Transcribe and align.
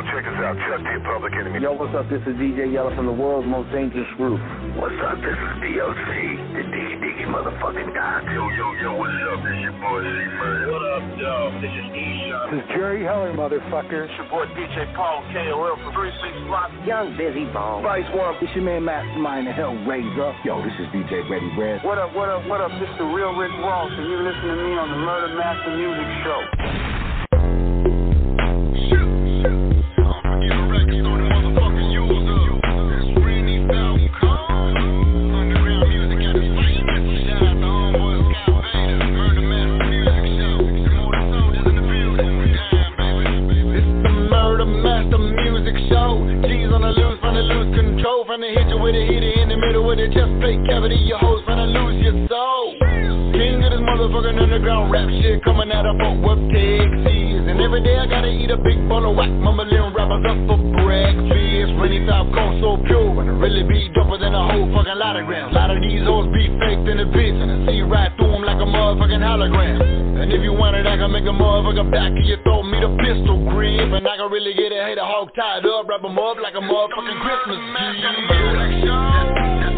Yo, 0.00 0.06
check 0.16 0.24
us 0.24 0.40
out. 0.40 0.56
Chuck 0.64 0.80
D, 0.80 0.96
Public 1.04 1.36
Enemy. 1.36 1.60
Yo, 1.60 1.76
what's 1.76 1.92
up? 1.92 2.08
This 2.08 2.24
is 2.24 2.32
DJ 2.40 2.72
Yella 2.72 2.88
from 2.96 3.04
the 3.04 3.12
world's 3.12 3.44
most 3.44 3.68
dangerous 3.68 4.08
group. 4.16 4.40
What's 4.80 4.96
up? 5.04 5.20
This 5.20 5.36
is 5.36 5.52
DOC, 5.60 6.08
the 6.56 6.64
Diggy 6.72 6.96
Diggy 7.04 7.28
motherfucking 7.28 7.92
guy. 7.92 8.24
Yo, 8.32 8.48
yo, 8.56 8.66
yo, 8.80 8.96
what's 8.96 9.12
up? 9.28 9.44
This 9.44 9.60
your 9.60 9.76
boy 9.76 10.00
C-Man. 10.00 10.72
What 10.72 10.84
up, 10.88 11.04
yo? 11.20 11.52
This 11.60 11.68
is 11.68 11.88
E-Shot. 11.92 12.48
This 12.48 12.64
is 12.64 12.66
Jerry 12.72 13.04
Heller, 13.04 13.36
motherfucker. 13.36 14.08
It's 14.08 14.16
your 14.16 14.24
boy 14.32 14.48
DJ 14.56 14.88
Paul 14.96 15.20
KOL 15.36 15.76
from 15.84 15.92
36 15.92 16.48
Block. 16.48 16.72
Young 16.88 17.12
Bizzy 17.20 17.44
Bone. 17.52 17.84
Vice 17.84 18.08
One. 18.16 18.40
This 18.40 18.48
your 18.56 18.64
man 18.64 18.80
Mastermind, 18.88 19.52
the 19.52 19.52
Hellraiser. 19.52 20.32
Yo, 20.48 20.64
this 20.64 20.72
is 20.80 20.88
DJ 20.96 21.28
Ready 21.28 21.52
Red. 21.60 21.84
What 21.84 22.00
up, 22.00 22.16
what 22.16 22.32
up, 22.32 22.40
what 22.48 22.64
up? 22.64 22.72
This 22.80 22.88
is 22.88 22.96
the 22.96 23.04
real 23.04 23.36
Rick 23.36 23.52
Ross, 23.60 23.92
and 23.92 24.08
you're 24.08 24.24
listening 24.24 24.56
to 24.56 24.64
me 24.64 24.72
on 24.80 24.88
the 24.96 25.00
Murder 25.04 25.36
Master 25.36 25.76
Music 25.76 26.08
Show. 26.24 26.99
Cavity. 50.90 51.08
Your 51.08 51.18
hoes 51.18 51.42
trying 51.44 51.58
to 51.58 51.78
lose 51.78 52.02
your 52.02 52.28
soul. 52.28 52.74
King 53.32 53.62
of 53.62 53.70
this 53.70 53.80
motherfucking 53.80 54.42
underground 54.42 54.90
rap 54.90 55.08
shit 55.22 55.42
coming 55.44 55.70
out 55.72 55.86
of 55.86 55.96
Fort 55.98 56.18
Worth, 56.20 56.42
Texas. 56.50 57.46
And 57.46 57.60
every 57.60 57.82
day 57.82 57.96
I 57.96 58.06
gotta 58.06 58.28
eat 58.28 58.50
a 58.50 58.56
big 58.56 58.88
bowl 58.88 59.08
of 59.08 59.16
whack. 59.16 59.30
Little 59.30 59.92
rappers 59.92 60.24
up 60.24 60.38
for 60.48 60.58
breakfast. 60.82 61.70
Rainy 61.78 62.02
top 62.06 62.26
cold 62.34 62.58
so 62.60 62.80
pure. 62.88 63.20
And 63.20 63.30
I 63.30 63.34
really 63.38 63.62
be 63.62 63.92
doper 63.94 64.18
than 64.18 64.34
a 64.34 64.42
whole 64.50 64.66
fucking 64.72 64.98
lot 64.98 65.14
of 65.16 65.26
grams. 65.26 65.52
A 65.52 65.54
lot 65.54 65.70
of 65.70 65.80
these 65.82 66.02
hoes 66.02 66.26
be 66.32 66.48
faked 66.58 66.88
in 66.88 66.96
the 66.96 67.06
bitch. 67.06 67.38
And 67.38 67.50
I 67.52 67.56
see 67.70 67.82
right 67.82 68.10
through 68.16 68.32
them 68.32 68.42
like 68.42 68.56
a 68.56 68.66
motherfucking 68.66 69.20
hologram. 69.22 69.78
And 70.20 70.32
if 70.32 70.42
you 70.42 70.52
want 70.52 70.76
it, 70.76 70.86
I 70.86 70.96
can 70.96 71.12
make 71.12 71.24
a 71.24 71.34
motherfucker 71.34 71.92
back 71.92 72.10
of 72.10 72.24
your 72.24 72.42
throat. 72.42 72.64
Me 72.66 72.80
the 72.80 72.90
pistol 73.04 73.38
grip. 73.52 73.92
And 73.92 74.08
I 74.08 74.16
can 74.16 74.30
really 74.32 74.54
get 74.54 74.72
a 74.72 74.80
hater 74.82 75.04
hog 75.04 75.30
tied 75.36 75.66
up. 75.66 75.86
Wrap 75.86 76.02
'em 76.02 76.18
up 76.18 76.40
like 76.42 76.54
a 76.56 76.64
motherfucking 76.64 77.20
Christmas 77.20 77.60
tree. 77.78 79.69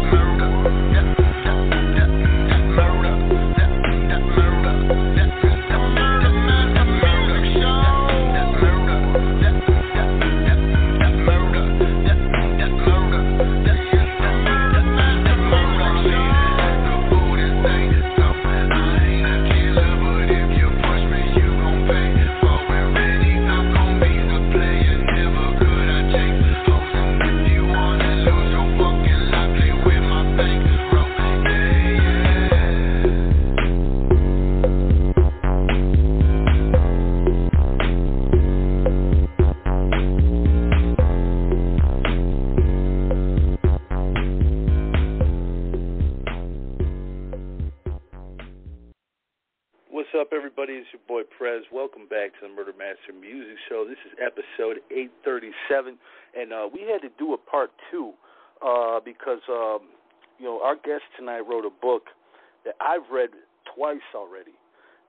I've 62.93 63.09
read 63.11 63.29
twice 63.75 64.05
already, 64.13 64.53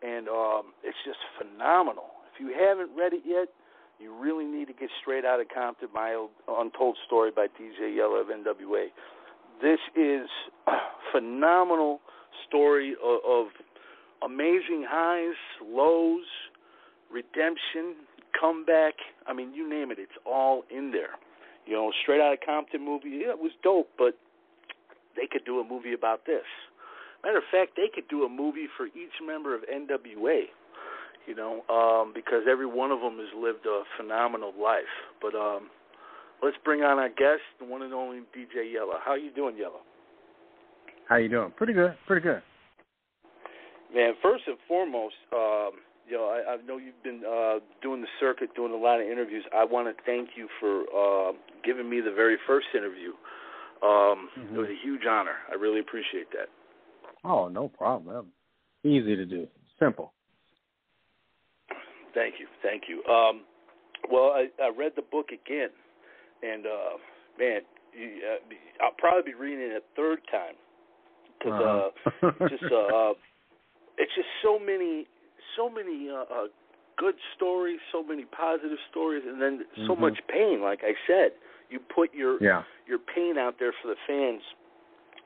and 0.02 0.28
um, 0.28 0.72
it's 0.82 0.96
just 1.04 1.18
phenomenal. 1.36 2.08
If 2.32 2.40
you 2.40 2.54
haven't 2.56 2.90
read 2.96 3.12
it 3.12 3.22
yet, 3.26 3.48
you 4.00 4.14
really 4.16 4.46
need 4.46 4.66
to 4.68 4.72
get 4.72 4.88
straight 5.00 5.24
out 5.24 5.40
of 5.40 5.46
Compton, 5.54 5.88
my 5.92 6.26
untold 6.48 6.96
story 7.06 7.30
by 7.34 7.46
DJ 7.46 7.94
Yella 7.96 8.22
of 8.22 8.28
NWA. 8.28 8.86
This 9.62 9.78
is 9.96 10.28
a 10.66 10.72
phenomenal 11.12 12.00
story 12.48 12.94
of, 13.04 13.18
of 13.28 13.46
amazing 14.24 14.86
highs, 14.88 15.36
lows, 15.64 16.24
redemption, 17.12 17.96
comeback. 18.38 18.94
I 19.26 19.34
mean, 19.34 19.52
you 19.52 19.68
name 19.68 19.90
it, 19.90 19.98
it's 19.98 20.18
all 20.24 20.64
in 20.74 20.90
there. 20.90 21.16
You 21.66 21.74
know, 21.74 21.92
straight 22.02 22.20
out 22.20 22.32
of 22.32 22.38
Compton 22.44 22.84
movie, 22.84 23.20
yeah, 23.22 23.30
it 23.30 23.38
was 23.38 23.52
dope, 23.62 23.90
but 23.98 24.18
they 25.16 25.26
could 25.30 25.44
do 25.44 25.60
a 25.60 25.64
movie 25.64 25.92
about 25.92 26.26
this. 26.26 26.44
Matter 27.24 27.38
of 27.38 27.44
fact, 27.50 27.72
they 27.76 27.88
could 27.92 28.06
do 28.08 28.24
a 28.24 28.28
movie 28.28 28.68
for 28.76 28.86
each 28.86 29.16
member 29.26 29.54
of 29.54 29.62
NWA. 29.62 30.42
You 31.26 31.34
know, 31.34 31.62
um, 31.72 32.12
because 32.14 32.42
every 32.50 32.66
one 32.66 32.90
of 32.90 33.00
them 33.00 33.16
has 33.16 33.32
lived 33.34 33.64
a 33.64 33.82
phenomenal 33.96 34.52
life. 34.60 34.92
But 35.22 35.34
um, 35.34 35.70
let's 36.42 36.56
bring 36.64 36.82
on 36.82 36.98
our 36.98 37.08
guest, 37.08 37.40
the 37.58 37.64
one 37.64 37.80
and 37.80 37.94
only 37.94 38.18
DJ 38.36 38.70
Yella. 38.70 39.00
How 39.02 39.14
you 39.14 39.30
doing, 39.30 39.56
Yella? 39.56 39.80
How 41.08 41.16
you 41.16 41.30
doing? 41.30 41.50
Pretty 41.56 41.72
good. 41.72 41.94
Pretty 42.06 42.22
good. 42.22 42.42
Man, 43.94 44.12
first 44.22 44.44
and 44.46 44.58
foremost, 44.68 45.14
um, 45.32 45.80
you 46.06 46.16
know, 46.16 46.28
I, 46.28 46.54
I 46.54 46.56
know 46.66 46.76
you've 46.76 47.02
been 47.02 47.22
uh, 47.24 47.60
doing 47.80 48.02
the 48.02 48.08
circuit, 48.20 48.54
doing 48.54 48.72
a 48.72 48.76
lot 48.76 49.00
of 49.00 49.06
interviews. 49.06 49.44
I 49.56 49.64
want 49.64 49.88
to 49.88 50.02
thank 50.04 50.30
you 50.36 50.48
for 50.60 50.82
uh, 50.92 51.32
giving 51.64 51.88
me 51.88 52.00
the 52.00 52.12
very 52.12 52.36
first 52.46 52.66
interview. 52.74 53.12
Um, 53.82 54.28
Mhm. 54.36 54.54
It 54.54 54.58
was 54.58 54.68
a 54.68 54.76
huge 54.84 55.06
honor. 55.08 55.36
I 55.50 55.54
really 55.54 55.80
appreciate 55.80 56.30
that. 56.32 56.48
Oh, 57.24 57.48
no 57.48 57.68
problem. 57.68 58.26
Easy 58.84 59.16
to 59.16 59.24
do. 59.24 59.48
Simple. 59.78 60.12
Thank 62.14 62.34
you, 62.38 62.46
thank 62.62 62.84
you. 62.88 63.02
Um, 63.12 63.42
well, 64.10 64.30
I, 64.34 64.46
I 64.62 64.68
read 64.68 64.92
the 64.94 65.02
book 65.02 65.28
again, 65.28 65.70
and 66.42 66.66
uh, 66.66 66.96
man, 67.38 67.62
you, 67.98 68.20
uh, 68.22 68.84
I'll 68.84 68.94
probably 68.98 69.32
be 69.32 69.34
reading 69.34 69.70
it 69.70 69.82
a 69.82 69.96
third 69.96 70.20
time 70.30 70.54
because 71.38 71.60
Uh-huh. 71.60 71.90
uh, 72.28 72.48
just 72.48 72.62
uh, 72.70 72.76
uh, 72.76 73.14
it's 73.98 74.14
just 74.14 74.28
so 74.42 74.58
many, 74.58 75.06
so 75.56 75.68
many 75.68 76.08
uh, 76.10 76.22
uh, 76.32 76.46
good 76.96 77.14
stories, 77.34 77.80
so 77.90 78.02
many 78.02 78.24
positive 78.26 78.78
stories, 78.90 79.24
and 79.26 79.40
then 79.40 79.66
so 79.86 79.94
Mhm. 79.94 80.00
much 80.00 80.18
pain. 80.28 80.60
Like 80.62 80.84
I 80.84 80.94
said, 81.06 81.32
you 81.70 81.80
put 81.80 82.14
your 82.14 82.42
yeah. 82.42 82.62
your 82.86 82.98
pain 82.98 83.38
out 83.38 83.58
there 83.58 83.72
for 83.72 83.88
the 83.88 83.96
fans, 84.06 84.42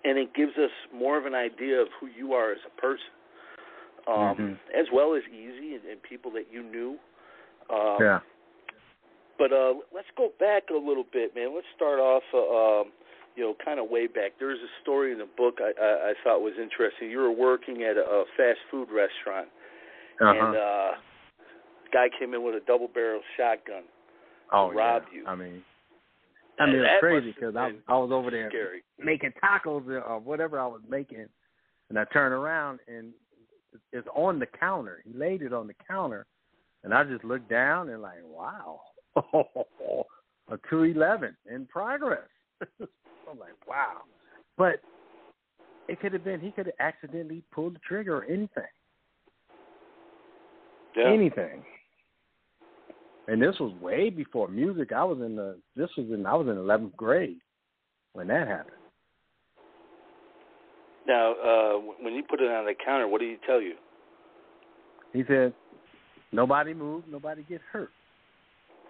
and 0.05 0.19
it 0.19 0.35
gives 0.35 0.57
us 0.57 0.71
more 0.95 1.19
of 1.19 1.27
an 1.27 1.35
idea 1.35 1.81
of 1.81 1.89
who 2.01 2.07
you 2.07 2.33
are 2.33 2.53
as 2.53 2.59
a 2.67 2.81
person, 2.81 3.13
um, 4.07 4.37
Mhm. 4.37 4.59
as 4.73 4.87
well 4.93 5.15
as 5.15 5.23
Eazy 5.25 5.75
and, 5.75 5.85
and 5.85 6.03
people 6.03 6.31
that 6.33 6.53
you 6.53 6.63
knew. 6.63 6.99
Um, 7.71 7.97
yeah. 8.01 8.21
But 9.39 9.53
uh, 9.53 9.75
let's 9.95 10.09
go 10.17 10.33
back 10.41 10.71
a 10.71 10.75
little 10.75 11.05
bit, 11.13 11.35
man. 11.35 11.55
Let's 11.55 11.67
start 11.77 12.01
off, 12.01 12.25
uh, 12.35 12.81
um, 12.81 12.93
you 13.37 13.45
know, 13.45 13.55
kind 13.65 13.79
of 13.79 13.89
way 13.89 14.09
back. 14.09 14.33
There's 14.41 14.59
a 14.59 14.83
story 14.83 15.13
in 15.13 15.19
the 15.19 15.29
book 15.37 15.61
I, 15.61 15.71
I, 15.81 16.11
I 16.11 16.15
thought 16.25 16.41
was 16.41 16.55
interesting. 16.61 17.11
You 17.11 17.19
were 17.19 17.31
working 17.31 17.85
at 17.85 17.97
a, 17.97 18.03
a 18.03 18.25
fast 18.37 18.59
food 18.71 18.89
restaurant, 18.91 19.49
Uh-huh. 20.21 20.35
and 20.35 20.57
uh, 20.57 20.91
guy 21.93 22.09
came 22.19 22.35
in 22.35 22.43
with 22.43 22.57
a 22.57 22.61
double 22.67 22.89
barrel 22.89 23.21
shotgun 23.37 23.85
oh, 24.53 24.71
to 24.71 24.77
rob 24.77 25.03
yeah. 25.13 25.21
you. 25.21 25.27
I 25.27 25.35
mean, 25.37 25.63
I 26.61 26.67
mean, 26.67 26.77
it's 26.77 27.01
crazy 27.01 27.33
because 27.33 27.57
I, 27.57 27.73
I 27.87 27.97
was 27.97 28.11
over 28.13 28.31
there 28.31 28.49
scary. 28.51 28.83
making 28.99 29.33
tacos 29.43 29.87
or 29.87 30.19
whatever 30.19 30.59
I 30.59 30.67
was 30.67 30.81
making, 30.89 31.27
and 31.89 31.99
I 31.99 32.05
turned 32.13 32.35
around 32.35 32.81
and 32.89 33.13
it's 33.93 34.09
on 34.15 34.39
the 34.39 34.47
counter. 34.47 35.03
He 35.05 35.17
laid 35.17 35.43
it 35.43 35.53
on 35.53 35.67
the 35.67 35.75
counter, 35.87 36.27
and 36.85 36.93
I 36.93 37.05
just 37.05 37.25
looked 37.25 37.49
down 37.49 37.91
and 37.91 38.03
like, 38.03 38.19
wow, 38.25 38.81
a 39.17 40.59
two 40.69 40.83
eleven 40.85 41.37
in 41.51 41.67
progress. 41.67 42.29
I'm 42.81 43.39
like, 43.39 43.55
wow, 43.69 43.99
but 44.57 44.81
it 45.89 46.01
could 46.01 46.13
have 46.13 46.25
been 46.25 46.41
he 46.41 46.51
could 46.51 46.67
have 46.67 46.75
accidentally 46.81 47.43
pulled 47.53 47.75
the 47.75 47.81
trigger 47.87 48.17
or 48.19 48.25
anything, 48.25 48.65
Yeah. 50.97 51.13
anything. 51.13 51.63
And 53.29 53.43
this 53.43 53.55
was 53.61 53.73
way 53.83 54.09
before 54.09 54.49
music. 54.49 54.91
I 54.91 55.05
was 55.05 55.19
in 55.19 55.37
the 55.37 55.59
this 55.77 55.91
was 55.99 56.07
in 56.11 56.25
I 56.25 56.35
was 56.35 56.49
in 56.49 56.57
eleventh 56.57 56.97
grade 56.97 57.37
when 58.15 58.27
that 58.29 58.49
happened. 58.49 58.75
Now, 61.07 61.33
uh, 61.33 61.73
when 62.01 62.15
you 62.15 62.23
put 62.23 62.41
it 62.41 62.51
on 62.51 62.65
the 62.65 62.75
counter, 62.85 63.07
what 63.07 63.21
did 63.21 63.31
he 63.31 63.37
tell 63.47 63.61
you? 63.61 63.75
He 65.13 65.25
said, 65.29 65.53
"Nobody 66.33 66.73
move, 66.73 67.05
nobody 67.07 67.45
get 67.49 67.61
hurt." 67.71 67.91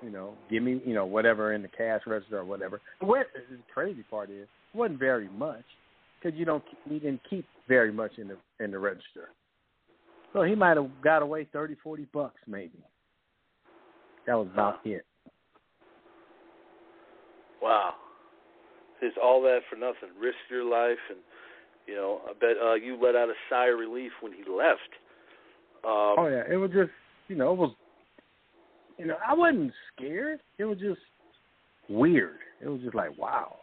You 0.03 0.11
know, 0.11 0.35
give 0.49 0.63
me 0.63 0.81
you 0.87 0.95
know 0.95 1.05
whatever 1.05 1.53
in 1.53 1.63
the 1.63 1.69
cash 1.69 2.03
register 2.07 2.39
or 2.39 2.45
whatever. 2.45 2.81
What 3.01 3.27
the 3.35 3.59
crazy 3.75 4.05
part 4.09 4.31
is, 4.31 4.47
it 4.73 4.77
wasn't 4.77 5.01
very 5.01 5.29
much 5.31 5.65
because 6.23 6.39
you 6.39 6.45
don't 6.45 6.63
we 6.89 7.01
didn't 7.01 7.23
keep 7.29 7.45
very 7.67 7.93
much 7.93 8.13
in 8.19 8.29
the 8.29 8.37
in 8.65 8.71
the 8.71 8.79
register. 8.79 9.31
So 10.33 10.43
he 10.43 10.55
might 10.55 10.77
have 10.77 10.91
got 11.03 11.23
away 11.23 11.49
thirty, 11.53 11.75
forty 11.83 12.07
bucks 12.13 12.41
maybe. 12.47 12.79
That 14.29 14.37
was 14.37 14.49
about 14.53 14.81
it. 14.85 15.07
Wow. 17.63 17.95
It's 19.01 19.17
all 19.23 19.41
that 19.43 19.61
for 19.71 19.77
nothing. 19.77 20.11
Risk 20.21 20.37
your 20.51 20.65
life, 20.65 20.99
and 21.09 21.19
you 21.87 21.95
know, 21.95 22.21
I 22.29 22.35
bet 22.35 22.57
uh, 22.63 22.75
you 22.75 22.99
let 23.03 23.17
out 23.17 23.31
a 23.31 23.35
sigh 23.49 23.69
of 23.69 23.79
relief 23.79 24.13
when 24.21 24.33
he 24.33 24.41
left. 24.41 24.91
Um, 25.83 26.15
oh 26.19 26.29
yeah, 26.31 26.43
it 26.53 26.57
was 26.57 26.71
just 26.73 26.91
you 27.29 27.37
know 27.37 27.53
it 27.53 27.59
was 27.59 27.75
you 28.99 29.07
know 29.07 29.17
I 29.27 29.33
wasn't 29.33 29.73
scared. 29.97 30.41
It 30.59 30.67
was 30.67 30.79
just 30.79 31.01
weird. 31.89 32.37
It 32.61 32.69
was 32.69 32.83
just 32.83 32.95
like 32.95 33.17
wow, 33.17 33.57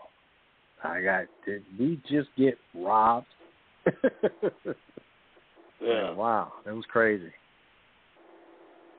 I 0.84 1.02
got 1.02 1.26
did 1.46 1.64
we 1.78 2.02
just 2.10 2.30
get 2.38 2.58
robbed? 2.74 3.28
yeah. 5.80 6.12
Wow, 6.12 6.54
that 6.66 6.74
was 6.74 6.86
crazy. 6.92 7.32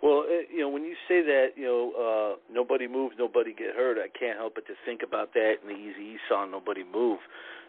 Well, 0.07 0.23
it, 0.29 0.47
you 0.55 0.61
know, 0.61 0.69
when 0.69 0.85
you 0.85 0.95
say 1.09 1.21
that, 1.23 1.49
you 1.57 1.65
know, 1.65 1.91
uh, 1.99 2.37
nobody 2.53 2.87
moved, 2.87 3.17
nobody 3.19 3.53
get 3.53 3.75
hurt. 3.75 3.99
I 3.99 4.07
can't 4.17 4.39
help 4.39 4.55
but 4.55 4.65
to 4.69 4.75
think 4.85 5.03
about 5.03 5.35
that 5.35 5.55
in 5.63 5.69
the 5.69 5.75
Easy 5.75 6.15
E 6.15 6.19
song, 6.29 6.53
"Nobody 6.53 6.85
Move." 6.85 7.19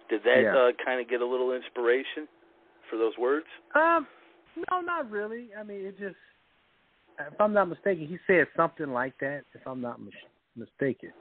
Did 0.07 0.21
that 0.23 0.41
Yeah. 0.43 0.55
uh, 0.55 0.71
kind 0.73 1.01
of 1.01 1.09
get 1.09 1.21
a 1.21 1.25
little 1.25 1.51
inspiration 1.53 2.27
for 2.89 2.97
those 2.97 3.17
words? 3.17 3.47
Um, 3.73 4.05
no, 4.69 4.81
not 4.81 5.09
really. 5.09 5.49
I 5.55 5.63
mean, 5.63 5.83
it 5.83 5.97
just, 5.97 6.15
if 7.19 7.41
I'm 7.41 7.53
not 7.53 7.69
mistaken, 7.69 8.05
he 8.05 8.19
said 8.27 8.47
something 8.55 8.93
like 8.93 9.17
that. 9.17 9.43
If 9.55 9.65
I'm 9.65 9.81
not 9.81 9.99
mis- 9.99 10.13
mistaken, 10.55 11.11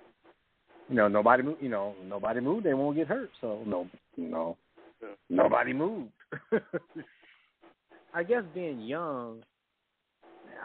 you 0.90 0.96
know, 0.96 1.08
nobody, 1.08 1.42
mo- 1.42 1.56
you 1.60 1.70
know, 1.70 1.94
nobody 2.06 2.40
moved, 2.40 2.66
they 2.66 2.74
won't 2.74 2.94
get 2.94 3.08
hurt. 3.08 3.30
So 3.40 3.62
no, 3.64 3.88
no, 4.18 4.58
Yeah. 5.02 5.14
nobody 5.30 5.72
moved. 5.72 6.12
I 8.12 8.22
guess 8.22 8.44
being 8.54 8.80
young, 8.82 9.42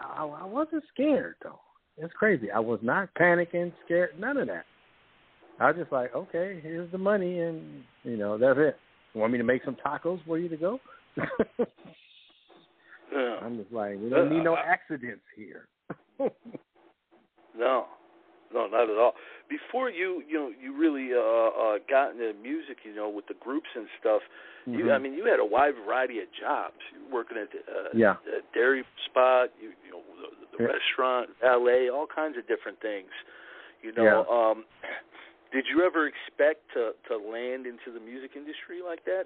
I, 0.01 0.25
I 0.25 0.45
wasn't 0.45 0.83
scared 0.93 1.35
though. 1.43 1.59
It's 1.97 2.13
crazy. 2.13 2.49
I 2.51 2.59
was 2.59 2.79
not 2.81 3.09
panicking, 3.19 3.71
scared, 3.85 4.11
none 4.19 4.37
of 4.37 4.47
that. 4.47 4.65
I 5.59 5.67
was 5.67 5.75
just 5.77 5.91
like, 5.91 6.15
okay, 6.15 6.59
here's 6.63 6.91
the 6.91 6.97
money, 6.97 7.39
and 7.39 7.83
you 8.03 8.17
know, 8.17 8.37
that's 8.37 8.57
it. 8.59 8.77
You 9.13 9.21
Want 9.21 9.33
me 9.33 9.37
to 9.37 9.43
make 9.43 9.63
some 9.63 9.75
tacos 9.85 10.23
for 10.25 10.37
you 10.39 10.49
to 10.49 10.57
go? 10.57 10.79
Yeah. 13.13 13.35
I'm 13.41 13.57
just 13.57 13.73
like, 13.73 13.99
we 13.99 14.09
don't 14.09 14.29
need 14.29 14.43
no 14.43 14.53
Uh, 14.53 14.63
accidents 14.65 15.23
here. 15.35 15.67
No, 17.53 17.87
no, 18.53 18.67
not 18.67 18.89
at 18.89 18.97
all. 18.97 19.13
Before 19.49 19.89
you, 19.89 20.23
you 20.27 20.35
know, 20.39 20.51
you 20.61 20.77
really 20.77 21.13
uh, 21.13 21.19
uh, 21.19 21.77
got 21.89 22.11
into 22.11 22.33
music, 22.41 22.77
you 22.83 22.95
know, 22.95 23.09
with 23.09 23.27
the 23.27 23.35
groups 23.39 23.67
and 23.75 23.87
stuff. 23.99 24.21
You, 24.67 24.85
Mhm. 24.85 24.95
I 24.95 24.97
mean, 24.99 25.13
you 25.13 25.25
had 25.25 25.39
a 25.39 25.45
wide 25.45 25.75
variety 25.75 26.19
of 26.19 26.31
jobs. 26.39 26.77
You 26.93 27.03
were 27.05 27.23
working 27.23 27.37
at 27.37 27.51
the 27.51 27.59
uh, 27.59 27.89
Yeah. 27.93 28.15
a 28.27 28.41
dairy 28.53 28.85
spot, 29.05 29.49
you, 29.59 29.73
you 29.85 29.91
know, 29.91 30.03
the, 30.21 30.57
the 30.57 30.63
Yeah. 30.63 30.69
restaurant, 30.73 31.29
valet, 31.41 31.89
all 31.89 32.05
kinds 32.07 32.37
of 32.37 32.47
different 32.47 32.79
things. 32.79 33.09
You 33.81 33.91
know, 33.91 34.29
um, 34.29 34.65
did 35.51 35.65
you 35.67 35.83
ever 35.83 36.07
expect 36.07 36.71
to 36.73 36.93
to 37.07 37.17
land 37.17 37.65
into 37.65 37.91
the 37.91 37.99
music 37.99 38.35
industry 38.35 38.81
like 38.81 39.03
that? 39.05 39.25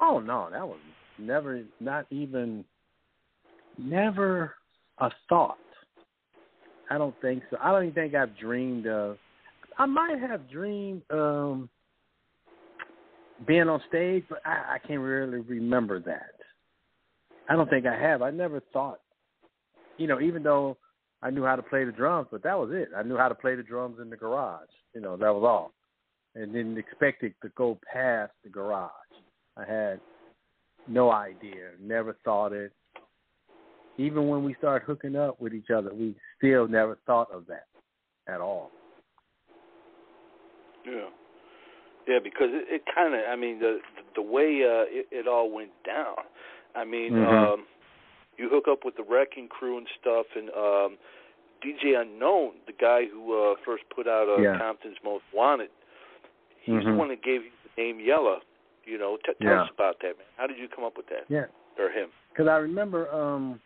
Oh 0.00 0.20
no, 0.20 0.48
that 0.50 0.66
was 0.66 0.78
never, 1.18 1.62
not 1.80 2.06
even, 2.10 2.64
never 3.78 4.54
a 4.98 5.10
thought. 5.28 5.58
I 6.90 6.98
don't 6.98 7.14
think 7.20 7.42
so. 7.50 7.56
I 7.62 7.72
don't 7.72 7.84
even 7.84 7.94
think 7.94 8.14
I've 8.14 8.36
dreamed 8.36 8.86
of. 8.86 9.16
I 9.78 9.86
might 9.86 10.18
have 10.18 10.48
dreamed 10.50 11.02
um 11.10 11.68
being 13.46 13.68
on 13.68 13.82
stage, 13.88 14.24
but 14.28 14.40
I, 14.44 14.76
I 14.76 14.78
can't 14.86 15.00
really 15.00 15.40
remember 15.40 16.00
that. 16.00 16.34
I 17.48 17.56
don't 17.56 17.68
think 17.68 17.86
I 17.86 18.00
have. 18.00 18.22
I 18.22 18.30
never 18.30 18.60
thought, 18.72 19.00
you 19.98 20.06
know, 20.06 20.20
even 20.20 20.42
though 20.42 20.76
I 21.22 21.30
knew 21.30 21.44
how 21.44 21.56
to 21.56 21.62
play 21.62 21.84
the 21.84 21.92
drums, 21.92 22.28
but 22.30 22.42
that 22.42 22.58
was 22.58 22.70
it. 22.72 22.90
I 22.96 23.02
knew 23.02 23.16
how 23.16 23.28
to 23.28 23.34
play 23.34 23.54
the 23.54 23.62
drums 23.62 23.98
in 24.00 24.08
the 24.10 24.16
garage. 24.16 24.68
You 24.94 25.00
know, 25.00 25.16
that 25.16 25.34
was 25.34 25.42
all. 25.44 25.72
And 26.34 26.52
didn't 26.52 26.78
expect 26.78 27.22
it 27.22 27.34
to 27.42 27.48
go 27.56 27.78
past 27.92 28.32
the 28.42 28.50
garage. 28.50 28.90
I 29.56 29.64
had 29.64 30.00
no 30.88 31.10
idea, 31.10 31.70
never 31.80 32.16
thought 32.24 32.52
it. 32.52 32.72
Even 33.96 34.28
when 34.28 34.42
we 34.42 34.54
started 34.54 34.84
hooking 34.86 35.16
up 35.16 35.40
with 35.40 35.54
each 35.54 35.70
other, 35.70 35.92
we 35.94 36.14
still 36.38 36.66
never 36.66 36.98
thought 37.06 37.30
of 37.30 37.46
that 37.46 37.66
at 38.26 38.40
all. 38.40 38.70
Yeah, 40.84 41.08
yeah, 42.06 42.18
because 42.22 42.48
it, 42.50 42.66
it 42.68 42.82
kind 42.94 43.14
of, 43.14 43.20
I 43.28 43.36
mean, 43.36 43.58
the 43.58 43.78
the 44.14 44.22
way 44.22 44.62
uh, 44.62 44.84
it, 44.88 45.06
it 45.10 45.26
all 45.28 45.50
went 45.50 45.70
down. 45.86 46.16
I 46.74 46.84
mean, 46.84 47.12
Mhm. 47.12 47.54
um, 47.54 47.66
you 48.36 48.48
hook 48.48 48.64
up 48.68 48.84
with 48.84 48.96
the 48.96 49.04
Wrecking 49.04 49.48
Crew 49.48 49.78
and 49.78 49.86
stuff, 50.00 50.26
and 50.36 50.50
um, 50.50 50.98
DJ 51.64 51.98
Unknown, 52.00 52.54
the 52.66 52.72
guy 52.72 53.06
who 53.06 53.32
uh, 53.32 53.54
first 53.64 53.84
put 53.94 54.06
out 54.06 54.28
uh, 54.28 54.42
Yeah. 54.42 54.58
Compton's 54.58 54.98
Most 55.04 55.24
Wanted, 55.32 55.70
he's 56.60 56.82
the 56.84 56.90
Mhm. 56.90 56.96
one 56.96 57.08
that 57.08 57.22
gave 57.22 57.44
you 57.44 57.50
the 57.64 57.82
name 57.82 58.00
Yella. 58.00 58.40
You 58.84 58.98
know, 58.98 59.16
t- 59.24 59.32
tell 59.40 59.52
Yeah. 59.52 59.62
us 59.62 59.70
about 59.70 60.00
that, 60.00 60.18
man. 60.18 60.26
How 60.36 60.46
did 60.46 60.58
you 60.58 60.68
come 60.68 60.84
up 60.84 60.96
with 60.98 61.06
that? 61.06 61.24
Yeah. 61.28 61.46
Or 61.78 61.88
him? 61.88 62.10
Because 62.30 62.48
I 62.48 62.56
remember 62.58 63.08
um, 63.14 63.60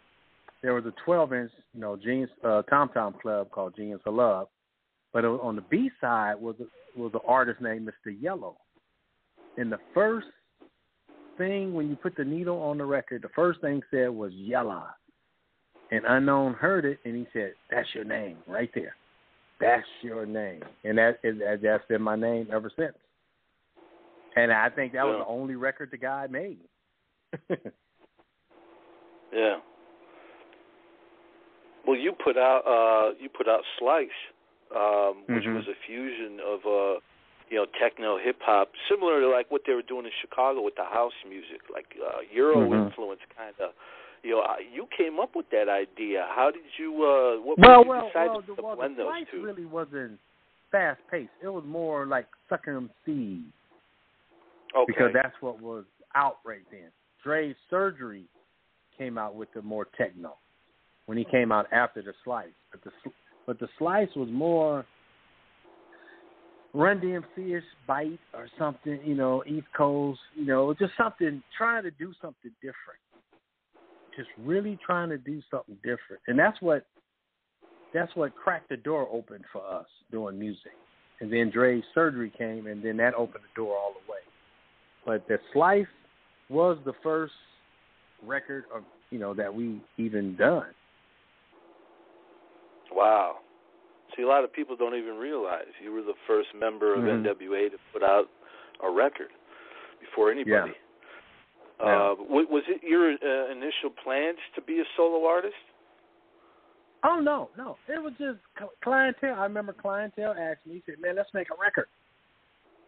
there 0.62 0.74
was 0.74 0.84
a 0.86 0.94
12 1.04 1.32
inch, 1.32 1.50
you 1.74 1.80
know, 1.80 1.96
Genius 1.96 2.30
uh, 2.44 2.62
Tom 2.62 2.90
Tom 2.92 3.14
Club 3.20 3.50
called 3.50 3.74
Genius 3.76 4.00
of 4.06 4.14
Love, 4.14 4.48
but 5.12 5.24
it 5.24 5.28
was, 5.28 5.40
on 5.42 5.56
the 5.56 5.62
B 5.62 5.90
side 6.00 6.34
was 6.40 6.56
a, 6.60 7.00
was 7.00 7.12
an 7.14 7.20
artist 7.26 7.60
named 7.60 7.88
Mr. 7.88 8.14
Yellow. 8.20 8.56
And 9.56 9.70
the 9.70 9.78
first 9.94 10.26
thing 11.36 11.72
when 11.74 11.88
you 11.88 11.96
put 11.96 12.16
the 12.16 12.24
needle 12.24 12.60
on 12.60 12.78
the 12.78 12.84
record, 12.84 13.22
the 13.22 13.28
first 13.34 13.60
thing 13.60 13.82
said 13.90 14.08
was 14.08 14.32
Yella. 14.32 14.94
And 15.90 16.04
Unknown 16.06 16.54
heard 16.54 16.84
it 16.84 16.98
and 17.04 17.16
he 17.16 17.26
said, 17.32 17.54
"That's 17.70 17.88
your 17.94 18.04
name 18.04 18.36
right 18.46 18.70
there. 18.74 18.94
That's 19.58 19.86
your 20.02 20.26
name." 20.26 20.62
And 20.84 20.98
that 20.98 21.18
is 21.24 21.38
that, 21.38 21.60
that's 21.62 21.86
been 21.86 22.02
my 22.02 22.14
name 22.14 22.48
ever 22.52 22.70
since. 22.76 22.94
And 24.36 24.52
I 24.52 24.68
think 24.68 24.92
that 24.92 25.04
was 25.04 25.24
the 25.24 25.32
only 25.32 25.54
record 25.54 25.90
the 25.90 25.96
guy 25.96 26.26
made. 26.26 26.58
Yeah. 29.32 29.56
Well, 31.88 31.96
you 31.96 32.12
put 32.12 32.36
out 32.36 32.68
uh 32.68 33.16
you 33.18 33.30
put 33.30 33.48
out 33.48 33.64
Slice, 33.78 34.10
um, 34.76 35.24
which 35.24 35.44
Mhm. 35.44 35.54
was 35.56 35.68
a 35.68 35.74
fusion 35.86 36.38
of 36.38 36.60
uh 36.66 37.00
you 37.48 37.56
know 37.56 37.64
techno 37.80 38.18
hip 38.18 38.42
hop, 38.42 38.68
similar 38.90 39.20
to 39.20 39.28
like 39.28 39.50
what 39.50 39.62
they 39.64 39.72
were 39.72 39.80
doing 39.80 40.04
in 40.04 40.12
Chicago 40.20 40.60
with 40.60 40.76
the 40.76 40.84
house 40.84 41.14
music, 41.26 41.62
like 41.72 41.96
uh 41.96 42.20
Euro 42.30 42.68
Mhm. 42.68 42.88
influence 42.88 43.22
kind 43.34 43.58
of. 43.58 43.72
You 44.22 44.32
know, 44.32 44.56
you 44.70 44.86
came 44.94 45.18
up 45.18 45.34
with 45.34 45.48
that 45.48 45.70
idea. 45.70 46.26
How 46.28 46.50
did 46.50 46.68
you 46.76 46.90
uh 47.02 47.40
what 47.40 47.56
well, 47.58 47.82
you 47.82 47.88
well, 47.88 48.06
decide 48.08 48.26
well, 48.26 48.42
to 48.42 48.54
the, 48.54 48.62
well, 48.62 48.76
blend 48.76 48.96
the 48.96 49.04
those 49.04 49.12
slice 49.12 49.30
two? 49.30 49.42
really 49.42 49.64
wasn't 49.64 50.20
fast 50.70 51.00
paced. 51.10 51.32
It 51.40 51.48
was 51.48 51.64
more 51.64 52.04
like 52.04 52.28
sucking 52.50 52.74
them 52.74 52.90
seeds 53.06 53.54
okay. 54.76 54.84
because 54.86 55.10
that's 55.14 55.40
what 55.40 55.58
was 55.58 55.86
out 56.14 56.40
right 56.44 56.66
then. 56.70 56.90
Dre's 57.22 57.56
surgery 57.70 58.26
came 58.98 59.16
out 59.16 59.34
with 59.34 59.50
the 59.54 59.62
more 59.62 59.86
techno 59.96 60.36
when 61.08 61.16
he 61.16 61.24
came 61.24 61.50
out 61.50 61.66
after 61.72 62.02
the 62.02 62.12
slice, 62.22 62.48
but 62.70 62.84
the 62.84 62.90
but 63.46 63.58
the 63.58 63.68
slice 63.78 64.10
was 64.14 64.28
more 64.30 64.84
Run 66.74 67.00
DMC 67.00 67.56
ish 67.56 67.64
bite 67.86 68.20
or 68.34 68.46
something, 68.58 69.00
you 69.02 69.14
know, 69.14 69.42
East 69.46 69.66
Coast, 69.74 70.20
you 70.36 70.44
know, 70.44 70.74
just 70.74 70.92
something 70.98 71.42
trying 71.56 71.82
to 71.84 71.90
do 71.92 72.12
something 72.20 72.50
different. 72.60 73.00
Just 74.14 74.28
really 74.38 74.78
trying 74.84 75.08
to 75.08 75.16
do 75.16 75.40
something 75.50 75.76
different. 75.76 76.20
And 76.26 76.38
that's 76.38 76.60
what 76.60 76.84
that's 77.94 78.14
what 78.14 78.36
cracked 78.36 78.68
the 78.68 78.76
door 78.76 79.08
open 79.10 79.42
for 79.50 79.66
us 79.66 79.86
doing 80.10 80.38
music. 80.38 80.72
And 81.20 81.32
then 81.32 81.50
Dre's 81.50 81.84
surgery 81.94 82.30
came 82.36 82.66
and 82.66 82.84
then 82.84 82.98
that 82.98 83.14
opened 83.14 83.44
the 83.44 83.60
door 83.60 83.74
all 83.78 83.94
the 83.94 84.12
way. 84.12 84.18
But 85.06 85.26
the 85.26 85.38
slice 85.54 85.86
was 86.50 86.76
the 86.84 86.92
first 87.02 87.32
record 88.22 88.64
of 88.74 88.82
you 89.10 89.18
know, 89.18 89.34
that 89.34 89.52
we 89.52 89.80
even 89.96 90.36
done. 90.36 90.66
Wow. 92.92 93.36
See, 94.16 94.22
a 94.22 94.26
lot 94.26 94.44
of 94.44 94.52
people 94.52 94.76
don't 94.76 94.94
even 94.94 95.16
realize 95.16 95.66
you 95.82 95.92
were 95.92 96.02
the 96.02 96.16
first 96.26 96.48
member 96.54 96.94
of 96.94 97.00
Mhm. 97.00 97.24
NWA 97.26 97.68
to 97.68 97.78
put 97.92 98.02
out 98.02 98.28
a 98.80 98.90
record 98.90 99.30
before 100.00 100.30
anybody. 100.30 100.72
Yeah. 101.80 101.86
Uh, 101.86 102.14
wa- 102.18 102.46
was 102.50 102.64
it 102.66 102.82
your 102.82 103.12
uh, 103.12 103.50
initial 103.52 103.90
plans 103.90 104.38
to 104.54 104.60
be 104.62 104.80
a 104.80 104.84
solo 104.96 105.26
artist? 105.26 105.54
Oh 107.04 107.20
no, 107.20 107.50
no. 107.56 107.76
It 107.86 108.02
was 108.02 108.12
just 108.18 108.38
Cli-N-Tel. 108.82 109.34
I 109.34 109.44
remember 109.44 109.72
Cli-N-Tel 109.72 110.32
asked 110.32 110.66
me, 110.66 110.74
he 110.74 110.82
said, 110.86 111.00
"Man, 111.00 111.14
let's 111.14 111.32
make 111.32 111.48
a 111.50 111.54
record," 111.54 111.86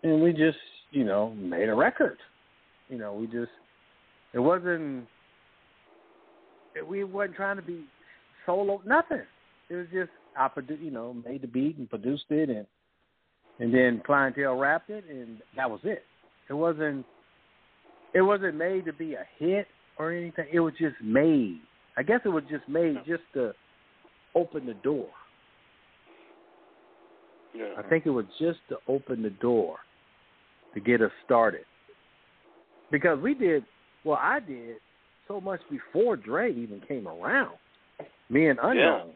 and 0.02 0.21
we 0.21 0.33
just, 0.33 0.59
you 0.90 1.04
know, 1.04 1.30
made 1.30 1.69
a 1.69 1.75
record. 1.75 2.19
You 2.88 2.99
know, 2.99 3.12
we 3.12 3.26
just. 3.28 3.52
It 4.33 4.40
wasn't 4.40 5.07
we 6.87 7.04
wasn't 7.04 7.37
trying 7.37 7.57
to 7.57 7.62
be 7.62 7.85
solo. 8.47 8.83
Nothing. 8.85 9.23
It 9.71 9.77
was 9.77 9.87
just 9.93 10.11
I 10.37 10.49
produ- 10.49 10.83
you 10.83 10.91
know, 10.91 11.15
made 11.25 11.43
the 11.43 11.47
beat 11.47 11.79
and 11.79 11.89
produced 11.89 12.25
it, 12.31 12.50
and 12.50 12.67
and 13.59 13.73
then 13.73 14.03
Cli-N-Tel 14.05 14.57
rapped 14.57 14.91
it, 14.91 15.05
and 15.09 15.39
that 15.57 15.71
was 15.71 15.81
it. 15.85 16.03
It 16.49 16.55
wasn't 16.55 17.07
it 18.12 18.23
wasn't 18.23 18.57
made 18.57 18.85
to 18.87 18.93
be 18.93 19.15
a 19.15 19.25
hit 19.39 19.69
or 19.99 20.12
anything. 20.12 20.47
It 20.53 20.61
was 20.61 20.75
just 20.79 20.97
made. 21.03 21.61
I 21.97 22.03
guess 22.03 22.21
it 22.25 22.29
was 22.29 22.45
just 22.50 22.69
made 22.69 22.97
just 23.07 23.23
to 23.35 23.53
open 24.35 24.67
the 24.67 24.75
door. 24.75 25.09
Yeah. 27.55 27.75
I 27.79 27.83
think 27.89 28.07
it 28.07 28.11
was 28.11 28.27
just 28.39 28.59
to 28.69 28.77
open 28.89 29.23
the 29.23 29.31
door 29.31 29.77
to 30.75 30.81
get 30.81 31.03
us 31.03 31.11
started. 31.25 31.65
Because 32.93 33.19
we 33.21 33.35
did, 33.35 33.65
well, 34.05 34.19
I 34.21 34.41
did 34.41 34.77
so 35.29 35.41
much 35.41 35.61
before 35.69 36.17
Dre 36.17 36.53
even 36.53 36.81
came 36.87 37.07
around. 37.07 37.57
Me 38.29 38.49
and 38.49 38.59
Unknown 38.62 39.12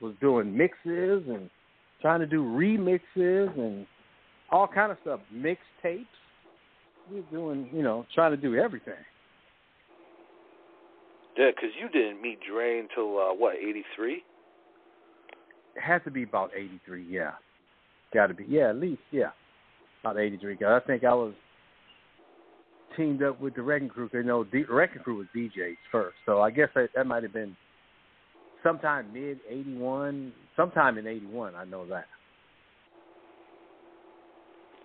was 0.00 0.14
doing 0.20 0.56
mixes 0.56 1.22
and 1.28 1.48
trying 2.00 2.20
to 2.20 2.26
do 2.26 2.42
remixes 2.42 3.56
and 3.58 3.86
all 4.50 4.66
kind 4.66 4.92
of 4.92 4.98
stuff, 5.02 5.20
mixtapes. 5.34 6.06
We 7.10 7.16
were 7.20 7.26
doing, 7.30 7.68
you 7.72 7.82
know, 7.82 8.06
trying 8.14 8.30
to 8.32 8.36
do 8.36 8.56
everything. 8.56 8.94
Yeah, 11.36 11.50
because 11.54 11.70
you 11.80 11.88
didn't 11.88 12.22
meet 12.22 12.38
Dre 12.48 12.78
until 12.78 13.18
uh, 13.18 13.34
what 13.34 13.56
eighty 13.56 13.84
three. 13.96 14.22
It 15.76 15.82
has 15.82 16.00
to 16.04 16.10
be 16.10 16.22
about 16.22 16.52
83, 16.56 17.04
yeah. 17.10 17.32
Got 18.12 18.28
to 18.28 18.34
be, 18.34 18.44
yeah, 18.48 18.70
at 18.70 18.76
least, 18.76 19.00
yeah, 19.10 19.30
about 20.02 20.20
83. 20.20 20.56
Cause 20.56 20.80
I 20.82 20.86
think 20.86 21.02
I 21.02 21.12
was 21.12 21.34
teamed 22.96 23.24
up 23.24 23.40
with 23.40 23.56
the 23.56 23.62
Wrecking 23.62 23.88
Crew. 23.88 24.08
'cause, 24.08 24.18
You 24.18 24.22
know, 24.22 24.44
the 24.44 24.62
Wrecking 24.64 25.02
Crew 25.02 25.16
was 25.16 25.26
DJs 25.34 25.76
first, 25.90 26.16
so 26.24 26.40
I 26.40 26.52
guess 26.52 26.68
that, 26.76 26.90
that 26.94 27.08
might 27.08 27.24
have 27.24 27.32
been 27.32 27.56
sometime 28.64 29.12
mid 29.12 29.38
81, 29.48 30.32
sometime 30.56 30.98
in 30.98 31.06
81. 31.06 31.54
I 31.54 31.64
know 31.64 31.86
that. 31.86 32.06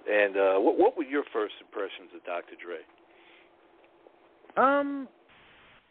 And 0.08 0.38
uh, 0.38 0.60
what 0.60 0.78
what 0.78 0.98
were 0.98 1.04
your 1.04 1.24
first 1.34 1.54
impressions 1.62 2.10
of 2.16 2.24
Dr. 2.26 2.56
Dre? 2.64 2.78
Um, 4.62 5.08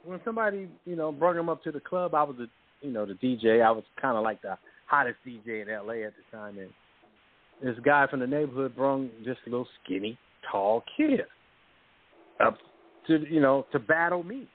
when 0.05 0.21
somebody 0.25 0.69
you 0.85 0.97
know 0.97 1.11
brought 1.13 1.37
him 1.37 1.49
up 1.49 1.63
to 1.65 1.73
the 1.73 1.81
club, 1.81 2.15
I 2.15 2.23
was 2.23 2.37
a 2.41 2.47
you 2.85 2.93
know 2.93 3.07
the 3.07 3.15
DJ. 3.15 3.65
I 3.65 3.71
was 3.71 3.85
kind 4.01 4.17
of 4.17 4.25
like 4.25 4.43
the 4.43 4.59
hottest 4.87 5.19
DJ 5.27 5.63
in 5.63 5.69
LA 5.69 6.07
at 6.07 6.15
the 6.17 6.37
time, 6.37 6.59
and 6.59 6.71
this 7.63 7.77
guy 7.85 8.07
from 8.09 8.21
the 8.21 8.27
neighborhood 8.27 8.75
brung 8.77 9.11
just 9.25 9.41
a 9.47 9.51
little 9.51 9.69
skinny, 9.85 10.19
tall 10.51 10.83
kid 10.97 11.21
up 12.45 12.59
to 13.07 13.25
you 13.31 13.41
know 13.41 13.67
to 13.73 13.79
battle 13.79 14.23
me. 14.23 14.49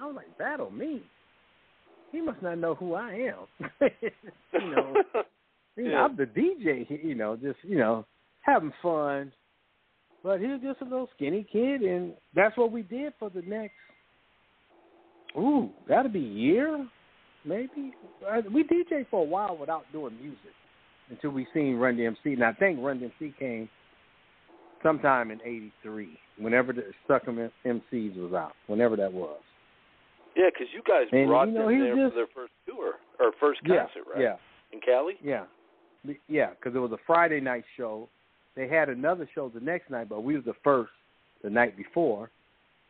I 0.00 0.06
was 0.06 0.16
like, 0.16 0.38
battle 0.38 0.70
me? 0.70 1.02
He 2.14 2.20
must 2.20 2.40
not 2.42 2.58
know 2.58 2.76
who 2.76 2.94
I 2.94 3.10
am. 3.10 3.68
you 4.52 4.70
know, 4.70 4.94
you 5.76 5.88
know, 5.90 5.96
I'm 5.96 6.16
the 6.16 6.26
DJ. 6.26 6.86
You 7.04 7.16
know, 7.16 7.34
just 7.34 7.58
you 7.62 7.76
know 7.76 8.06
having 8.42 8.72
fun. 8.80 9.32
But 10.22 10.40
he 10.40 10.46
was 10.46 10.60
just 10.62 10.80
a 10.80 10.84
little 10.84 11.08
skinny 11.16 11.44
kid, 11.50 11.82
and 11.82 12.14
that's 12.32 12.56
what 12.56 12.70
we 12.70 12.82
did 12.82 13.14
for 13.18 13.30
the 13.30 13.42
next. 13.42 13.74
Ooh, 15.36 15.70
that'll 15.88 16.12
be 16.12 16.20
a 16.20 16.22
year, 16.22 16.88
maybe. 17.44 17.92
Uh, 18.26 18.42
We 18.50 18.62
DJ 18.62 19.06
for 19.10 19.22
a 19.22 19.24
while 19.26 19.56
without 19.56 19.82
doing 19.92 20.16
music 20.22 20.38
until 21.10 21.30
we 21.30 21.48
seen 21.52 21.74
Run 21.74 21.96
DMC, 21.96 22.34
and 22.34 22.44
I 22.44 22.52
think 22.52 22.78
Run 22.80 23.00
DMC 23.00 23.36
came 23.36 23.68
sometime 24.84 25.32
in 25.32 25.40
'83, 25.42 26.16
whenever 26.38 26.72
the 26.72 26.84
Sucker 27.08 27.50
MCs 27.66 28.16
was 28.16 28.32
out, 28.34 28.52
whenever 28.68 28.94
that 28.94 29.12
was. 29.12 29.40
Yeah, 30.36 30.50
because 30.52 30.66
you 30.74 30.82
guys 30.86 31.06
And, 31.12 31.28
brought 31.28 31.48
you 31.48 31.54
know, 31.54 31.68
them 31.68 31.78
there 31.80 31.94
just- 31.96 32.12
for 32.12 32.16
their 32.16 32.26
first 32.34 32.52
tour 32.66 32.94
or 33.20 33.32
first 33.32 33.60
Yeah, 33.64 33.84
concert, 33.84 34.04
right? 34.12 34.20
yeah. 34.20 34.36
In 34.72 34.80
Cali. 34.80 35.16
Yeah, 35.22 35.46
yeah, 36.28 36.50
because 36.50 36.74
it 36.74 36.80
was 36.80 36.92
a 36.92 36.98
Friday 37.06 37.40
night 37.40 37.64
show. 37.76 38.08
They 38.56 38.66
had 38.68 38.88
another 38.88 39.26
show 39.34 39.48
the 39.48 39.60
next 39.60 39.90
night, 39.90 40.08
but 40.08 40.22
we 40.22 40.34
was 40.36 40.44
the 40.44 40.54
first 40.64 40.92
the 41.42 41.50
night 41.50 41.76
before. 41.76 42.30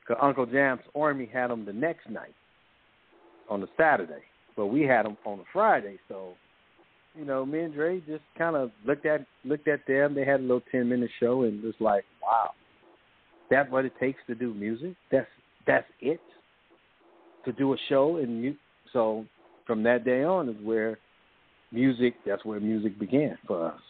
Because 0.00 0.18
Uncle 0.22 0.46
Jam's 0.46 0.82
Army 0.94 1.26
had 1.26 1.48
them 1.50 1.64
the 1.64 1.72
next 1.72 2.08
night 2.10 2.34
on 3.48 3.60
the 3.60 3.68
Saturday, 3.76 4.22
but 4.56 4.66
we 4.66 4.82
had 4.82 5.04
them 5.06 5.16
on 5.24 5.38
the 5.38 5.44
Friday. 5.52 5.98
So, 6.08 6.36
you 7.14 7.24
know, 7.24 7.44
me 7.46 7.60
and 7.60 7.72
Dre 7.74 8.00
just 8.00 8.24
kind 8.36 8.54
of 8.56 8.70
looked 8.84 9.06
at 9.06 9.24
looked 9.44 9.68
at 9.68 9.86
them. 9.86 10.14
They 10.14 10.24
had 10.24 10.40
a 10.40 10.42
little 10.42 10.60
ten 10.70 10.88
minute 10.88 11.10
show, 11.20 11.42
and 11.42 11.62
was 11.62 11.74
like, 11.80 12.04
wow, 12.22 12.52
that's 13.50 13.70
what 13.70 13.84
it 13.84 13.92
takes 13.98 14.20
to 14.26 14.34
do 14.34 14.52
music. 14.54 14.94
That's 15.10 15.28
that's 15.66 15.86
it 16.00 16.20
to 17.44 17.52
do 17.52 17.72
a 17.72 17.76
show, 17.88 18.16
and 18.16 18.42
mu- 18.42 18.54
so 18.92 19.24
from 19.66 19.82
that 19.84 20.04
day 20.04 20.22
on 20.24 20.48
is 20.48 20.56
where 20.62 20.98
music 21.72 22.14
that's 22.24 22.44
where 22.44 22.60
music 22.60 22.98
began 22.98 23.36
for 23.46 23.66
us 23.66 23.80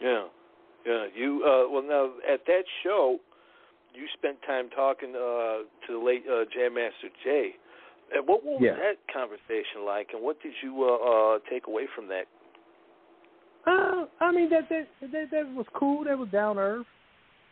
Yeah, 0.00 0.24
yeah. 0.86 1.06
You 1.14 1.42
uh, 1.44 1.70
well 1.70 1.82
now 1.82 2.12
at 2.32 2.46
that 2.46 2.62
show, 2.82 3.18
you 3.94 4.06
spent 4.16 4.36
time 4.46 4.70
talking 4.70 5.10
uh, 5.10 5.64
to 5.86 5.92
the 5.92 5.98
late 5.98 6.24
uh, 6.30 6.44
Jam 6.54 6.74
Master 6.74 7.08
Jay. 7.24 7.50
And 8.14 8.26
what, 8.26 8.42
what 8.44 8.60
was 8.60 8.64
Yeah. 8.64 8.76
that 8.76 9.12
conversation 9.12 9.84
like, 9.84 10.08
and 10.14 10.22
what 10.22 10.40
did 10.42 10.52
you 10.62 10.84
uh, 10.84 11.34
uh, 11.34 11.38
take 11.50 11.66
away 11.66 11.86
from 11.94 12.08
that? 12.08 12.24
uh, 13.66 14.06
i 14.20 14.32
mean 14.32 14.48
that 14.48 14.68
that, 14.70 14.86
that 15.12 15.30
that 15.30 15.54
was 15.54 15.66
cool 15.74 16.04
that 16.04 16.16
was 16.16 16.28
down 16.30 16.58
earth 16.58 16.86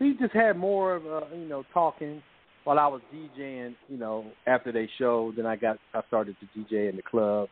we 0.01 0.15
just 0.19 0.33
had 0.33 0.57
more 0.57 0.95
of 0.97 1.07
uh 1.07 1.21
you 1.35 1.47
know 1.49 1.65
talking 1.75 2.23
while 2.67 2.79
i 2.79 2.87
was 2.87 3.01
djing 3.13 3.75
you 3.89 3.97
know 3.97 4.25
after 4.47 4.71
they 4.73 4.89
showed 4.99 5.37
then 5.37 5.47
i 5.47 5.57
got 5.57 5.79
i 5.95 6.01
started 6.09 6.37
to 6.41 6.59
dj 6.59 6.91
in 6.91 6.97
the 6.97 7.03
club 7.03 7.49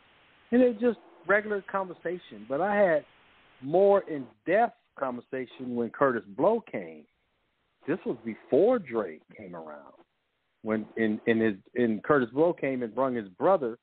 and 0.51 0.63
it 0.63 0.69
was 0.69 0.81
just 0.81 0.99
regular 1.27 1.63
conversation 1.63 2.45
but 2.49 2.61
i 2.61 2.75
had 2.75 3.05
more 3.63 4.03
in 4.09 4.27
depth 4.47 4.77
conversation 4.97 5.75
when 5.75 5.91
Kurtis 5.91 6.25
Blow 6.37 6.63
came 6.71 7.05
this 7.87 7.99
was 8.07 8.17
before 8.25 8.79
Dre 8.79 9.21
came 9.37 9.55
around. 9.55 9.93
When 10.63 10.87
in 10.97 11.21
in 11.27 11.41
his 11.41 11.55
in 11.75 12.01
Kurtis 12.01 12.33
Blow 12.33 12.53
came 12.53 12.83
and 12.83 12.95
brung 12.95 13.15
his 13.15 13.29
brother, 13.29 13.79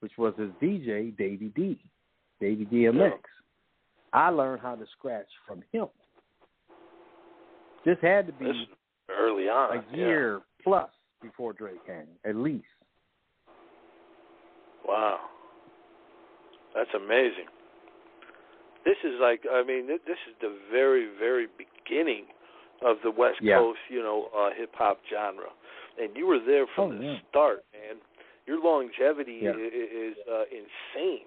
which 0.00 0.12
was 0.16 0.34
his 0.38 0.48
DJ 0.62 1.16
Davy 1.16 1.52
D, 1.54 1.78
Davy 2.40 2.64
DMX. 2.64 3.18
I 4.14 4.28
learned 4.30 4.62
how 4.62 4.74
to 4.74 4.84
scratch 4.98 5.26
from 5.46 5.62
him. 5.72 5.86
This 7.84 7.96
had 8.00 8.26
to 8.26 8.32
be 8.32 8.68
early 9.18 9.48
on, 9.48 9.78
a 9.78 9.96
year 9.96 10.40
plus 10.62 10.90
before 11.20 11.52
Dre 11.52 11.72
came, 11.86 12.08
at 12.24 12.36
least. 12.36 12.64
Wow, 14.86 15.20
that's 16.74 16.90
amazing. 16.94 17.46
This 18.84 18.96
is 19.04 19.14
like, 19.20 19.42
I 19.50 19.62
mean, 19.62 19.86
this 19.86 20.18
is 20.28 20.34
the 20.40 20.56
very, 20.72 21.08
very 21.18 21.46
beginning 21.56 22.24
of 22.84 22.96
the 23.04 23.10
West 23.12 23.38
Yeah. 23.40 23.58
Coast, 23.58 23.78
you 23.88 24.02
know, 24.02 24.28
uh, 24.36 24.50
hip 24.56 24.74
hop 24.74 24.98
genre, 25.08 25.50
and 26.00 26.16
you 26.16 26.26
were 26.26 26.40
there 26.40 26.66
from 26.74 26.90
Oh, 26.90 26.98
the 26.98 27.04
yeah. 27.04 27.18
start, 27.30 27.64
man. 27.72 27.98
Your 28.46 28.58
longevity 28.58 29.38
Yeah. 29.42 29.54
is 29.54 30.16
uh, 30.26 30.44
insane. 30.50 31.26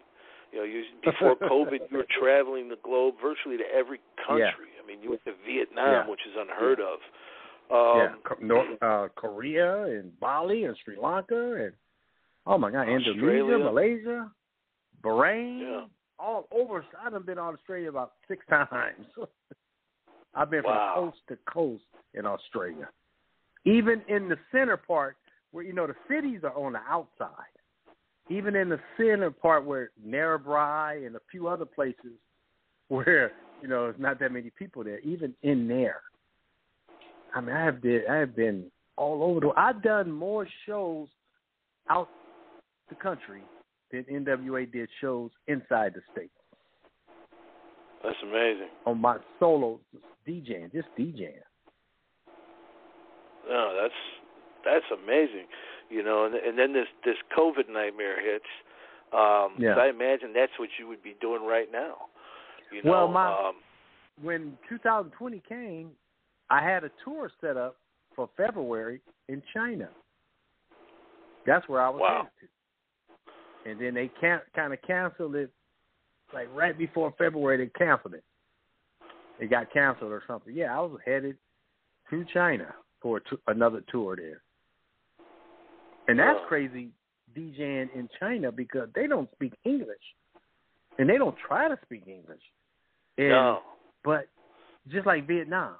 You 0.51 0.59
know, 0.59 0.63
you 0.65 0.83
before 1.03 1.35
COVID, 1.37 1.89
you 1.89 1.97
were 1.97 2.07
traveling 2.19 2.67
the 2.67 2.75
globe 2.83 3.15
virtually 3.21 3.57
to 3.57 3.73
every 3.73 4.01
country. 4.27 4.75
I 4.83 4.85
mean, 4.85 5.01
you 5.01 5.11
went 5.11 5.23
to 5.23 5.33
Vietnam, 5.45 5.91
Yeah. 6.05 6.07
which 6.09 6.25
is 6.27 6.35
unheard 6.37 6.81
of. 6.81 6.99
Um, 7.71 7.97
yeah, 7.97 8.35
North, 8.41 8.67
uh, 8.81 9.07
Korea 9.15 9.83
and 9.85 10.17
Bali 10.19 10.65
and 10.65 10.77
Sri 10.83 10.97
Lanka 11.01 11.55
and 11.65 11.73
oh 12.45 12.57
my 12.57 12.69
God, 12.69 12.87
Indonesia, 12.87 13.11
Australia. 13.11 13.57
Malaysia, 13.57 14.31
Bahrain, 15.03 15.59
Yeah. 15.61 15.85
all 16.19 16.47
over. 16.51 16.85
I've 17.03 17.25
been 17.25 17.37
to 17.37 17.41
Australia 17.41 17.89
about 17.89 18.13
six 18.27 18.45
times. 18.49 19.07
I've 20.35 20.49
been 20.49 20.63
Wow. 20.63 20.93
from 20.95 21.03
coast 21.11 21.21
to 21.29 21.37
coast 21.51 21.83
in 22.13 22.25
Australia, 22.25 22.89
even 23.63 24.01
in 24.07 24.29
the 24.29 24.37
center 24.51 24.77
part 24.77 25.17
where 25.51 25.63
you 25.63 25.73
know 25.73 25.87
the 25.87 25.95
cities 26.07 26.41
are 26.43 26.55
on 26.55 26.73
the 26.73 26.81
outside. 26.87 27.29
Even 28.29 28.55
in 28.55 28.69
the 28.69 28.79
center 28.97 29.29
part 29.29 29.65
where 29.65 29.91
Narrabri 30.03 31.05
and 31.05 31.15
a 31.15 31.21
few 31.29 31.47
other 31.47 31.65
places 31.65 32.17
where 32.89 33.31
you 33.61 33.67
know 33.67 33.83
there's 33.85 33.99
not 33.99 34.19
that 34.19 34.31
many 34.31 34.51
people 34.51 34.83
there, 34.83 34.99
even 34.99 35.33
in 35.41 35.67
there. 35.67 36.01
I 37.35 37.41
mean, 37.41 37.55
I 37.55 37.63
have 37.65 37.81
been 37.81 38.01
I 38.09 38.15
have 38.15 38.35
been 38.35 38.71
all 38.97 39.21
over 39.23 39.39
the. 39.41 39.51
I've 39.57 39.83
done 39.83 40.09
more 40.11 40.47
shows 40.65 41.07
out 41.89 42.09
the 42.89 42.95
country 42.95 43.41
than 43.91 44.03
NWA 44.05 44.71
did 44.71 44.89
shows 45.01 45.31
inside 45.47 45.93
the 45.93 46.01
state 46.11 46.31
that's 48.03 48.15
amazing. 48.23 48.69
on 48.85 48.99
my 49.01 49.17
solo 49.39 49.79
DJing, 50.27 50.71
just 50.71 50.87
DJing. 50.97 51.33
No, 53.47 53.77
that's 53.79 53.93
that's 54.63 54.85
amazing. 55.03 55.45
You 55.89 56.03
know, 56.03 56.25
and 56.25 56.35
and 56.35 56.57
then 56.57 56.73
this 56.73 56.87
this 57.03 57.17
COVID 57.37 57.69
nightmare 57.69 58.21
hits. 58.21 58.45
Um, 59.13 59.55
Yeah. 59.59 59.75
I 59.77 59.87
imagine 59.89 60.33
that's 60.33 60.57
what 60.57 60.69
you 60.79 60.87
would 60.87 61.03
be 61.03 61.15
doing 61.21 61.43
right 61.45 61.71
now. 61.71 62.07
You 62.71 62.81
know, 62.83 62.91
Well, 62.91 63.07
my- 63.07 63.47
um, 63.47 63.55
When 64.21 64.57
2020 64.69 65.41
came, 65.41 65.91
I 66.49 66.61
had 66.63 66.83
a 66.83 66.91
tour 67.03 67.31
set 67.41 67.57
up 67.57 67.77
for 68.15 68.29
February 68.37 69.01
in 69.27 69.41
China. 69.53 69.89
That's 71.45 71.67
where 71.67 71.81
I 71.81 71.89
was 71.89 72.01
Wow. 72.01 72.17
headed 72.23 72.31
to. 72.39 73.69
and 73.69 73.79
then 73.81 73.93
they 73.95 74.07
can 74.09 74.41
kind 74.55 74.73
of 74.73 74.81
canceled 74.83 75.35
it, 75.35 75.51
like 76.33 76.47
right 76.53 76.77
before 76.77 77.11
February. 77.17 77.57
They 77.57 77.67
canceled 77.67 78.13
it. 78.13 78.23
It 79.39 79.49
got 79.49 79.71
canceled 79.73 80.11
or 80.11 80.23
something. 80.27 80.53
Yeah, 80.53 80.77
I 80.77 80.81
was 80.81 80.99
headed 81.03 81.37
to 82.11 82.23
China 82.25 82.73
for 83.01 83.19
t- 83.19 83.37
another 83.47 83.81
tour 83.91 84.15
there, 84.15 84.41
and 86.07 86.19
that's 86.19 86.39
crazy 86.47 86.91
DJing 87.35 87.93
in 87.95 88.07
China 88.19 88.51
because 88.51 88.87
they 88.95 89.07
don't 89.07 89.29
speak 89.31 89.53
English, 89.63 90.15
and 90.99 91.09
they 91.09 91.17
don't 91.17 91.35
try 91.47 91.67
to 91.67 91.77
speak 91.83 92.07
English. 92.07 92.43
And, 93.17 93.29
no. 93.29 93.61
But 94.03 94.27
just 94.89 95.07
like 95.07 95.25
Vietnam, 95.27 95.75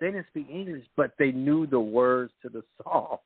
they 0.00 0.10
didn't 0.10 0.26
speak 0.28 0.48
English, 0.50 0.84
but 0.96 1.12
they 1.18 1.32
knew 1.32 1.66
the 1.66 1.80
words 1.80 2.32
to 2.42 2.48
the 2.48 2.62
song, 2.82 3.18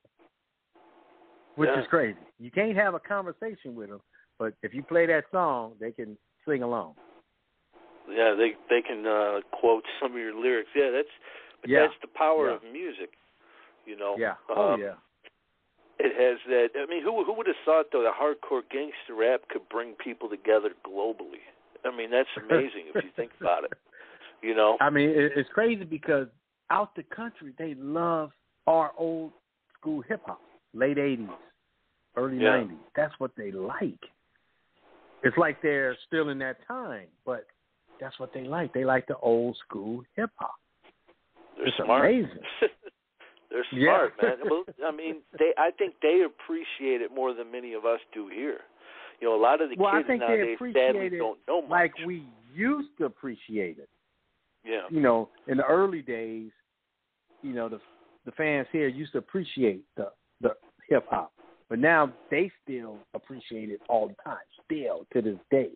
which 1.55 1.69
Yeah. 1.69 1.81
is 1.81 1.87
crazy. 1.87 2.19
You 2.39 2.51
can't 2.51 2.75
have 2.75 2.93
a 2.93 2.99
conversation 2.99 3.75
with 3.75 3.89
them, 3.89 4.01
but 4.39 4.53
if 4.63 4.73
you 4.73 4.83
play 4.83 5.05
that 5.07 5.25
song, 5.31 5.73
they 5.79 5.91
can 5.91 6.17
sing 6.47 6.63
along. 6.63 6.95
Yeah, 8.09 8.33
they 8.35 8.53
they 8.69 8.81
can 8.81 9.05
uh 9.05 9.41
quote 9.51 9.83
some 10.01 10.13
of 10.13 10.17
your 10.17 10.33
lyrics. 10.35 10.69
Yeah, 10.75 10.91
that's 10.91 11.07
but 11.61 11.69
Yeah. 11.69 11.81
that's 11.81 11.93
the 12.01 12.07
power 12.07 12.49
Yeah. 12.49 12.55
of 12.55 12.63
music. 12.63 13.11
You 13.85 13.95
know. 13.95 14.15
Yeah. 14.17 14.35
Oh 14.49 14.73
Um, 14.73 14.79
yeah. 14.79 14.95
It 15.99 16.15
has 16.17 16.39
that. 16.47 16.69
I 16.75 16.87
mean, 16.87 17.03
who 17.03 17.23
who 17.23 17.33
would 17.33 17.47
have 17.47 17.55
thought 17.63 17.85
though 17.91 18.01
that 18.03 18.13
hardcore 18.19 18.63
gangster 18.69 19.13
rap 19.15 19.41
could 19.49 19.67
bring 19.69 19.93
people 19.93 20.29
together 20.29 20.71
globally? 20.85 21.45
I 21.85 21.95
mean, 21.95 22.09
that's 22.09 22.29
amazing 22.37 22.87
if 22.93 23.03
you 23.03 23.11
think 23.15 23.31
about 23.39 23.65
it. 23.65 23.71
You 24.41 24.55
know. 24.55 24.77
I 24.81 24.89
mean, 24.89 25.09
it, 25.09 25.33
it's 25.35 25.49
crazy 25.49 25.83
because 25.83 26.27
out 26.71 26.95
the 26.95 27.03
country 27.03 27.53
they 27.59 27.75
love 27.75 28.31
our 28.65 28.91
old 28.97 29.31
school 29.77 30.01
hip 30.07 30.21
hop, 30.25 30.41
late 30.73 30.97
'80s, 30.97 31.29
early 32.15 32.37
Yeah. 32.37 32.63
'90s. 32.63 32.77
That's 32.95 33.13
what 33.19 33.31
they 33.35 33.51
like. 33.51 33.99
It's 35.23 35.37
like 35.37 35.61
they're 35.61 35.95
still 36.07 36.29
in 36.29 36.39
that 36.39 36.57
time, 36.67 37.07
but 37.25 37.45
that's 37.99 38.17
what 38.19 38.33
they 38.33 38.43
like. 38.43 38.73
They 38.73 38.85
like 38.85 39.05
the 39.07 39.17
old 39.17 39.55
school 39.67 40.03
hip 40.15 40.31
hop. 40.37 40.55
They're 41.57 41.67
It's 41.67 41.77
smart. 41.77 42.05
amazing. 42.09 42.39
They're 43.51 43.65
Yeah. 43.73 44.07
smart, 44.07 44.13
man. 44.21 44.37
Well, 44.49 44.63
I 44.85 44.91
mean, 44.91 45.21
they. 45.37 45.51
I 45.57 45.71
think 45.71 45.95
they 46.01 46.21
appreciate 46.25 47.01
it 47.01 47.13
more 47.13 47.33
than 47.33 47.51
many 47.51 47.73
of 47.73 47.85
us 47.85 47.99
do 48.13 48.29
here. 48.29 48.61
You 49.19 49.27
know, 49.27 49.35
a 49.35 49.41
lot 49.41 49.61
of 49.61 49.69
the 49.69 49.75
well, 49.77 49.91
kids 50.01 50.19
nowadays 50.19 50.57
sadly 50.73 51.09
don't 51.09 51.37
know 51.47 51.61
much. 51.61 51.69
like 51.69 51.93
we 52.07 52.25
used 52.53 52.89
to 52.97 53.05
appreciate 53.05 53.77
it. 53.77 53.89
yeah. 54.65 54.87
You 54.89 55.01
know, 55.01 55.29
in 55.47 55.57
the 55.57 55.65
early 55.65 56.01
days, 56.01 56.51
you 57.41 57.53
know, 57.53 57.69
the 57.69 57.79
the 58.25 58.31
fans 58.33 58.67
here 58.71 58.87
used 58.87 59.13
to 59.13 59.17
appreciate 59.17 59.83
the 59.97 60.11
the 60.41 60.51
hip 60.89 61.05
hop, 61.09 61.31
but 61.69 61.79
now 61.79 62.11
they 62.29 62.51
still 62.63 62.97
appreciate 63.13 63.69
it 63.69 63.81
all 63.89 64.07
the 64.07 64.15
time, 64.23 64.37
still 64.65 65.05
to 65.13 65.21
this 65.21 65.39
day. 65.49 65.69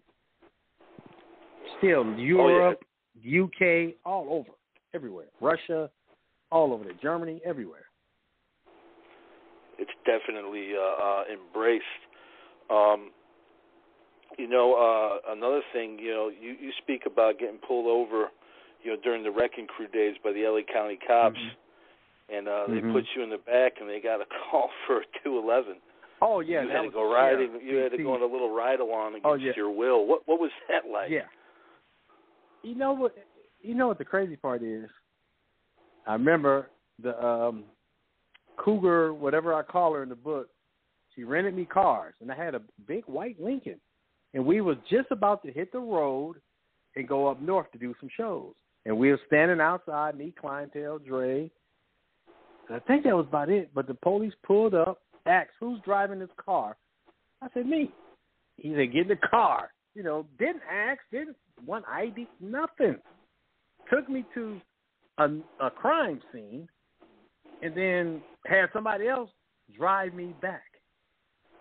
Still, 1.79 2.01
Oh, 2.01 2.15
Europe, 2.17 2.83
UK, 3.17 3.95
all 4.05 4.27
over, 4.29 4.49
everywhere, 4.93 5.25
Russia, 5.41 5.89
all 6.51 6.73
over 6.73 6.83
there, 6.83 6.93
Germany, 7.01 7.41
everywhere. 7.45 7.85
it's 9.77 9.91
definitely 10.05 10.71
uh, 10.77 11.03
uh, 11.03 11.23
embraced. 11.31 11.83
Um, 12.69 13.11
you 14.37 14.49
know, 14.49 14.73
uh, 14.75 15.31
another 15.33 15.61
thing, 15.73 15.97
you 15.99 16.11
know, 16.11 16.29
you, 16.29 16.55
you 16.59 16.71
speak 16.81 17.03
about 17.05 17.39
getting 17.39 17.57
pulled 17.57 17.87
over, 17.87 18.27
you 18.85 18.91
know, 18.91 18.97
during 19.03 19.23
the 19.23 19.31
wrecking 19.31 19.65
crew 19.67 19.87
days 19.87 20.15
by 20.23 20.31
the 20.31 20.45
LA 20.47 20.61
County 20.71 20.97
cops, 21.07 21.39
and 22.29 22.47
uh, 22.47 22.67
they 22.67 22.79
Mhm. 22.81 22.93
put 22.93 23.03
you 23.15 23.23
in 23.23 23.29
the 23.31 23.37
back, 23.39 23.81
and 23.81 23.89
they 23.89 23.99
got 23.99 24.21
a 24.21 24.25
call 24.49 24.69
for 24.85 25.01
a 25.01 25.05
211. 25.23 25.81
Oh 26.21 26.39
yeah, 26.39 26.61
you 26.61 26.69
had 26.69 26.83
to 26.83 26.89
go 26.91 27.07
the 27.09 27.13
riding. 27.13 27.47
sheriff, 27.49 27.63
You 27.63 27.75
had 27.77 27.91
to 27.91 27.97
go 27.97 28.13
on 28.13 28.21
a 28.21 28.25
little 28.25 28.49
ride 28.55 28.79
along 28.79 29.15
against 29.15 29.25
Oh, 29.25 29.33
yeah. 29.33 29.51
your 29.57 29.69
will. 29.71 30.05
What 30.05 30.21
what 30.27 30.39
was 30.39 30.51
that 30.69 30.87
like? 30.89 31.09
Yeah. 31.09 31.25
You 32.63 32.75
know 32.75 32.93
what? 32.93 33.15
You 33.61 33.73
know 33.75 33.87
what 33.87 33.97
the 33.97 34.05
crazy 34.05 34.35
part 34.37 34.61
is? 34.63 34.89
I 36.07 36.13
remember 36.13 36.69
the 37.01 37.13
um 37.25 37.65
Cougar, 38.57 39.13
whatever 39.13 39.53
I 39.53 39.63
call 39.63 39.93
her 39.93 40.03
in 40.03 40.09
the 40.09 40.15
book. 40.15 40.47
She 41.15 41.23
rented 41.23 41.53
me 41.55 41.65
cars, 41.65 42.13
and 42.21 42.31
I 42.31 42.35
had 42.35 42.55
a 42.55 42.61
big 42.87 43.03
white 43.05 43.39
Lincoln, 43.41 43.79
and 44.33 44.45
we 44.45 44.61
was 44.61 44.77
just 44.89 45.11
about 45.11 45.43
to 45.43 45.51
hit 45.51 45.71
the 45.71 45.79
road 45.79 46.41
and 46.95 47.07
go 47.07 47.27
up 47.27 47.41
north 47.41 47.71
to 47.73 47.77
do 47.77 47.93
some 47.99 48.09
shows. 48.15 48.53
And 48.85 48.97
we 48.97 49.09
were 49.09 49.19
standing 49.27 49.59
outside, 49.59 50.17
me, 50.17 50.33
Cli-N-Tel, 50.39 50.99
Dre. 50.99 51.49
I 52.69 52.79
think 52.79 53.03
that 53.03 53.15
was 53.15 53.25
about 53.27 53.49
it. 53.49 53.71
But 53.73 53.87
the 53.87 53.95
police 53.95 54.33
pulled 54.45 54.75
up, 54.75 55.01
asked 55.25 55.51
who's 55.59 55.79
driving 55.83 56.19
this 56.19 56.29
car. 56.43 56.77
I 57.41 57.47
said 57.53 57.65
me. 57.65 57.91
He 58.57 58.73
said 58.75 58.93
get 58.93 59.03
in 59.03 59.07
the 59.09 59.27
car. 59.29 59.71
You 59.95 60.03
know, 60.03 60.25
didn't 60.37 60.61
ask, 60.71 60.99
didn't 61.11 61.37
want 61.65 61.85
ID, 61.87 62.27
nothing. 62.41 62.97
Took 63.91 64.09
me 64.09 64.25
to 64.33 64.59
a, 65.17 65.25
a 65.61 65.69
crime 65.69 66.21
scene, 66.31 66.67
and 67.61 67.75
then 67.75 68.21
had 68.45 68.65
somebody 68.73 69.07
else 69.07 69.29
drive 69.77 70.13
me 70.13 70.33
back. 70.41 70.63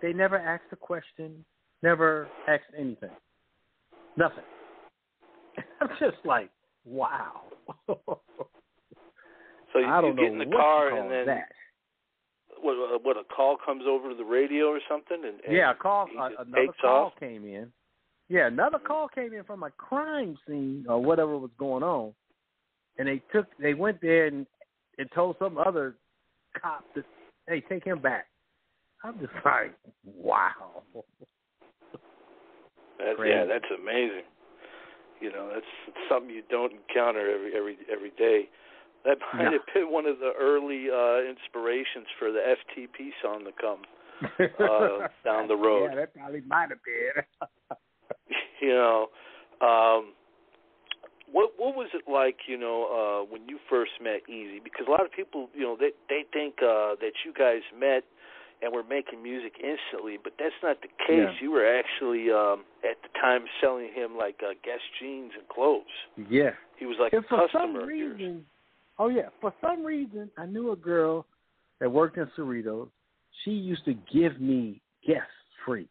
They 0.02 0.12
never 0.12 0.36
asked 0.36 0.64
a 0.72 0.76
question, 0.76 1.44
never 1.82 2.28
asked 2.48 2.64
anything, 2.76 3.10
nothing. 4.16 4.44
I'm 5.80 5.88
just 6.00 6.24
like, 6.24 6.50
wow. 6.84 7.42
So 9.74 9.80
you, 9.80 9.86
I 9.86 10.00
don't 10.00 10.16
you 10.16 10.22
get 10.22 10.32
know 10.34 10.42
in 10.42 10.50
the 10.50 10.56
car, 10.56 10.96
and 10.96 11.10
then 11.10 11.26
that. 11.26 11.48
what? 12.62 12.74
uh, 12.74 12.98
What 13.02 13.16
a 13.16 13.24
call 13.24 13.56
comes 13.56 13.82
over 13.88 14.08
to 14.08 14.14
the 14.14 14.24
radio 14.24 14.66
or 14.66 14.78
something, 14.88 15.16
and, 15.16 15.40
and 15.44 15.56
yeah, 15.56 15.72
a 15.72 15.74
call. 15.74 16.06
Uh, 16.16 16.28
another 16.38 16.68
call 16.80 17.06
off? 17.06 17.12
came 17.18 17.44
in. 17.44 17.72
Yeah, 18.28 18.46
another 18.46 18.78
call 18.78 19.08
came 19.08 19.34
in 19.34 19.42
from 19.42 19.64
a 19.64 19.70
crime 19.70 20.38
scene 20.46 20.86
or 20.88 21.02
whatever 21.02 21.36
was 21.36 21.50
going 21.58 21.82
on, 21.82 22.14
and 22.98 23.08
they 23.08 23.20
took. 23.32 23.46
They 23.60 23.74
went 23.74 24.00
there 24.00 24.26
and, 24.26 24.46
and 24.98 25.08
told 25.12 25.34
some 25.40 25.58
other 25.58 25.96
cop 26.62 26.84
that, 26.94 27.04
"Hey, 27.48 27.60
take 27.68 27.84
him 27.84 27.98
back." 27.98 28.26
I'm 29.02 29.18
just 29.18 29.32
like, 29.44 29.74
wow. 30.04 30.82
That's, 32.98 33.18
yeah, 33.26 33.44
that's 33.44 33.64
amazing. 33.76 34.22
You 35.24 35.32
know, 35.32 35.48
that's 35.52 35.72
something 36.08 36.28
you 36.28 36.42
don't 36.50 36.72
encounter 36.72 37.24
every 37.34 37.56
every 37.56 37.76
every 37.90 38.12
day. 38.18 38.48
That 39.06 39.16
might 39.32 39.44
No. 39.44 39.52
have 39.56 39.66
been 39.72 39.88
one 39.90 40.04
of 40.06 40.18
the 40.20 40.32
early 40.38 40.82
uh 40.92 41.24
inspirations 41.24 42.08
for 42.18 42.28
the 42.30 42.40
FTP 42.60 43.12
song 43.22 43.44
to 43.48 43.52
come. 43.58 43.82
Uh, 44.60 45.08
down 45.24 45.48
the 45.48 45.56
road. 45.56 45.88
Yeah, 45.90 45.96
that 45.96 46.14
probably 46.14 46.42
might 46.46 46.68
have 46.68 46.82
been. 46.84 47.24
you 48.60 48.68
know, 48.68 49.08
um 49.60 50.12
what 51.32 51.52
what 51.56 51.74
was 51.74 51.88
it 51.94 52.04
like, 52.10 52.36
you 52.46 52.58
know, 52.58 52.78
uh 52.92 53.20
when 53.32 53.48
you 53.48 53.58
first 53.68 53.92
met 54.02 54.20
Eazy? 54.30 54.62
Because 54.62 54.86
a 54.86 54.90
lot 54.90 55.04
of 55.04 55.10
people, 55.12 55.48
you 55.54 55.62
know, 55.62 55.76
they 55.78 55.90
they 56.08 56.24
think 56.32 56.56
uh 56.62 56.94
that 57.00 57.12
you 57.24 57.32
guys 57.32 57.62
met 57.78 58.04
and 58.64 58.72
were 58.72 58.82
making 58.82 59.22
music 59.22 59.52
instantly, 59.62 60.16
but 60.22 60.32
that's 60.38 60.54
not 60.62 60.80
the 60.80 60.88
case. 61.06 61.28
Yeah. 61.28 61.42
You 61.42 61.50
were 61.50 61.66
actually 61.66 62.30
um 62.32 62.64
at 62.82 62.96
the 63.02 63.10
time 63.20 63.42
selling 63.60 63.90
him 63.94 64.16
like 64.16 64.36
uh 64.42 64.54
Guess 64.64 64.80
jeans 64.98 65.32
and 65.38 65.46
clothes. 65.48 65.84
yeah. 66.30 66.50
He 66.78 66.86
was 66.86 66.96
like 66.98 67.12
And 67.12 67.24
a 67.24 67.28
for 67.28 67.48
some 67.52 67.74
customer 67.74 67.90
of 67.92 67.96
yours. 67.96 68.42
oh 68.98 69.08
yeah, 69.08 69.28
for 69.40 69.52
some 69.60 69.84
reason, 69.84 70.30
I 70.38 70.46
knew 70.46 70.72
a 70.72 70.76
girl 70.76 71.26
that 71.80 71.90
worked 71.90 72.16
in 72.16 72.26
Cerritos. 72.36 72.88
She 73.44 73.50
used 73.50 73.84
to 73.84 73.94
give 74.12 74.40
me 74.40 74.80
Guess 75.06 75.28
free. 75.66 75.88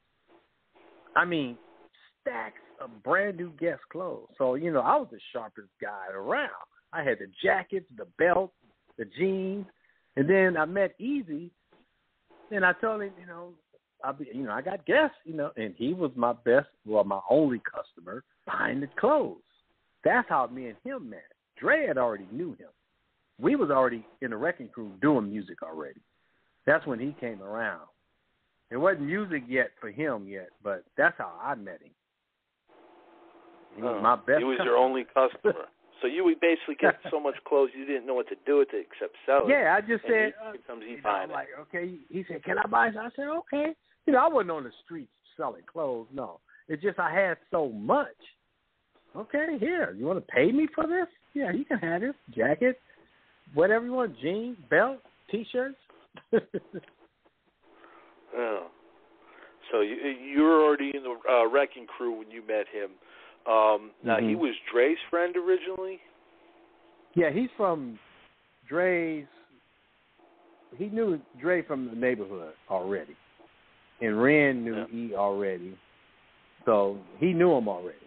I 1.15 1.25
mean, 1.25 1.57
stacks 2.21 2.59
of 2.81 2.89
brand 3.03 3.37
new 3.37 3.51
Guess 3.59 3.79
clothes. 3.91 4.29
So 4.37 4.55
you 4.55 4.71
know, 4.71 4.81
I 4.81 4.95
was 4.97 5.07
the 5.11 5.19
sharpest 5.31 5.69
guy 5.81 6.07
around. 6.13 6.49
I 6.91 7.03
had 7.03 7.19
the 7.19 7.27
jackets, 7.43 7.85
the 7.97 8.05
belt, 8.17 8.51
the 8.97 9.05
jeans, 9.17 9.65
and 10.15 10.29
then 10.29 10.57
I 10.57 10.65
met 10.65 10.97
Eazy. 10.99 11.49
And 12.51 12.65
I 12.65 12.73
told 12.73 13.01
him, 13.01 13.11
you 13.19 13.25
know, 13.25 13.49
I'll 14.03 14.13
be, 14.13 14.27
you 14.33 14.43
know, 14.43 14.51
I 14.51 14.61
got 14.61 14.85
Guess, 14.85 15.11
you 15.25 15.33
know, 15.33 15.51
and 15.55 15.73
he 15.77 15.93
was 15.93 16.11
my 16.15 16.33
best, 16.33 16.67
well, 16.85 17.03
my 17.03 17.19
only 17.29 17.61
customer 17.73 18.23
buying 18.45 18.81
the 18.81 18.87
clothes. 18.99 19.37
That's 20.03 20.27
how 20.27 20.47
me 20.47 20.67
and 20.67 20.75
him 20.83 21.09
met. 21.09 21.23
Dre 21.57 21.87
had 21.87 21.97
already 21.97 22.27
knew 22.31 22.49
him. 22.51 22.67
We 23.39 23.55
was 23.55 23.69
already 23.71 24.05
in 24.21 24.31
the 24.31 24.37
wrecking 24.37 24.67
crew 24.67 24.91
doing 25.01 25.29
music 25.29 25.63
already. 25.63 26.01
That's 26.65 26.85
when 26.85 26.99
he 26.99 27.15
came 27.19 27.41
around. 27.41 27.81
It 28.71 28.77
wasn't 28.77 29.03
music 29.07 29.43
yet 29.47 29.71
for 29.79 29.89
him 29.89 30.27
yet, 30.27 30.49
but 30.63 30.83
that's 30.97 31.15
how 31.17 31.31
I 31.41 31.55
met 31.55 31.81
him. 31.81 31.91
He 33.75 33.81
was 33.81 33.95
Uh, 33.97 34.01
my 34.01 34.15
best. 34.15 34.39
He 34.39 34.43
was 34.43 34.57
customer. 34.57 34.71
your 34.71 34.77
only 34.79 35.03
customer. 35.05 35.65
So 36.03 36.07
you 36.07 36.25
would 36.25 36.39
basically 36.41 36.75
get 36.75 36.99
so 37.09 37.17
much 37.19 37.35
clothes 37.47 37.69
you 37.75 37.85
didn't 37.85 38.05
know 38.05 38.13
what 38.13 38.27
to 38.27 38.35
do 38.45 38.57
with 38.57 38.67
it 38.73 38.85
except 38.91 39.15
sell 39.25 39.47
it. 39.47 39.49
Yeah, 39.49 39.73
I 39.75 39.79
just 39.79 40.03
And 40.03 40.33
said. 40.33 40.33
he 40.51 40.71
uh, 40.71 40.75
he 40.81 40.91
you 40.91 41.01
know, 41.01 41.09
I'm 41.09 41.31
like, 41.31 41.47
okay. 41.61 41.95
He 42.09 42.25
said, 42.27 42.43
"Can 42.43 42.59
I 42.59 42.67
buy?" 42.67 42.89
Some? 42.93 43.05
I 43.05 43.09
said, 43.15 43.27
"Okay." 43.27 43.73
You 44.05 44.13
know, 44.13 44.19
I 44.19 44.27
wasn't 44.27 44.51
on 44.51 44.63
the 44.65 44.71
streets 44.83 45.09
selling 45.37 45.63
clothes. 45.65 46.07
No, 46.13 46.41
it's 46.67 46.83
just 46.83 46.99
I 46.99 47.09
had 47.13 47.37
so 47.51 47.69
much. 47.69 48.07
Okay, 49.15 49.57
here. 49.59 49.95
You 49.97 50.05
want 50.05 50.19
to 50.19 50.31
pay 50.33 50.51
me 50.51 50.67
for 50.75 50.85
this? 50.85 51.07
Yeah, 51.33 51.51
you 51.53 51.63
can 51.63 51.77
have 51.79 52.01
this 52.01 52.15
jacket, 52.35 52.79
whatever 53.53 53.85
you 53.85 53.93
want, 53.93 54.19
jeans, 54.19 54.57
belt, 54.69 54.99
t-shirts. 55.31 55.77
Yeah. 56.31 56.39
So 59.71 59.81
you 59.81 59.95
you 59.95 60.43
were 60.43 60.61
already 60.61 60.91
in 60.93 61.01
the 61.01 61.15
uh, 61.27 61.49
wrecking 61.49 61.87
crew 61.87 62.19
when 62.19 62.29
you 62.29 62.45
met 62.45 62.67
him. 62.71 62.91
Um, 63.45 63.91
now 64.03 64.17
he 64.19 64.35
Mhm. 64.35 64.39
was 64.39 64.55
Dre's 64.71 64.99
friend 65.09 65.35
originally. 65.35 66.01
Yeah, 67.15 67.29
he's 67.29 67.51
from 67.51 67.99
Dre's. 68.67 69.27
He 70.77 70.87
knew 70.87 71.21
Dre 71.37 71.61
from 71.61 71.89
the 71.89 71.95
neighborhood 71.95 72.55
already, 72.69 73.15
and 74.01 74.21
Ren 74.21 74.63
knew 74.63 74.87
E 74.91 75.13
already, 75.15 75.77
so 76.65 76.97
he 77.19 77.33
knew 77.33 77.51
him 77.53 77.67
already. 77.67 77.99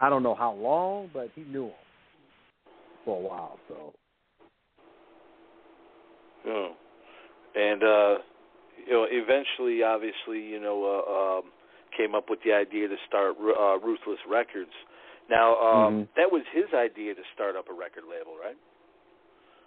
I 0.00 0.08
don't 0.08 0.22
know 0.22 0.34
how 0.34 0.52
long, 0.52 1.10
but 1.12 1.30
he 1.34 1.42
knew 1.42 1.66
him 1.66 1.74
for 3.04 3.18
a 3.18 3.20
while. 3.20 3.58
So 3.68 3.94
Oh. 6.46 6.72
And 7.54 7.82
uh 7.82 8.18
you 8.86 8.92
know, 8.92 9.06
eventually 9.10 9.82
obviously, 9.82 10.40
you 10.40 10.58
know, 10.58 10.84
uh 10.84 11.38
um 11.38 11.52
came 11.96 12.14
up 12.14 12.30
with 12.30 12.40
the 12.44 12.52
idea 12.52 12.88
to 12.88 12.96
start 13.06 13.36
uh 13.38 13.78
Ruthless 13.78 14.20
Records. 14.28 14.72
Now, 15.28 15.56
um 15.56 15.94
Mhm. 15.94 16.08
that 16.16 16.30
was 16.32 16.42
his 16.52 16.72
idea 16.74 17.14
to 17.14 17.22
start 17.34 17.56
up 17.56 17.68
a 17.68 17.72
record 17.72 18.04
label, 18.10 18.36
right? 18.36 18.56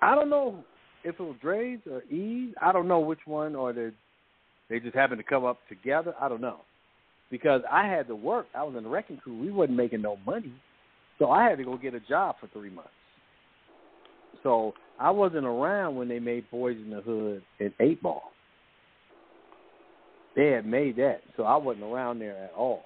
I 0.02 0.16
don't 0.16 0.30
know 0.30 0.64
if 1.04 1.20
it 1.20 1.24
was 1.24 1.38
Dre's 1.42 1.80
or 1.90 2.04
E's. 2.04 2.54
I 2.62 2.72
don't 2.72 2.88
know 2.88 3.00
which 3.00 3.26
one, 3.26 3.56
or 3.56 3.74
they 3.74 3.92
they 4.70 4.80
just 4.80 4.96
happened 4.96 5.20
to 5.20 5.24
come 5.24 5.46
up 5.46 5.60
together. 5.68 6.16
I 6.20 6.28
don't 6.30 6.42
know 6.42 6.60
because 7.30 7.62
I 7.72 7.88
had 7.88 8.08
to 8.08 8.16
work. 8.16 8.48
I 8.54 8.64
was 8.64 8.76
in 8.76 8.84
the 8.84 8.90
wrecking 8.90 9.18
crew. 9.18 9.38
We 9.40 9.52
wasn't 9.52 9.78
making 9.78 10.02
no 10.02 10.18
money, 10.26 10.54
so 11.20 11.32
I 11.32 11.44
had 11.50 11.58
to 11.58 11.64
go 11.64 11.78
get 11.78 11.94
a 11.94 12.00
job 12.02 12.36
for 12.40 12.48
three 12.48 12.70
months. 12.70 12.92
So 14.44 14.74
I 15.00 15.10
wasn't 15.10 15.46
around 15.46 15.96
when 15.96 16.08
they 16.08 16.20
made 16.20 16.50
Boys 16.52 16.78
in 16.78 16.90
the 16.90 17.02
Hood 17.02 17.44
and 17.60 17.74
Eight 17.80 18.02
Ball. 18.02 18.33
They 20.36 20.48
had 20.48 20.65
made 20.65 20.96
that, 20.98 21.22
so 21.38 21.43
I 21.43 21.56
wasn't 21.58 21.86
around 21.86 22.19
there 22.19 22.38
at 22.38 22.54
all 22.58 22.84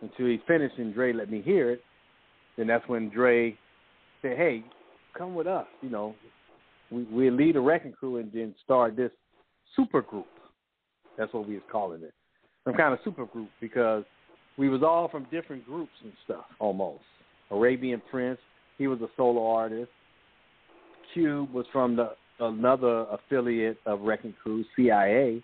until 0.00 0.26
he 0.26 0.40
finished 0.46 0.76
and 0.78 0.92
Dre 0.92 1.12
let 1.12 1.30
me 1.30 1.40
hear 1.40 1.70
it. 1.70 1.80
Then 2.56 2.66
that's 2.66 2.86
when 2.88 3.08
Dre 3.08 3.56
said, 4.20 4.36
"Hey, 4.36 4.64
come 5.16 5.34
with 5.34 5.46
us. 5.46 5.66
You 5.80 5.90
know, 5.90 6.14
we 6.90 7.04
we 7.04 7.30
lead 7.30 7.56
a 7.56 7.60
wrecking 7.60 7.92
crew 7.92 8.16
and 8.16 8.30
then 8.32 8.54
start 8.64 8.96
this 8.96 9.12
super 9.76 10.02
group. 10.02 10.26
That's 11.16 11.32
what 11.32 11.46
we 11.46 11.54
was 11.54 11.62
calling 11.70 12.02
it. 12.02 12.12
Some 12.64 12.74
kind 12.74 12.92
of 12.92 13.00
super 13.04 13.26
group 13.26 13.48
because 13.60 14.04
we 14.58 14.68
was 14.68 14.82
all 14.82 15.08
from 15.08 15.26
different 15.30 15.64
groups 15.64 15.92
and 16.02 16.12
stuff 16.24 16.44
almost. 16.58 17.04
Arabian 17.50 18.02
Prince, 18.10 18.38
he 18.78 18.86
was 18.86 19.00
a 19.00 19.08
solo 19.16 19.46
artist. 19.46 19.90
Cube 21.12 21.52
was 21.52 21.66
from 21.72 21.96
the 21.96 22.14
another 22.40 23.06
affiliate 23.10 23.78
of 23.86 24.00
Wrecking 24.00 24.34
Crew, 24.42 24.64
CIA, 24.74 25.42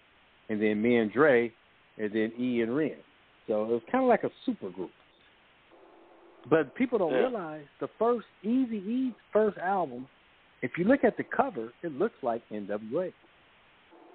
and 0.48 0.60
then 0.60 0.80
me 0.80 0.96
and 0.96 1.12
Dre, 1.12 1.52
and 1.98 2.12
then 2.12 2.32
E 2.38 2.62
and 2.62 2.74
Ren. 2.74 2.96
So 3.46 3.62
it 3.64 3.68
was 3.68 3.82
kind 3.90 4.04
of 4.04 4.08
like 4.08 4.24
a 4.24 4.30
super 4.44 4.70
group. 4.70 4.90
But 6.48 6.74
people 6.74 6.98
don't 6.98 7.12
Yeah. 7.12 7.18
realize 7.18 7.66
the 7.80 7.88
first 7.98 8.26
Eazy-E's 8.44 9.14
first 9.32 9.58
album. 9.58 10.08
If 10.62 10.78
you 10.78 10.84
look 10.84 11.04
at 11.04 11.16
the 11.16 11.24
cover, 11.24 11.72
it 11.82 11.92
looks 11.92 12.22
like 12.22 12.42
NWA. 12.50 13.12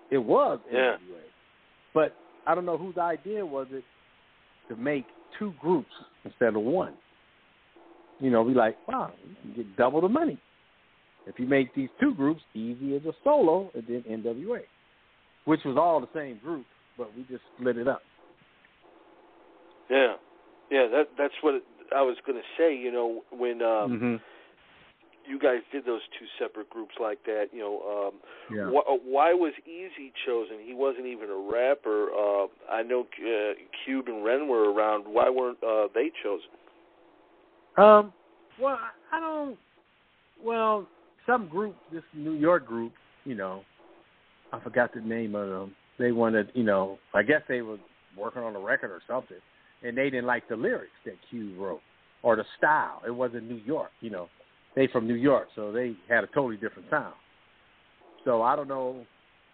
It 0.09 0.17
was 0.17 0.59
Yeah. 0.71 0.97
NWA, 0.97 1.23
but 1.93 2.15
I 2.45 2.55
don't 2.55 2.65
know 2.65 2.77
whose 2.77 2.97
idea 2.97 3.45
was 3.45 3.71
it 3.71 3.83
to 4.67 4.75
make 4.75 5.05
two 5.37 5.51
groups 5.53 5.93
instead 6.25 6.55
of 6.55 6.61
one. 6.61 6.97
You 8.19 8.29
know, 8.29 8.43
be 8.43 8.53
like, 8.53 8.77
wow, 8.87 9.11
you 9.27 9.35
can 9.41 9.53
get 9.53 9.75
double 9.75 10.01
the 10.01 10.09
money 10.09 10.37
if 11.25 11.39
you 11.39 11.47
make 11.47 11.73
these 11.73 11.89
two 11.99 12.13
groups. 12.13 12.43
Eazy 12.55 12.95
as 12.95 13.05
a 13.05 13.13
solo, 13.23 13.71
and 13.73 13.85
then 13.87 14.03
NWA, 14.03 14.61
which 15.45 15.61
was 15.65 15.77
all 15.77 15.99
the 15.99 16.09
same 16.13 16.39
group, 16.43 16.65
but 16.97 17.15
we 17.15 17.23
just 17.23 17.43
split 17.57 17.77
it 17.77 17.87
up. 17.87 18.01
Yeah. 19.89 20.13
Yeah, 20.71 20.87
that 20.91 21.09
that's 21.17 21.33
what 21.41 21.61
I 21.95 22.01
was 22.01 22.17
going 22.25 22.37
to 22.37 22.47
say, 22.57 22.75
you 22.75 22.91
know, 22.91 23.21
when 23.31 23.61
um 23.61 23.91
mm-hmm. 23.91 24.15
you 25.29 25.37
guys 25.37 25.59
did 25.71 25.85
those 25.85 26.01
two 26.17 26.25
separate 26.39 26.69
groups 26.69 26.95
like 26.99 27.19
that, 27.25 27.47
you 27.51 27.59
know, 27.59 28.09
um 28.09 28.13
Yeah. 28.55 28.69
wh- 28.69 29.05
why 29.05 29.33
was 29.33 29.53
Eazy 29.69 30.11
chosen? 30.25 30.57
He 30.63 30.73
wasn't 30.73 31.05
even 31.05 31.29
a 31.29 31.51
rapper. 31.51 32.09
Uh, 32.11 32.47
I 32.71 32.81
know 32.83 33.01
uh, 33.01 33.53
Cube 33.85 34.07
and 34.07 34.23
Ren 34.23 34.47
were 34.47 34.71
around. 34.71 35.03
Why 35.05 35.29
weren't 35.29 35.61
uh, 35.63 35.87
they 35.93 36.11
chosen? 36.23 36.49
Um, 37.77 38.13
well, 38.59 38.77
I 39.11 39.19
don't. 39.19 39.57
Well, 40.43 40.87
some 41.25 41.47
group, 41.47 41.75
this 41.91 42.03
New 42.13 42.33
York 42.33 42.67
group, 42.67 42.93
you 43.25 43.35
know, 43.35 43.63
I 44.53 44.59
forgot 44.59 44.93
the 44.93 45.01
name 45.01 45.33
of 45.33 45.49
them. 45.49 45.75
They 45.97 46.11
wanted, 46.11 46.49
you 46.53 46.63
know, 46.63 46.99
I 47.13 47.23
guess 47.23 47.41
they 47.49 47.61
were 47.61 47.77
working 48.17 48.43
on 48.43 48.55
a 48.55 48.59
record 48.59 48.91
or 48.91 49.01
something, 49.07 49.37
and 49.81 49.97
they 49.97 50.11
didn't 50.11 50.27
like 50.27 50.47
the 50.47 50.55
lyrics 50.55 50.93
that 51.05 51.15
Cube 51.29 51.57
wrote 51.57 51.81
or 52.21 52.35
the 52.35 52.45
style. 52.57 53.01
It 53.05 53.11
wasn't 53.11 53.49
New 53.49 53.61
York, 53.65 53.89
you 53.99 54.11
know. 54.11 54.29
They 54.75 54.87
from 54.87 55.07
New 55.07 55.15
York, 55.15 55.47
so 55.55 55.71
they 55.71 55.95
had 56.07 56.23
a 56.23 56.27
totally 56.27 56.57
different 56.57 56.89
sound. 56.89 57.15
So 58.25 58.41
I 58.43 58.55
don't 58.55 58.67
know 58.67 59.05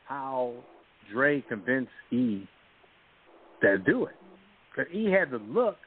how 0.06 0.54
Dre 1.12 1.42
convinced 1.48 1.92
E 2.12 2.48
to 3.62 3.78
do 3.78 4.06
it. 4.06 4.16
Because 4.76 4.94
E 4.94 5.10
had 5.12 5.32
the 5.32 5.38
look 5.38 5.78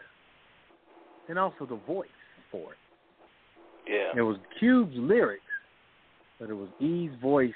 and 1.28 1.38
also 1.38 1.66
the 1.66 1.78
voice 1.86 2.08
for 2.50 2.72
it. 2.72 2.78
Yeah. 3.88 4.20
It 4.20 4.22
was 4.22 4.36
Cube's 4.58 4.96
lyrics, 4.96 5.42
but 6.38 6.50
it 6.50 6.54
was 6.54 6.68
E's 6.80 7.10
voice, 7.20 7.52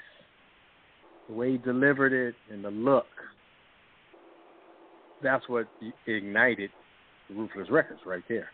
the 1.27 1.35
way 1.35 1.51
he 1.51 1.57
delivered 1.57 2.13
it, 2.13 2.35
and 2.51 2.63
the 2.63 2.71
look. 2.71 3.05
That's 5.23 5.47
what 5.49 5.67
ignited 6.05 6.69
Ruthless 7.29 7.69
Records 7.69 8.01
right 8.05 8.23
there. 8.29 8.49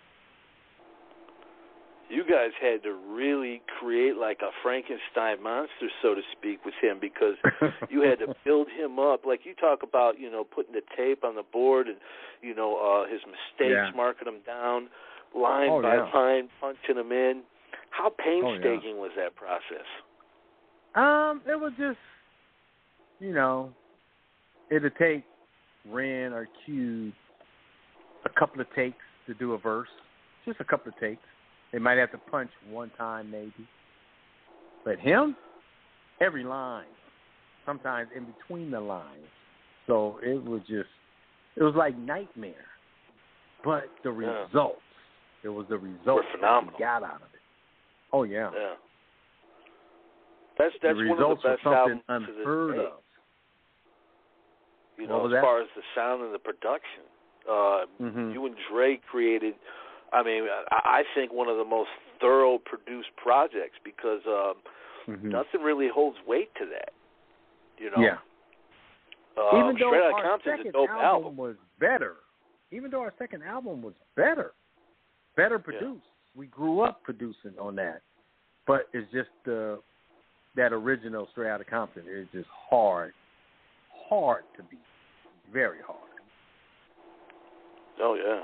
You 2.10 2.24
guys 2.24 2.52
had 2.62 2.84
to 2.84 2.94
really 2.94 3.62
create 3.80 4.18
like 4.18 4.40
a 4.42 4.52
Frankenstein 4.62 5.42
monster, 5.42 5.90
so 6.02 6.14
to 6.14 6.22
speak, 6.38 6.64
with 6.64 6.76
him 6.82 6.98
because 7.02 7.36
you 7.90 8.02
had 8.02 8.20
to 8.20 8.36
build 8.46 8.68
him 8.70 9.00
up. 9.00 9.26
Like 9.26 9.42
you 9.46 9.56
talk 9.56 9.84
about, 9.84 10.20
you 10.20 10.30
know, 10.30 10.44
putting 10.44 10.74
the 10.74 10.82
tape 10.96 11.24
on 11.24 11.36
the 11.36 11.44
board 11.44 11.88
and, 11.88 11.98
you 12.42 12.54
know, 12.54 12.78
uh 12.78 13.10
his 13.12 13.22
mistakes, 13.26 13.72
Yeah. 13.74 13.92
marking 13.96 14.26
them 14.26 14.42
down, 14.46 14.90
line 15.36 15.70
Oh, 15.72 15.82
by 15.82 15.96
yeah. 15.96 16.10
line, 16.14 16.50
punching 16.62 16.96
them 16.96 17.12
in. 17.12 17.42
How 17.90 18.10
painstaking 18.10 18.98
was 18.98 19.12
that 19.16 19.36
process? 19.36 19.88
Um, 20.96 21.42
it 21.48 21.60
was 21.60 21.72
just, 21.80 21.98
you 23.20 23.34
know, 23.34 23.72
it'd 24.72 24.96
take 24.98 25.24
Ren 25.90 26.34
or 26.34 26.48
Cube 26.66 27.14
a 28.26 28.30
couple 28.40 28.62
of 28.62 28.68
takes 28.76 28.98
to 29.28 29.34
do 29.34 29.54
a 29.54 29.58
verse, 29.58 29.90
just 30.46 30.60
a 30.60 30.64
couple 30.64 30.92
of 30.92 31.00
takes. 31.00 31.22
They 31.72 31.80
might 31.80 31.98
have 31.98 32.12
to 32.12 32.18
punch 32.18 32.50
one 32.70 32.92
time 32.98 33.32
maybe, 33.32 33.68
but 34.86 35.00
him, 35.00 35.36
every 36.22 36.44
line, 36.44 36.86
sometimes 37.66 38.10
in 38.16 38.26
between 38.26 38.72
the 38.72 38.80
lines. 38.80 39.26
So 39.88 40.20
it 40.22 40.42
was 40.44 40.62
just, 40.62 40.90
it 41.56 41.64
was 41.64 41.74
like 41.76 41.98
nightmare, 41.98 42.68
but 43.64 43.86
the 44.04 44.12
Yeah. 44.12 44.44
results, 44.46 44.82
it 45.44 45.50
was 45.50 45.66
the 45.68 45.78
results 45.78 46.28
phenomenal. 46.32 46.80
got 46.80 47.04
out 47.04 47.16
of 47.16 47.34
it. 47.34 47.42
Oh 48.14 48.24
yeah. 48.24 48.52
Yeah. 48.54 48.76
That's 50.58 50.74
that's 50.82 50.98
the 50.98 51.06
one 51.10 51.18
results 51.18 51.42
of 51.44 51.44
the 51.44 51.50
best 51.56 51.64
something 51.64 52.02
albums 52.08 52.30
unheard 52.38 52.80
of. 52.80 53.03
You 55.04 55.10
What 55.10 55.18
know, 55.20 55.26
as 55.28 55.32
that? 55.34 55.42
far 55.44 55.60
as 55.62 55.68
the 55.76 55.84
sound 55.94 56.24
and 56.24 56.34
the 56.34 56.40
production, 56.40 57.04
uh, 57.44 57.84
Mhm. 58.00 58.34
you 58.34 58.46
and 58.46 58.56
Dre 58.72 58.96
created. 59.12 59.54
I 60.14 60.24
mean, 60.24 60.48
I, 60.72 61.04
I 61.04 61.04
think 61.14 61.34
one 61.34 61.50
of 61.50 61.58
the 61.58 61.66
most 61.66 61.90
thorough 62.22 62.58
produced 62.58 63.14
projects 63.18 63.78
because 63.84 64.26
um, 64.26 64.56
Mhm. 65.08 65.24
nothing 65.26 65.62
really 65.62 65.90
holds 65.90 66.18
weight 66.26 66.56
to 66.56 66.66
that. 66.68 66.94
You 67.78 67.92
know, 67.92 68.00
Yeah. 68.00 68.20
uh, 69.36 69.58
even 69.58 69.76
though 69.76 69.90
Straight 69.90 70.14
our 70.14 70.22
Compton's 70.22 70.58
second 70.60 70.76
album, 70.76 71.00
album. 71.04 71.36
was 71.36 71.58
better, 71.80 72.16
even 72.72 72.90
though 72.90 73.02
our 73.02 73.14
second 73.18 73.44
album 73.44 73.82
was 73.82 73.96
better, 74.16 74.54
better 75.36 75.60
produced, 75.60 76.08
we 76.34 76.48
grew 76.48 76.80
up 76.80 77.04
producing 77.04 77.60
on 77.60 77.76
that. 77.76 78.02
But 78.66 78.88
it's 78.94 79.12
just 79.12 79.32
uh, 79.50 79.78
that 80.56 80.72
original 80.72 81.28
Straight 81.32 81.50
Outta 81.50 81.66
Compton 81.66 82.08
is 82.08 82.30
just 82.32 82.48
hard, 82.48 83.14
hard 84.08 84.46
to 84.56 84.64
beat, 84.64 84.80
very 85.52 85.80
hard. 85.86 86.00
Oh 88.02 88.16
yeah. 88.16 88.44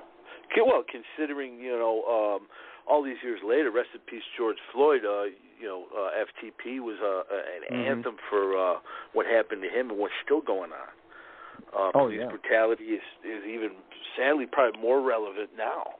Well, 0.66 0.84
considering 0.90 1.60
you 1.60 1.72
know 1.78 2.04
um, 2.40 2.48
all 2.88 3.04
these 3.04 3.18
years 3.24 3.40
later, 3.46 3.72
rest 3.72 3.90
in 3.94 4.02
peace, 4.02 4.24
George 4.38 4.58
Floyd. 4.74 5.02
Uh, 5.06 5.24
you 5.60 5.68
know, 5.68 5.86
uh, 5.96 6.12
FTP 6.24 6.80
was 6.80 6.96
uh, 7.04 7.24
an 7.36 7.78
Mhm. 7.78 7.92
anthem 7.92 8.16
for 8.30 8.58
uh, 8.58 8.80
what 9.14 9.26
happened 9.26 9.62
to 9.62 9.70
him 9.70 9.90
and 9.90 10.00
what's 10.00 10.14
still 10.24 10.42
going 10.42 10.72
on. 10.72 10.88
Uh, 11.74 11.92
Oh, 11.94 12.06
police 12.08 12.20
yeah. 12.20 12.28
brutality 12.30 12.86
is 12.96 13.02
is 13.24 13.44
even 13.46 13.72
sadly 14.16 14.46
probably 14.46 14.80
more 14.82 15.02
relevant 15.02 15.50
now. 15.58 15.96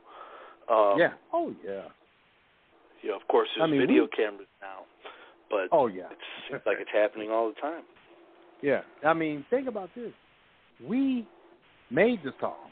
Um, 0.70 1.00
yeah. 1.00 1.14
Oh 1.34 1.54
yeah. 1.64 1.84
You 3.02 3.10
know, 3.12 3.16
of 3.16 3.28
course, 3.28 3.50
there's 3.56 3.68
I 3.68 3.72
mean, 3.72 3.80
video 3.82 4.04
we- 4.04 4.10
cameras 4.10 4.48
now, 4.62 4.86
but 5.50 5.68
Oh 5.72 5.88
yeah. 5.88 6.10
it 6.12 6.18
seems 6.50 6.62
like 6.66 6.78
it's 6.80 6.92
happening 6.92 7.32
all 7.32 7.50
the 7.50 7.60
time. 7.60 7.84
Yeah. 8.62 8.82
I 9.06 9.14
mean, 9.14 9.46
think 9.50 9.68
about 9.68 9.90
this. 9.96 10.12
We 10.88 11.28
made 11.90 12.20
the 12.24 12.34
song, 12.40 12.70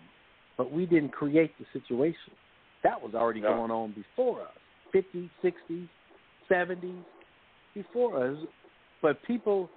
but 0.57 0.71
we 0.71 0.85
didn't 0.85 1.11
create 1.11 1.51
the 1.59 1.65
situation. 1.79 2.33
That 2.83 3.01
was 3.01 3.13
already 3.15 3.41
No. 3.41 3.49
going 3.55 3.71
on 3.71 3.91
before 3.91 4.41
us, 4.41 4.57
50s, 4.93 5.29
60s, 5.41 5.89
70s, 6.49 7.03
before 7.73 8.23
us. 8.23 8.37
But 9.01 9.21
people 9.23 9.69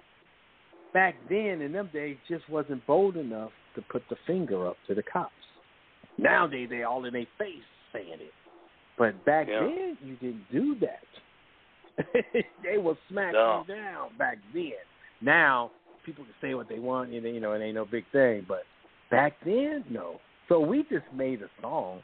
back 0.93 1.15
then 1.29 1.61
in 1.61 1.71
them 1.71 1.89
days 1.93 2.17
just 2.27 2.47
wasn't 2.49 2.85
bold 2.85 3.17
enough 3.17 3.51
to 3.75 3.81
put 3.81 4.07
the 4.09 4.15
finger 4.27 4.67
up 4.67 4.77
to 4.87 4.95
the 4.95 5.03
cops. 5.03 5.33
Nowadays 6.17 6.69
they 6.69 6.83
all 6.83 7.05
in 7.05 7.13
their 7.13 7.25
face 7.37 7.63
saying 7.93 8.19
it. 8.19 8.33
But 8.97 9.23
back 9.25 9.47
Yeah. 9.47 9.61
then 9.61 9.97
you 10.03 10.15
didn't 10.17 10.51
do 10.51 10.75
that. 10.75 11.07
they 12.63 12.77
will 12.77 12.97
smack 13.09 13.33
No. 13.33 13.65
you 13.67 13.75
down 13.75 14.15
back 14.17 14.37
then. 14.53 14.73
Now 15.21 15.71
people 16.05 16.23
can 16.23 16.33
say 16.41 16.53
what 16.53 16.69
they 16.69 16.79
want, 16.79 17.11
and 17.11 17.23
you 17.23 17.39
know, 17.39 17.53
it 17.53 17.61
ain't 17.61 17.75
no 17.75 17.85
big 17.85 18.05
thing. 18.11 18.45
But 18.47 18.63
back 19.09 19.33
then, 19.45 19.83
no. 19.89 20.19
So 20.49 20.59
we 20.59 20.83
just 20.83 21.05
made 21.15 21.41
a 21.41 21.49
song 21.61 22.01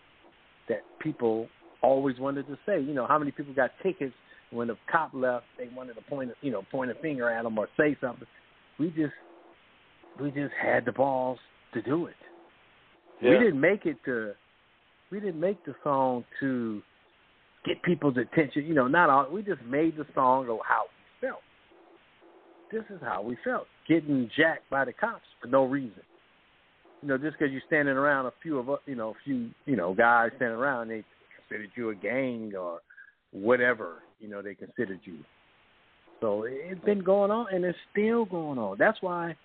that 0.69 0.83
people 0.99 1.47
always 1.81 2.17
wanted 2.19 2.47
to 2.47 2.57
say. 2.65 2.79
You 2.79 2.93
know, 2.93 3.05
how 3.07 3.17
many 3.19 3.31
people 3.31 3.53
got 3.53 3.71
tickets 3.83 4.13
when 4.51 4.67
the 4.67 4.77
cop 4.91 5.11
left? 5.13 5.45
They 5.57 5.69
wanted 5.75 5.95
to 5.95 6.01
point, 6.03 6.31
a- 6.31 6.45
you 6.45 6.51
know, 6.51 6.63
point 6.71 6.91
a 6.91 6.95
finger 6.95 7.29
at 7.29 7.43
them 7.43 7.57
or 7.57 7.67
say 7.77 7.97
something. 7.99 8.27
We 8.79 8.89
just, 8.89 9.13
we 10.21 10.31
just 10.31 10.53
had 10.61 10.85
the 10.85 10.91
balls 10.91 11.39
to 11.73 11.81
do 11.81 12.05
it. 12.05 12.15
We 13.31 13.45
didn't 13.45 13.59
make 13.59 13.85
it 13.85 13.97
to, 14.05 14.33
we 15.11 15.19
didn't 15.19 15.39
make 15.39 15.63
the 15.65 15.75
song 15.83 16.23
to 16.39 16.81
get 17.65 17.81
people's 17.83 18.17
attention. 18.17 18.65
You 18.65 18.73
know, 18.73 18.87
not 18.87 19.09
all. 19.09 19.29
We 19.31 19.41
just 19.41 19.61
made 19.63 19.97
the 19.97 20.05
song 20.13 20.43
of 20.43 20.59
felt. 20.67 20.87
This 22.71 22.83
is 22.89 22.99
how 23.01 23.21
we 23.21 23.37
felt, 23.43 23.67
getting 23.87 24.29
jacked 24.35 24.69
by 24.69 24.85
the 24.85 24.93
cops 24.93 25.23
for 25.41 25.47
no 25.47 25.65
reason. 25.65 26.01
You 27.01 27.09
know, 27.09 27.17
just 27.17 27.37
because 27.37 27.51
you're 27.51 27.61
standing 27.67 27.95
around 27.95 28.25
a 28.25 28.33
few 28.41 28.57
of 28.57 28.69
us, 28.69 28.79
you 28.85 28.95
know, 28.95 29.11
a 29.11 29.23
few, 29.23 29.51
you 29.65 29.75
know, 29.75 29.93
guys 29.93 30.31
standing 30.35 30.57
around, 30.57 30.89
they 30.89 31.03
considered 31.47 31.69
you 31.75 31.89
a 31.91 31.95
gang 31.95 32.53
or 32.59 32.79
whatever, 33.31 34.03
you 34.19 34.27
know, 34.27 34.41
they 34.41 34.55
considered 34.55 34.99
you. 35.03 35.19
So 36.19 36.43
it's 36.47 36.83
been 36.83 37.03
going 37.03 37.29
on, 37.29 37.47
and 37.53 37.63
it's 37.63 37.77
still 37.91 38.25
going 38.25 38.57
on. 38.57 38.77
That's 38.79 38.97
why 39.01 39.35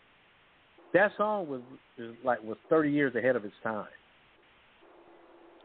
that 0.95 1.13
song 1.17 1.49
was 1.49 1.61
is 1.99 2.15
like 2.25 2.43
was 2.43 2.57
30 2.71 2.91
years 2.91 3.15
ahead 3.15 3.37
of 3.37 3.45
its 3.45 3.55
time. 3.63 3.87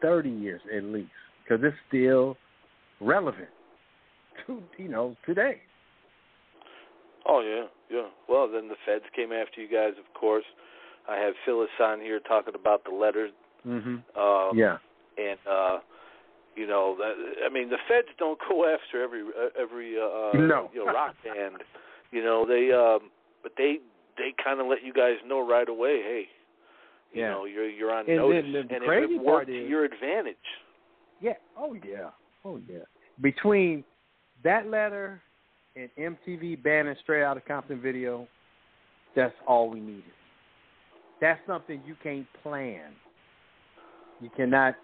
30 0.02 0.30
years 0.30 0.62
at 0.76 0.84
least, 0.84 1.10
because 1.44 1.64
it's 1.64 1.76
still 1.88 2.38
relevant 3.00 3.48
to 4.46 4.62
you 4.78 4.90
know 4.90 5.16
today. 5.26 5.62
Oh 7.28 7.42
yeah, 7.42 7.66
yeah. 7.96 8.08
Well, 8.30 8.50
then 8.52 8.68
the 8.70 8.76
feds 8.86 9.04
came 9.16 9.32
after 9.32 9.62
you 9.62 9.68
guys, 9.68 9.94
of 10.00 10.14
course. 10.20 10.46
I 11.10 11.18
have 11.18 11.34
Phyllis 11.46 11.70
on 11.82 12.00
here 12.00 12.20
talking 12.20 12.56
about 12.56 12.84
the 12.84 12.92
letter. 12.96 13.30
Mm-hmm. 13.66 14.20
Um, 14.20 14.58
Yeah. 14.58 14.78
and 15.18 15.40
uh 15.50 15.80
you 16.56 16.66
know 16.68 16.96
that 16.98 17.14
i 17.46 17.50
mean 17.54 17.70
the 17.70 17.78
feds 17.88 18.08
don't 18.18 18.40
go 18.50 18.66
after 18.66 19.04
every 19.04 19.22
uh, 19.22 19.50
every 19.62 19.96
uh 19.98 20.32
No. 20.38 20.70
you 20.74 20.84
know 20.86 20.92
rock 20.92 21.16
band 21.24 21.56
you 22.12 22.24
know 22.24 22.46
they 22.48 22.72
um 22.72 23.10
but 23.44 23.52
they 23.58 23.78
they 24.18 24.34
kind 24.44 24.60
of 24.62 24.68
let 24.68 24.84
you 24.84 24.94
guys 24.94 25.16
know 25.26 25.46
right 25.46 25.68
away 25.70 26.02
hey 26.04 26.24
you 27.14 27.22
Yeah. 27.22 27.30
know 27.32 27.46
you're 27.46 27.68
you're 27.70 27.92
on 27.92 28.06
And 28.08 28.18
notice 28.18 28.44
then 28.46 28.68
the 28.70 28.76
and 28.76 28.84
crazy 28.86 29.16
it 29.16 29.22
worked 29.24 29.48
to 29.48 29.68
your 29.68 29.84
advantage 29.86 30.48
Yeah. 31.20 31.34
Oh 31.58 31.74
yeah. 31.74 32.10
Oh 32.46 32.60
yeah. 32.70 32.86
Between 33.22 33.84
that 34.44 34.68
letter 34.68 35.22
and 35.78 36.18
MTV 36.28 36.62
banning 36.64 36.96
Straight 37.04 37.24
Outta 37.24 37.42
Compton 37.42 37.82
video, 37.82 38.28
that's 39.16 39.34
all 39.48 39.70
we 39.70 39.80
needed. 39.80 40.04
That's 41.22 41.40
something 41.48 41.82
you 41.86 41.96
can't 42.02 42.28
plan. 42.44 42.92
You 44.22 44.30
cannot 44.36 44.76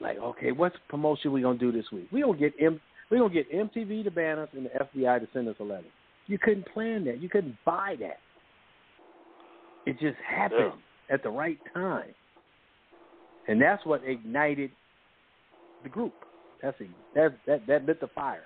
like, 0.00 0.18
okay, 0.18 0.52
what's 0.52 0.76
promotion 0.88 1.32
we 1.32 1.42
gonna 1.42 1.58
do 1.58 1.72
this 1.72 1.84
week? 1.92 2.08
We 2.10 2.22
gonna 2.22 2.38
get 2.38 2.54
M 2.60 2.80
we 3.10 3.18
gonna 3.18 3.32
get 3.32 3.50
MTV 3.52 4.04
to 4.04 4.10
ban 4.10 4.38
us 4.38 4.48
and 4.52 4.66
the 4.66 4.70
FBI 4.70 5.20
to 5.20 5.28
send 5.32 5.48
us 5.48 5.56
a 5.60 5.64
letter. 5.64 5.88
You 6.26 6.38
couldn't 6.38 6.66
plan 6.72 7.04
that. 7.04 7.20
You 7.20 7.28
couldn't 7.28 7.56
buy 7.64 7.96
that. 8.00 8.18
It 9.86 9.98
just 9.98 10.16
happened 10.26 10.72
at 11.10 11.22
the 11.22 11.30
right 11.30 11.58
time. 11.74 12.14
And 13.48 13.60
that's 13.60 13.84
what 13.84 14.02
ignited 14.04 14.70
the 15.82 15.88
group. 15.88 16.14
That's 16.62 16.80
a, 16.80 16.84
that 17.14 17.36
that 17.46 17.66
that 17.66 17.84
lit 17.86 18.00
the 18.00 18.08
fire. 18.08 18.44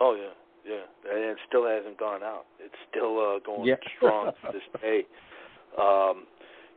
Oh 0.00 0.14
yeah 0.14 0.34
yeah 0.64 0.84
and 1.12 1.24
it 1.24 1.38
still 1.48 1.66
hasn't 1.66 1.98
gone 1.98 2.22
out 2.22 2.44
it's 2.60 2.74
still 2.90 3.18
uh 3.18 3.38
going 3.44 3.66
Yeah. 3.66 3.76
strong 3.96 4.32
to 4.42 4.52
this 4.52 4.62
day 4.80 5.06
um 5.78 6.26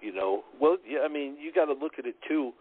you 0.02 0.14
know 0.14 0.44
well 0.60 0.78
yeah 0.88 1.00
i 1.04 1.08
mean 1.08 1.38
you 1.40 1.52
got 1.54 1.66
to 1.66 1.74
look 1.74 1.94
at 1.98 2.06
it 2.06 2.16
too 2.28 2.52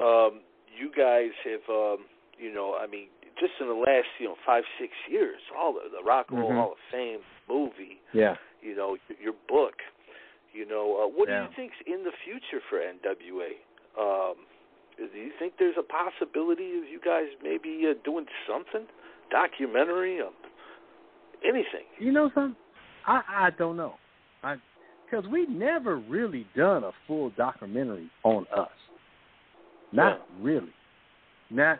um 0.00 0.40
you 0.76 0.90
guys 0.96 1.30
have 1.44 1.64
um 1.68 2.04
you 2.38 2.52
know 2.52 2.76
i 2.80 2.86
mean 2.86 3.08
just 3.38 3.52
in 3.60 3.68
the 3.68 3.74
last 3.74 4.08
you 4.18 4.26
know 4.26 4.36
five 4.44 4.64
six 4.78 4.92
years 5.08 5.40
all 5.56 5.72
the, 5.72 5.80
the 5.90 6.02
rock 6.04 6.26
and 6.30 6.38
roll 6.38 6.50
Mhm. 6.50 6.56
hall 6.56 6.72
of 6.72 6.78
fame 6.92 7.20
movie 7.48 8.00
Yeah. 8.12 8.36
you 8.62 8.74
know 8.76 8.96
your 9.22 9.34
book 9.48 9.80
you 10.52 10.66
know 10.66 11.02
uh, 11.02 11.06
what 11.08 11.28
Yeah. 11.28 11.40
do 11.40 11.44
you 11.44 11.50
think's 11.56 11.80
in 11.86 12.04
the 12.04 12.12
future 12.24 12.60
for 12.68 12.78
nwa 12.78 13.50
um 13.98 14.36
do 14.98 15.16
you 15.16 15.32
think 15.38 15.54
there's 15.58 15.78
a 15.78 15.82
possibility 15.82 16.76
of 16.78 16.84
you 16.84 17.00
guys 17.02 17.28
maybe 17.42 17.86
uh, 17.88 17.94
doing 18.04 18.26
something 18.46 18.86
documentary 19.30 20.20
um, 20.20 20.32
anything 21.44 21.86
You 21.98 22.12
know 22.12 22.30
something? 22.34 22.56
I 23.06 23.22
I 23.28 23.50
don't 23.58 23.76
know. 23.76 23.94
I 24.42 24.56
because 25.10 25.26
we 25.30 25.46
never 25.46 25.98
really 25.98 26.46
done 26.56 26.84
a 26.84 26.92
full 27.06 27.30
documentary 27.36 28.10
on 28.22 28.46
us. 28.56 28.68
Not 29.92 30.20
really. 30.40 30.72
Not. 31.50 31.78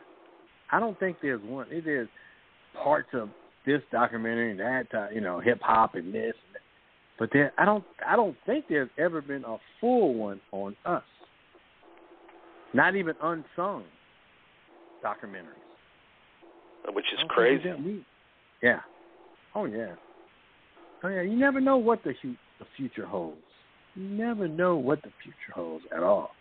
I 0.73 0.81
don't 0.81 0.99
think 0.99 1.19
there's 1.23 1.43
one. 1.43 1.67
It 1.71 1.87
is 1.87 2.09
parts 2.83 3.09
of 3.13 3.29
this 3.67 3.81
documentary 3.93 4.51
and 4.51 4.61
that. 4.61 4.87
Uh, 4.93 5.11
you 5.13 5.21
know, 5.21 5.41
hip 5.41 5.61
hop 5.63 5.95
and 5.95 6.13
this. 6.13 6.35
And 6.47 6.55
that. 6.55 6.61
But 7.19 7.31
there, 7.33 7.53
I 7.59 7.65
don't. 7.65 7.85
I 8.07 8.17
don't 8.17 8.37
think 8.47 8.65
there's 8.69 8.91
ever 8.99 9.21
been 9.21 9.45
a 9.45 9.59
full 9.81 10.15
one 10.15 10.41
on 10.53 10.75
us. 10.85 11.03
Not 12.73 12.97
even 12.97 13.15
unsung 13.23 13.85
documentaries. 15.05 15.70
Which 16.93 17.07
is 17.13 17.21
crazy 17.29 17.65
we 17.65 17.71
done- 17.71 17.85
we- 17.85 18.05
yeah. 18.63 18.81
Oh 19.55 19.65
yeah. 19.65 19.95
Oh 21.03 21.09
yeah. 21.09 21.23
You 21.23 21.37
never 21.37 21.61
know 21.61 21.77
what 21.79 22.03
the 22.05 22.15
the 22.59 22.67
future 22.77 23.07
holds. 23.07 23.41
You 23.95 24.05
never 24.05 24.47
know 24.47 24.77
what 24.77 25.03
the 25.03 25.11
future 25.23 25.53
holds 25.55 25.85
at 25.95 26.03
all. 26.03 26.35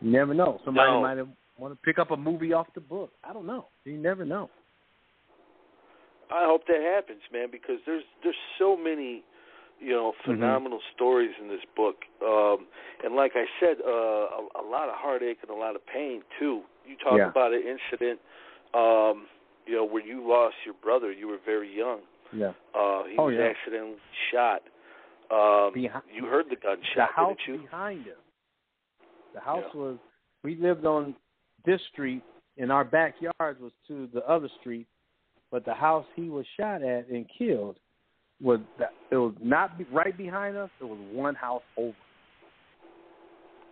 You 0.00 0.10
never 0.10 0.34
know. 0.34 0.60
Somebody 0.64 0.90
No. 0.92 1.00
might 1.00 1.16
have 1.18 1.28
want 1.58 1.74
to 1.74 1.80
pick 1.84 1.98
up 1.98 2.10
a 2.12 2.16
movie 2.16 2.52
off 2.52 2.72
the 2.74 2.80
book. 2.80 3.10
I 3.24 3.32
don't 3.32 3.46
know. 3.46 3.66
You 3.84 3.96
never 3.98 4.24
know. 4.24 4.48
I 6.30 6.44
hope 6.44 6.66
that 6.68 6.80
happens, 6.82 7.22
man, 7.32 7.48
because 7.50 7.78
there's 7.86 8.04
there's 8.22 8.36
so 8.58 8.76
many, 8.76 9.22
you 9.80 9.90
know, 9.92 10.12
Mm-hmm. 10.12 10.32
phenomenal 10.32 10.80
stories 10.94 11.30
in 11.40 11.48
this 11.48 11.64
book, 11.74 11.96
um, 12.22 12.66
and 13.02 13.14
like 13.16 13.32
I 13.34 13.46
said, 13.58 13.78
uh, 13.84 13.90
a, 13.90 14.40
a 14.60 14.64
lot 14.68 14.88
of 14.88 14.94
heartache 14.96 15.38
and 15.42 15.50
a 15.50 15.54
lot 15.58 15.74
of 15.74 15.84
pain 15.86 16.22
too. 16.38 16.62
You 16.86 16.96
talk 16.96 17.16
Yeah. 17.18 17.28
about 17.30 17.52
an 17.54 17.62
incident, 17.62 18.20
um, 18.74 19.26
you 19.68 19.76
know, 19.76 19.84
where 19.84 20.04
you 20.04 20.26
lost 20.26 20.54
your 20.64 20.74
brother. 20.82 21.12
You 21.12 21.28
were 21.28 21.38
very 21.44 21.74
young. 21.76 22.00
Yeah. 22.32 22.52
Uh, 22.74 23.04
he 23.04 23.16
Oh, 23.18 23.26
was 23.26 23.34
yeah. 23.38 23.50
accidentally 23.50 23.96
shot. 24.32 24.62
Um, 25.30 25.72
you 25.76 26.24
heard 26.24 26.46
the 26.46 26.56
The 26.56 26.60
gunshot, 26.62 27.12
house 27.12 27.36
didn't 27.46 27.60
you? 27.60 27.62
behind 27.64 28.08
us. 28.08 28.14
The 29.34 29.40
house 29.40 29.64
Yeah. 29.74 29.80
was. 29.80 29.98
We 30.42 30.54
lived 30.56 30.86
on 30.86 31.14
this 31.64 31.80
street, 31.92 32.22
and 32.56 32.72
our 32.72 32.84
backyard 32.84 33.60
was 33.60 33.72
to 33.88 34.06
the 34.08 34.26
other 34.28 34.48
street. 34.60 34.86
But 35.50 35.64
the 35.64 35.74
house 35.74 36.06
he 36.14 36.28
was 36.30 36.46
shot 36.58 36.82
at 36.82 37.08
and 37.08 37.28
killed 37.28 37.78
was 38.40 38.60
that 38.78 38.92
it 39.10 39.16
was 39.16 39.34
not 39.40 39.72
right 39.92 40.16
behind 40.16 40.56
us. 40.56 40.70
It 40.80 40.84
was 40.84 40.98
one 41.12 41.34
house 41.34 41.62
over. 41.76 41.96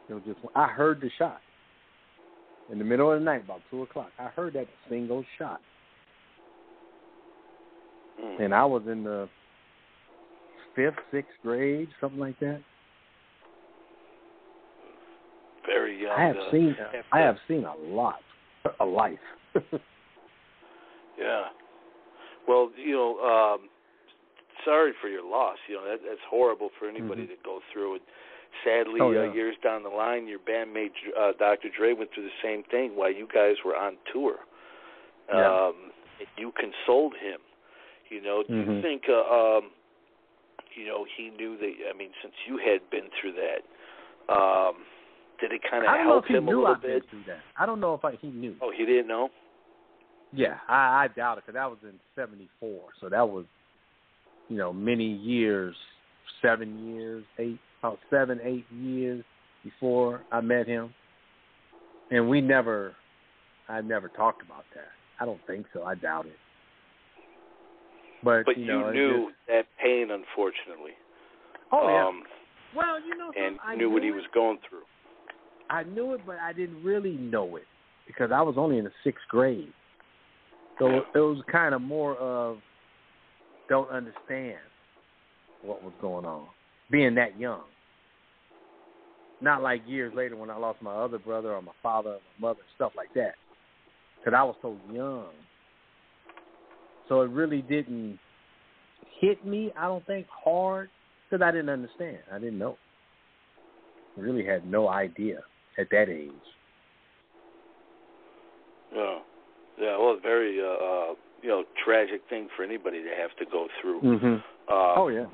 It 0.08 0.14
was 0.14 0.22
just. 0.24 0.38
I 0.54 0.66
heard 0.66 1.00
the 1.00 1.10
shot 1.18 1.40
in 2.70 2.78
the 2.78 2.84
middle 2.84 3.10
of 3.12 3.18
the 3.20 3.24
night, 3.24 3.44
about 3.44 3.60
two 3.70 3.82
o'clock. 3.82 4.10
I 4.18 4.28
heard 4.28 4.54
that 4.54 4.66
single 4.88 5.24
shot, 5.38 5.60
Mm. 8.22 8.40
and 8.40 8.54
I 8.54 8.64
was 8.64 8.82
in 8.90 9.04
the 9.04 9.28
fifth, 10.74 10.98
sixth 11.10 11.32
grade, 11.42 11.88
something 12.00 12.18
like 12.20 12.38
that. 12.40 12.60
Very 15.66 16.00
young. 16.00 16.12
I 16.16 16.22
have 16.22 16.36
uh, 16.36 16.50
seen. 16.50 16.76
I 17.12 17.18
have 17.18 17.36
seen 17.48 17.64
a 17.64 17.74
lot, 17.94 18.20
a 18.80 18.84
life. 18.84 19.18
Yeah. 21.18 21.44
Well, 22.46 22.70
you 22.76 22.92
know, 22.92 23.18
um, 23.24 23.68
sorry 24.64 24.92
for 25.00 25.08
your 25.08 25.24
loss. 25.24 25.56
You 25.68 25.76
know 25.76 25.84
that 25.88 26.00
that's 26.06 26.20
horrible 26.28 26.70
for 26.78 26.88
anybody 26.88 27.22
Mhm. 27.22 27.28
to 27.28 27.36
go 27.42 27.60
through. 27.72 27.94
And 27.94 28.02
sadly, 28.62 29.00
Oh, 29.00 29.08
uh, 29.08 29.32
years 29.32 29.56
down 29.62 29.82
the 29.82 29.88
line, 29.88 30.26
your 30.28 30.38
bandmate 30.38 30.92
uh, 31.16 31.32
Dr. 31.32 31.70
Dre 31.70 31.94
went 31.94 32.12
through 32.12 32.24
the 32.24 32.38
same 32.42 32.62
thing 32.64 32.96
while 32.96 33.10
you 33.10 33.26
guys 33.32 33.56
were 33.64 33.74
on 33.76 33.96
tour. 34.12 34.38
Yeah. 35.28 35.68
Um, 35.68 35.92
you 36.36 36.52
consoled 36.52 37.14
him. 37.16 37.40
You 38.08 38.20
know, 38.20 38.42
do 38.42 38.54
you 38.54 38.62
Mhm. 38.62 38.82
think, 38.82 39.08
uh, 39.08 39.58
um, 39.58 39.70
you 40.74 40.86
know, 40.86 41.04
he 41.04 41.30
knew 41.30 41.56
that? 41.58 41.90
I 41.90 41.92
mean, 41.92 42.10
since 42.22 42.34
you 42.46 42.56
had 42.58 42.88
been 42.90 43.10
through 43.10 43.32
that, 43.32 43.64
Um, 44.28 44.84
did 45.38 45.52
it 45.52 45.62
kind 45.62 45.84
of 45.84 45.90
help 46.00 46.26
him 46.26 46.48
a 46.48 46.50
little 46.50 46.66
I'd 46.66 46.80
bit? 46.80 47.26
that. 47.26 47.40
I 47.56 47.66
don't 47.66 47.78
know 47.78 47.94
if 47.94 48.04
I, 48.04 48.12
he 48.16 48.28
knew. 48.28 48.56
Oh, 48.60 48.70
he 48.70 48.84
didn't 48.84 49.06
know. 49.06 49.30
Yeah, 50.32 50.58
I, 50.66 51.04
I 51.04 51.08
doubt 51.08 51.38
it 51.38 51.44
because 51.46 51.54
that 51.54 51.70
was 51.70 51.78
in 51.84 51.98
'74, 52.16 52.92
so 53.00 53.08
that 53.08 53.28
was, 53.28 53.46
you 54.48 54.56
know, 54.56 54.72
many 54.72 55.04
years, 55.04 55.76
seven 56.42 56.94
years, 56.94 57.24
eight, 57.38 57.58
oh, 57.84 57.98
seven, 58.10 58.40
eight 58.42 58.66
years 58.72 59.24
before 59.62 60.24
I 60.32 60.40
met 60.40 60.66
him, 60.66 60.92
and 62.10 62.28
we 62.28 62.40
never, 62.40 62.96
I 63.68 63.80
never 63.80 64.08
talked 64.08 64.42
about 64.42 64.64
that. 64.74 64.88
I 65.20 65.24
don't 65.24 65.40
think 65.46 65.66
so. 65.72 65.84
I 65.84 65.94
doubt 65.94 66.26
it. 66.26 66.36
But, 68.22 68.44
But 68.46 68.58
you, 68.58 68.64
you, 68.64 68.72
know, 68.72 68.88
it 68.88 68.92
knew 68.94 69.26
just- 69.26 69.46
that 69.48 69.66
pain, 69.82 70.10
unfortunately. 70.10 70.92
oh 71.72 71.88
yeah. 71.88 72.06
um, 72.08 72.22
well, 72.74 73.00
you 73.00 73.16
know, 73.16 73.32
and 73.36 73.58
I 73.64 73.74
knew 73.76 73.90
what 73.90 74.02
he 74.02 74.10
was 74.10 74.24
going 74.34 74.58
through. 74.68 74.82
I 75.70 75.82
knew 75.84 76.12
it, 76.14 76.20
but 76.26 76.36
I 76.38 76.52
didn't 76.52 76.82
really 76.82 77.12
know 77.16 77.56
it 77.56 77.64
because 78.06 78.30
I 78.32 78.42
was 78.42 78.54
only 78.58 78.78
in 78.78 78.84
the 78.84 78.92
sixth 79.02 79.24
grade. 79.28 79.72
So 80.78 80.88
Yeah. 80.88 81.00
it 81.14 81.18
was 81.18 81.42
kind 81.50 81.74
of 81.74 81.80
more 81.82 82.16
of 82.16 82.58
don't 83.68 83.90
understand 83.90 84.58
what 85.62 85.82
was 85.82 85.92
going 86.00 86.24
on, 86.24 86.46
being 86.90 87.14
that 87.16 87.38
young. 87.38 87.62
Not 89.40 89.62
like 89.62 89.82
years 89.86 90.14
later 90.14 90.36
when 90.36 90.50
I 90.50 90.56
lost 90.56 90.80
my 90.80 90.94
other 90.94 91.18
brother 91.18 91.52
or 91.52 91.62
my 91.62 91.72
father 91.82 92.10
or 92.10 92.20
my 92.40 92.48
mother, 92.48 92.60
stuff 92.74 92.92
like 92.96 93.12
that. 93.14 93.34
Because 94.18 94.36
I 94.36 94.42
was 94.44 94.56
so 94.62 94.76
young. 94.92 95.26
So 97.08 97.20
it 97.22 97.30
really 97.30 97.62
didn't 97.62 98.18
hit 99.20 99.44
me, 99.46 99.72
I 99.78 99.84
don't 99.84 100.04
think, 100.06 100.26
hard 100.28 100.90
because 101.28 101.44
I 101.44 101.50
didn't 101.50 101.70
understand. 101.70 102.18
I 102.32 102.38
didn't 102.38 102.58
know. 102.58 102.76
Really 104.16 104.44
had 104.44 104.66
no 104.66 104.88
idea 104.88 105.40
at 105.78 105.88
that 105.90 106.08
age. 106.08 106.30
Yeah, 108.94 109.18
yeah. 109.78 109.98
Well, 109.98 110.18
very 110.22 110.58
uh, 110.60 110.64
uh, 110.64 111.14
you 111.42 111.48
know 111.48 111.64
tragic 111.84 112.22
thing 112.30 112.48
for 112.56 112.62
anybody 112.64 113.02
to 113.02 113.10
have 113.20 113.36
to 113.38 113.44
go 113.50 113.66
through. 113.80 114.00
Mm-hmm. 114.00 114.34
Uh, 114.68 114.94
Oh 114.96 115.08
yeah. 115.08 115.26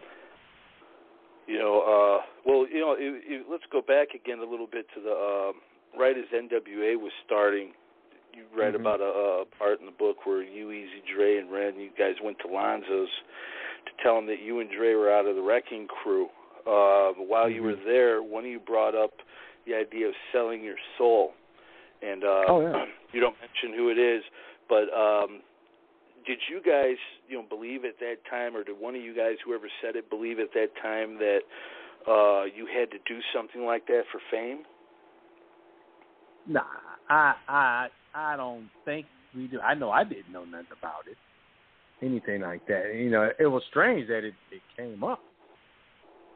You 1.47 1.59
know, 1.59 1.81
uh, 1.83 2.25
well, 2.47 2.67
you 2.69 2.81
know, 2.81 2.95
it, 2.99 3.23
it, 3.27 3.47
let's 3.51 3.65
go 3.71 3.83
back 3.83 4.15
again 4.15 4.39
a 4.39 4.49
little 4.49 4.69
bit 4.71 4.87
to 4.95 5.01
the 5.01 5.11
uh, 5.11 5.99
right 5.99 6.17
as 6.17 6.25
NWA 6.33 6.97
was 6.97 7.13
starting. 7.27 7.73
You 8.35 8.45
read 8.57 8.75
Mhm. 8.75 8.81
about 8.81 9.01
a, 9.01 9.43
a 9.43 9.45
part 9.59 9.81
in 9.81 9.87
the 9.87 9.93
book 9.93 10.25
where 10.25 10.43
you, 10.43 10.69
Eazy 10.69 11.03
Dre, 11.15 11.37
and 11.37 11.51
Ren, 11.51 11.79
you 11.79 11.91
guys 11.99 12.15
went 12.23 12.39
to 12.41 12.49
Lonzo's 12.49 13.11
to 13.87 13.93
tell 14.03 14.19
him 14.19 14.27
that 14.27 14.41
you 14.41 14.61
and 14.61 14.71
Dre 14.71 14.95
were 14.95 15.11
out 15.11 15.27
of 15.27 15.37
the 15.37 15.43
Wrecking 15.43 15.87
Crew. 15.87 16.29
Uh, 16.67 17.13
while 17.15 17.51
you 17.51 17.63
were 17.63 17.75
Mhm. 17.75 17.85
there, 17.85 18.23
one 18.23 18.45
of 18.45 18.51
you 18.51 18.61
brought 18.61 18.95
up 18.95 19.21
the 19.67 19.75
idea 19.75 20.09
of 20.09 20.15
selling 20.31 20.63
your 20.63 20.79
soul, 20.97 21.35
and 22.01 22.25
uh, 22.25 22.45
Oh, 22.49 22.61
yeah. 22.61 22.87
you 23.13 23.21
don't 23.21 23.37
mention 23.41 23.73
who 23.77 23.91
it 23.91 23.99
is, 23.99 24.25
but 24.69 24.93
um, 24.95 25.43
did 26.25 26.39
you 26.49 26.61
guys, 26.63 26.97
you 27.29 27.37
know, 27.37 27.43
believe 27.43 27.85
at 27.85 27.99
that 27.99 28.25
time, 28.31 28.57
or 28.57 28.65
did 28.65 28.79
one 28.79 28.95
of 28.95 29.03
you 29.03 29.15
guys, 29.15 29.37
whoever 29.45 29.69
said 29.81 29.97
it, 29.97 30.09
believe 30.09 30.39
at 30.39 30.53
that 30.55 30.75
time 30.81 31.19
that 31.19 31.41
uh, 32.07 32.45
you 32.45 32.67
had 32.67 32.91
to 32.93 32.99
do 33.07 33.21
something 33.35 33.65
like 33.65 33.87
that 33.87 34.05
for 34.11 34.21
fame? 34.31 34.65
Nah, 36.47 36.63
I 37.09 37.35
I 37.49 37.87
I 38.15 38.37
don't 38.37 38.69
think 38.85 39.07
we 39.35 39.47
do. 39.47 39.61
I 39.61 39.75
know 39.75 39.91
I 39.91 40.05
didn't 40.05 40.33
know 40.33 40.45
nothing 40.45 40.67
about 40.79 41.07
it, 41.11 41.17
anything 42.05 42.41
like 42.41 42.67
that. 42.67 42.93
You 42.95 43.11
know, 43.11 43.29
it 43.39 43.47
was 43.47 43.63
strange 43.71 44.09
that 44.09 44.19
it 44.19 44.35
it 44.51 44.63
came 44.77 45.05
up. 45.05 45.21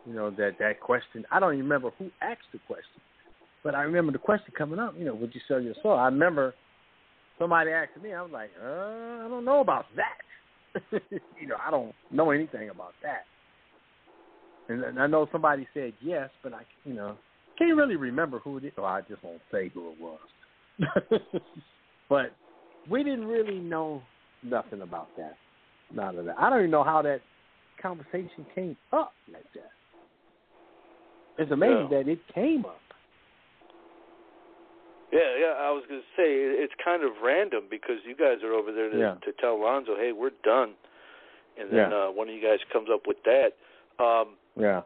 You 0.06 0.14
know 0.14 0.30
that 0.30 0.56
that 0.58 0.80
question. 0.80 1.24
I 1.30 1.40
don't 1.40 1.54
even 1.54 1.64
remember 1.64 1.90
who 1.98 2.10
asked 2.22 2.48
the 2.52 2.60
question, 2.66 3.00
but 3.64 3.74
I 3.74 3.82
remember 3.82 4.12
the 4.12 4.18
question 4.18 4.52
coming 4.56 4.78
up. 4.78 4.94
You 4.96 5.06
know, 5.06 5.14
would 5.14 5.34
you 5.34 5.40
sell 5.48 5.60
your 5.60 5.74
soul? 5.82 5.98
I 5.98 6.06
remember 6.06 6.54
somebody 7.38 7.70
asked 7.70 8.00
me. 8.02 8.12
I 8.12 8.22
was 8.22 8.30
like, 8.32 8.50
uh, 8.62 8.66
I 8.66 9.26
don't 9.28 9.44
know 9.44 9.60
about 9.60 9.86
that. 9.96 10.92
you 11.40 11.48
know, 11.48 11.56
I 11.66 11.70
don't 11.70 11.92
know 12.10 12.30
anything 12.30 12.68
about 12.68 12.92
that. 13.02 13.24
And, 14.68 14.82
and 14.82 14.98
I 14.98 15.06
know 15.06 15.26
somebody 15.30 15.66
said 15.74 15.92
yes, 16.02 16.28
but 16.42 16.52
I, 16.52 16.62
you 16.84 16.94
know, 16.94 17.16
can't 17.58 17.76
really 17.76 17.96
remember 17.96 18.38
who 18.40 18.58
it 18.58 18.64
is. 18.64 18.72
So 18.76 18.84
I 18.84 19.00
just 19.02 19.22
won't 19.22 19.40
say 19.52 19.70
who 19.74 19.92
it 19.92 19.96
was. 20.00 21.20
but 22.08 22.32
we 22.90 23.02
didn't 23.02 23.26
really 23.26 23.58
know 23.58 24.02
nothing 24.42 24.82
about 24.82 25.08
that. 25.16 25.36
None 25.94 26.18
of 26.18 26.24
that. 26.26 26.36
I 26.38 26.50
don't 26.50 26.60
even 26.60 26.70
know 26.70 26.84
how 26.84 27.02
that 27.02 27.20
conversation 27.80 28.46
came 28.54 28.76
up 28.92 29.12
like 29.32 29.46
that. 29.54 29.70
It's 31.38 31.52
amazing 31.52 31.88
Yeah. 31.90 31.98
that 31.98 32.08
it 32.08 32.18
came 32.34 32.64
up. 32.64 32.80
Yeah, 35.12 35.36
yeah. 35.38 35.54
I 35.62 35.70
was 35.70 35.84
going 35.88 36.00
to 36.00 36.06
say 36.16 36.34
it's 36.34 36.74
kind 36.84 37.04
of 37.04 37.12
random 37.22 37.64
because 37.70 37.96
you 38.04 38.16
guys 38.16 38.42
are 38.42 38.52
over 38.52 38.72
there 38.72 38.90
to, 38.90 38.98
Yeah. 38.98 39.14
to 39.24 39.32
tell 39.40 39.60
Lonzo, 39.60 39.94
"Hey, 39.96 40.12
we're 40.12 40.34
done," 40.42 40.74
and 41.56 41.70
then 41.70 41.90
Yeah. 41.90 42.06
uh, 42.06 42.10
one 42.10 42.28
of 42.28 42.34
you 42.34 42.42
guys 42.42 42.58
comes 42.72 42.90
up 42.90 43.06
with 43.06 43.22
that. 43.22 43.54
Um, 44.02 44.36
Yeah. 44.56 44.82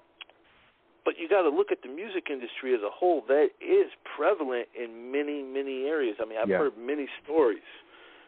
But 1.05 1.15
you 1.19 1.29
got 1.29 1.43
to 1.43 1.49
look 1.51 1.73
at 1.73 1.83
the 1.83 1.89
music 1.89 2.29
industry 2.31 2.75
as 2.75 2.81
a 2.83 2.91
whole. 2.91 3.23
That 3.29 3.49
is 3.61 3.91
prevalent 4.17 4.69
in 4.75 5.11
many, 5.11 5.43
many 5.43 5.85
areas. 5.87 6.17
I 6.21 6.25
mean, 6.27 6.39
I've 6.39 6.49
Yeah. 6.49 6.59
heard 6.59 6.77
many 6.77 7.09
stories. 7.25 7.67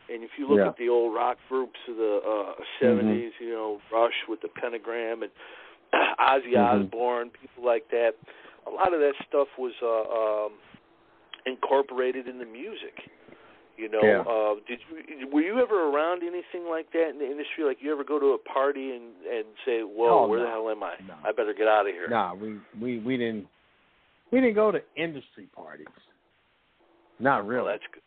And 0.08 0.24
if 0.24 0.30
you 0.36 0.46
look 0.48 0.58
Yeah. 0.58 0.68
at 0.68 0.76
the 0.76 0.88
old 0.88 1.14
rock 1.14 1.38
groups 1.48 1.78
of 1.88 1.96
the 1.96 2.22
uh, 2.22 2.54
70s, 2.80 3.32
you 3.38 3.50
know, 3.50 3.80
Rush 3.90 4.26
with 4.28 4.40
the 4.40 4.48
pentagram 4.48 5.22
and 5.22 5.30
Ozzy 6.18 6.52
Mhm. 6.54 6.82
Osbourne, 6.82 7.30
people 7.30 7.64
like 7.64 7.88
that, 7.88 8.16
a 8.66 8.70
lot 8.70 8.94
of 8.94 9.00
that 9.00 9.14
stuff 9.28 9.48
was 9.58 9.74
uh, 9.82 10.46
um, 10.46 10.52
incorporated 11.46 12.26
in 12.28 12.38
the 12.38 12.46
music. 12.46 13.10
You 13.76 13.88
know, 13.88 14.00
Yeah. 14.02 14.20
uh, 14.20 14.54
did 14.68 14.80
you 14.90 15.28
were 15.32 15.40
you 15.40 15.58
ever 15.60 15.88
around 15.88 16.22
anything 16.22 16.68
like 16.68 16.92
that 16.92 17.10
in 17.10 17.18
the 17.18 17.24
industry? 17.30 17.64
Like 17.64 17.78
you 17.80 17.90
ever 17.92 18.04
go 18.04 18.18
to 18.20 18.32
a 18.34 18.38
party 18.38 18.92
and 18.92 19.04
and 19.30 19.44
say, 19.64 19.80
"Whoa, 19.82 20.24
Oh, 20.24 20.26
where 20.28 20.38
no. 20.40 20.44
the 20.44 20.50
hell 20.50 20.68
am 20.70 20.82
I? 20.82 20.94
No. 21.06 21.14
I 21.24 21.32
better 21.32 21.54
get 21.54 21.68
out 21.68 21.86
of 21.88 21.92
here." 21.94 22.08
Nah, 22.08 22.34
we 22.34 22.58
we 22.80 22.98
we 22.98 23.16
didn't 23.16 23.46
we 24.30 24.40
didn't 24.40 24.54
go 24.56 24.70
to 24.70 24.80
industry 24.96 25.48
parties. 25.54 25.86
Not 27.18 27.46
Well, 27.46 27.64
that's 27.64 27.82
good. 27.92 28.02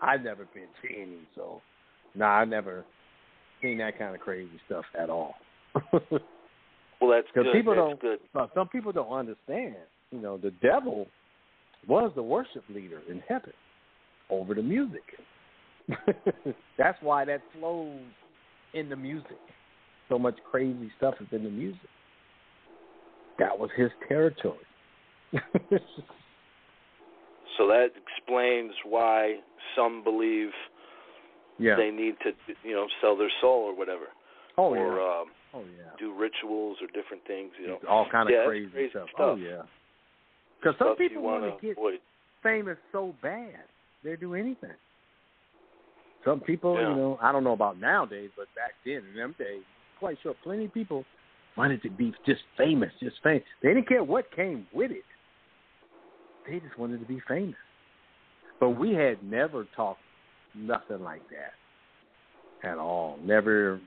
I've 0.00 0.22
never 0.22 0.44
been 0.52 0.68
to 0.82 0.94
any, 1.02 1.20
so 1.34 1.62
nah, 2.14 2.26
I 2.40 2.44
never 2.44 2.84
seen 3.62 3.78
that 3.78 3.96
kind 3.98 4.14
of 4.14 4.20
crazy 4.20 4.60
stuff 4.66 4.84
at 4.98 5.08
all. 5.10 5.34
Well, 7.00 7.10
that's 7.10 7.26
good. 7.34 7.52
people 7.52 7.74
that's 7.74 7.86
don't. 7.86 8.00
good. 8.00 8.18
well, 8.32 8.50
Some 8.54 8.68
people 8.68 8.90
don't 8.92 9.10
understand. 9.12 9.74
You 10.10 10.20
know, 10.20 10.38
the 10.38 10.52
devil 10.62 11.06
was 11.86 12.12
the 12.14 12.22
worship 12.22 12.62
leader 12.70 13.00
in 13.10 13.22
heaven 13.28 13.52
over 14.30 14.54
the 14.54 14.62
music. 14.62 15.02
That's 16.78 16.98
why 17.02 17.24
that 17.24 17.42
flows 17.58 18.00
in 18.72 18.88
the 18.88 18.96
music. 18.96 19.38
So 20.08 20.18
much 20.18 20.36
crazy 20.50 20.90
stuff 20.96 21.14
is 21.20 21.26
in 21.32 21.44
the 21.44 21.50
music. 21.50 21.80
That 23.38 23.58
was 23.58 23.70
his 23.76 23.90
territory. 24.08 24.58
So 27.56 27.68
that 27.68 27.88
explains 27.94 28.72
why 28.84 29.36
some 29.76 30.02
believe 30.02 30.50
yeah. 31.58 31.76
they 31.76 31.90
need 31.90 32.14
to, 32.24 32.32
you 32.64 32.74
know, 32.74 32.86
sell 33.00 33.16
their 33.16 33.30
soul 33.40 33.62
or 33.62 33.76
whatever, 33.76 34.06
oh 34.58 34.74
or 34.74 34.96
yeah. 34.96 35.20
um, 35.20 35.26
oh 35.54 35.64
yeah. 35.76 35.90
do 35.98 36.12
rituals 36.12 36.78
or 36.80 36.88
different 36.88 37.24
things. 37.26 37.52
You 37.60 37.68
know, 37.68 37.78
all 37.88 38.06
kind 38.10 38.28
of 38.28 38.34
Yeah, 38.34 38.44
crazy, 38.46 38.70
crazy 38.70 38.90
stuff. 38.90 39.08
stuff. 39.14 39.20
Oh 39.20 39.36
yeah. 39.36 39.62
Because 40.60 40.76
some 40.78 40.96
people 40.96 41.22
want 41.22 41.44
to 41.44 41.66
get 41.66 41.76
famous 42.42 42.78
so 42.90 43.14
bad 43.22 43.62
they 44.04 44.16
do 44.16 44.34
anything. 44.34 44.70
Some 46.24 46.40
people, 46.40 46.76
Yeah. 46.78 46.90
you 46.90 46.96
know, 46.96 47.18
I 47.20 47.32
don't 47.32 47.44
know 47.44 47.52
about 47.52 47.78
nowadays, 47.78 48.30
but 48.36 48.54
back 48.54 48.74
then 48.84 49.04
in 49.06 49.14
them 49.14 49.34
days, 49.38 49.62
quite 49.98 50.18
sure 50.20 50.34
plenty 50.34 50.66
of 50.66 50.72
people 50.72 51.04
wanted 51.56 51.82
to 51.82 51.90
be 51.90 52.14
just 52.24 52.42
famous, 52.56 52.92
just 53.00 53.20
famous. 53.22 53.44
They 53.62 53.74
didn't 53.74 53.88
care 53.88 54.04
what 54.04 54.30
came 54.30 54.66
with 54.72 54.90
it. 54.90 55.04
They 56.46 56.60
just 56.60 56.76
wanted 56.78 57.00
to 57.00 57.06
be 57.06 57.20
famous. 57.20 57.56
But 58.60 58.70
we 58.70 58.92
had 58.92 59.22
never 59.22 59.64
talked 59.76 60.00
nothing 60.54 61.02
like 61.02 61.22
that 61.30 62.68
at 62.68 62.78
all. 62.78 63.18
Never, 63.22 63.80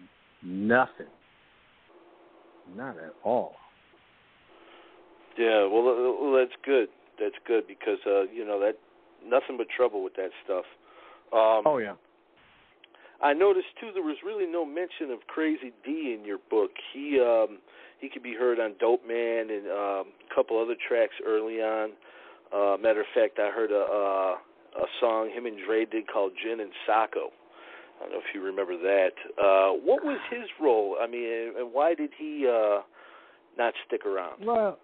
nothing. 0.43 1.07
Not 2.75 2.97
at 2.97 3.13
all. 3.23 3.55
Yeah, 5.37 5.65
well, 5.67 6.33
that's 6.33 6.55
good. 6.65 6.89
That's 7.19 7.35
good 7.47 7.67
because 7.67 7.99
uh, 8.05 8.23
you 8.23 8.45
know 8.45 8.59
that 8.59 8.77
nothing 9.29 9.57
but 9.57 9.67
trouble 9.75 10.03
with 10.03 10.15
that 10.15 10.31
stuff. 10.43 10.65
Um, 11.33 11.63
Oh 11.65 11.77
yeah. 11.77 11.93
I 13.21 13.33
noticed 13.33 13.67
too 13.81 13.89
there 13.93 14.03
was 14.03 14.17
really 14.23 14.45
no 14.45 14.63
mention 14.65 15.09
of 15.11 15.25
Crazy 15.27 15.73
D 15.83 16.15
in 16.17 16.23
your 16.25 16.37
book. 16.49 16.71
He 16.93 17.19
um 17.19 17.57
he 17.99 18.09
could 18.09 18.21
be 18.23 18.33
heard 18.33 18.59
on 18.59 18.75
Dope 18.79 19.05
Man 19.07 19.49
and 19.49 19.67
um 19.67 20.05
a 20.29 20.35
couple 20.35 20.61
other 20.61 20.75
tracks 20.87 21.15
early 21.25 21.55
on. 21.61 21.91
Uh 22.53 22.77
matter 22.77 23.01
of 23.01 23.07
fact 23.15 23.39
I 23.39 23.49
heard 23.49 23.71
a 23.71 23.81
uh 23.81 24.35
a 24.83 24.85
song 25.01 25.31
him 25.33 25.45
and 25.47 25.57
Dre 25.65 25.85
did 25.85 26.07
called 26.07 26.33
Gin 26.43 26.59
and 26.59 26.71
Sacco. 26.85 27.31
I 27.97 28.03
don't 28.03 28.11
know 28.11 28.19
if 28.19 28.35
you 28.35 28.43
remember 28.43 28.77
that. 28.77 29.13
Uh 29.41 29.73
what 29.83 30.05
was 30.05 30.19
his 30.29 30.47
role? 30.61 30.97
I 31.01 31.07
mean 31.07 31.53
and 31.57 31.73
why 31.73 31.95
did 31.95 32.11
he 32.17 32.47
uh 32.47 32.81
not 33.57 33.73
stick 33.87 34.05
around? 34.05 34.45
Well, 34.45 34.77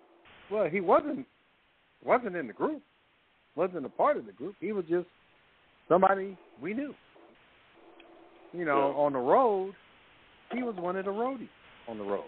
well, 0.49 0.67
he 0.67 0.81
wasn't 0.81 1.27
wasn't 2.03 2.35
in 2.35 2.47
the 2.47 2.53
group, 2.53 2.81
wasn't 3.55 3.85
a 3.85 3.89
part 3.89 4.17
of 4.17 4.25
the 4.25 4.31
group. 4.31 4.55
He 4.59 4.71
was 4.71 4.85
just 4.89 5.07
somebody 5.87 6.37
we 6.61 6.73
knew. 6.73 6.93
You 8.51 8.65
know, 8.65 8.89
Yeah. 8.89 9.01
on 9.01 9.13
the 9.13 9.19
road, 9.19 9.73
he 10.51 10.63
was 10.63 10.75
one 10.75 10.95
of 10.95 11.05
the 11.05 11.11
roadies 11.11 11.49
on 11.87 11.97
the 11.97 12.03
road. 12.03 12.23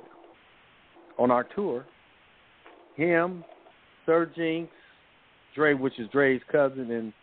On 1.17 1.31
our 1.31 1.43
tour, 1.43 1.85
him, 2.95 3.43
Sir 4.05 4.25
Jinx, 4.35 4.71
Dre, 5.53 5.73
which 5.73 5.97
is 5.99 6.09
Dre's 6.09 6.41
cousin, 6.51 6.91
and 6.91 7.13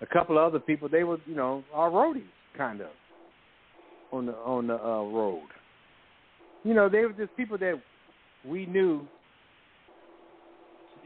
a 0.00 0.06
couple 0.06 0.38
of 0.38 0.44
other 0.44 0.58
people. 0.58 0.88
They 0.88 1.04
were, 1.04 1.18
you 1.26 1.34
know, 1.36 1.62
our 1.72 1.90
roadies, 1.90 2.28
kind 2.56 2.80
of, 2.80 2.90
on 4.12 4.26
the 4.26 4.34
on 4.38 4.66
the 4.66 4.74
uh, 4.74 5.02
road. 5.04 5.48
You 6.64 6.74
know, 6.74 6.88
they 6.88 7.04
were 7.04 7.12
just 7.12 7.36
people 7.36 7.58
that 7.58 7.80
we 8.44 8.66
knew. 8.66 9.06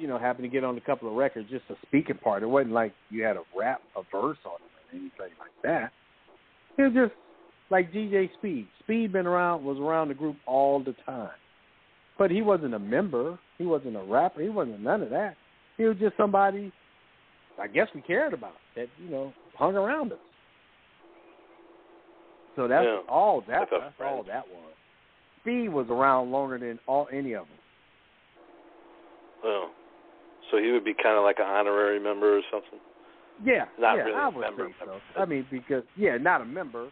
You 0.03 0.09
know, 0.09 0.19
happened 0.19 0.43
to 0.43 0.49
get 0.49 0.65
on 0.65 0.77
a 0.77 0.81
couple 0.81 1.09
of 1.09 1.15
records, 1.15 1.49
just 1.49 1.63
a 1.71 1.75
speaking 1.87 2.17
part. 2.17 2.43
It 2.43 2.47
wasn't 2.47 2.73
like 2.73 2.93
you 3.09 3.23
had 3.23 3.37
a 3.37 3.43
rap, 3.57 3.83
a 3.97 4.03
verse 4.11 4.37
on 4.45 4.55
it, 4.55 4.73
or 4.75 4.91
anything 4.91 5.37
like 5.39 5.53
that. 5.63 5.93
It 6.77 6.83
was 6.83 6.93
just 6.93 7.13
like 7.71 7.93
DJ 7.93 8.29
Speed. 8.35 8.67
Speed 8.81 9.13
been 9.13 9.29
around, 9.29 9.65
was 9.65 9.79
around 9.79 10.09
the 10.09 10.15
group 10.15 10.35
all 10.45 10.83
the 10.83 10.97
time, 11.07 11.31
but 12.19 12.33
he 12.33 12.43
wasn't 12.43 12.75
a 12.75 12.81
member. 12.81 13.39
He 13.59 13.65
wasn't 13.65 13.97
a 13.97 14.03
rapper. 14.03 14.43
He 14.43 14.49
wasn't 14.49 14.81
none 14.81 15.03
of 15.03 15.11
that. 15.11 15.37
He 15.77 15.85
was 15.85 15.97
just 15.99 16.17
somebody. 16.17 16.73
I 17.61 17.69
guess 17.69 17.87
we 17.95 18.01
cared 18.01 18.33
about 18.35 18.55
that. 18.75 18.89
You 18.99 19.09
know, 19.09 19.33
hung 19.57 19.77
around 19.77 20.11
us. 20.11 20.19
So 22.57 22.67
that's 22.67 22.85
Yeah. 22.85 23.03
all 23.09 23.43
that. 23.43 23.73
A 23.73 23.79
that's 23.79 24.01
all 24.01 24.25
that 24.25 24.49
was. 24.49 24.75
Speed 25.43 25.69
was 25.69 25.87
around 25.91 26.33
longer 26.33 26.59
than 26.59 26.81
all 26.89 27.09
any 27.13 27.35
of 27.35 27.47
them. 27.47 27.59
Oh. 29.45 29.71
So 30.53 30.59
he 30.59 30.71
would 30.71 30.85
be 30.85 30.95
kind 30.95 31.17
of 31.19 31.25
like 31.25 31.39
an 31.41 31.47
honorary 31.47 31.99
member 31.99 32.37
or 32.39 32.43
something. 32.53 32.79
Yeah, 33.45 33.65
Not 33.81 33.97
yeah, 33.97 34.03
really 34.05 34.15
I 34.15 34.27
a 34.29 34.31
would 34.31 34.41
member, 34.43 34.69
say 34.69 34.75
so. 34.85 35.21
I 35.21 35.25
mean, 35.25 35.47
because 35.51 35.83
yeah, 35.97 36.17
not 36.19 36.43
a 36.43 36.45
member. 36.45 36.91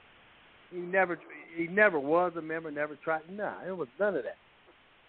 He 0.73 0.79
never, 0.79 1.19
he 1.55 1.67
never 1.69 2.01
was 2.01 2.33
a 2.37 2.43
member. 2.43 2.71
Never 2.71 2.97
tried. 3.05 3.21
Nah, 3.31 3.55
it 3.69 3.77
was 3.77 3.87
none 4.01 4.17
of 4.17 4.25
that. 4.25 4.37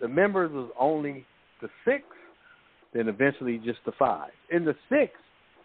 The 0.02 0.08
members 0.08 0.52
was 0.52 0.70
only 0.80 1.26
the 1.62 1.70
six, 1.86 2.04
then 2.94 3.08
eventually 3.08 3.58
just 3.64 3.80
the 3.86 3.94
five. 3.98 4.32
In 4.52 4.66
the 4.66 4.76
six 4.90 5.14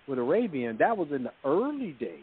with 0.07 0.18
Arabian, 0.18 0.76
that 0.78 0.97
was 0.97 1.09
in 1.12 1.24
the 1.24 1.32
early 1.45 1.93
days. 1.99 2.20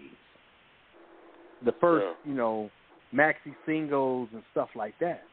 The 1.66 1.74
first, 1.82 2.06
Yeah. 2.06 2.32
you 2.32 2.38
know, 2.38 2.70
maxi 3.14 3.54
singles 3.66 4.30
and 4.34 4.42
stuff 4.52 4.70
like 4.76 4.94
that. 5.00 5.24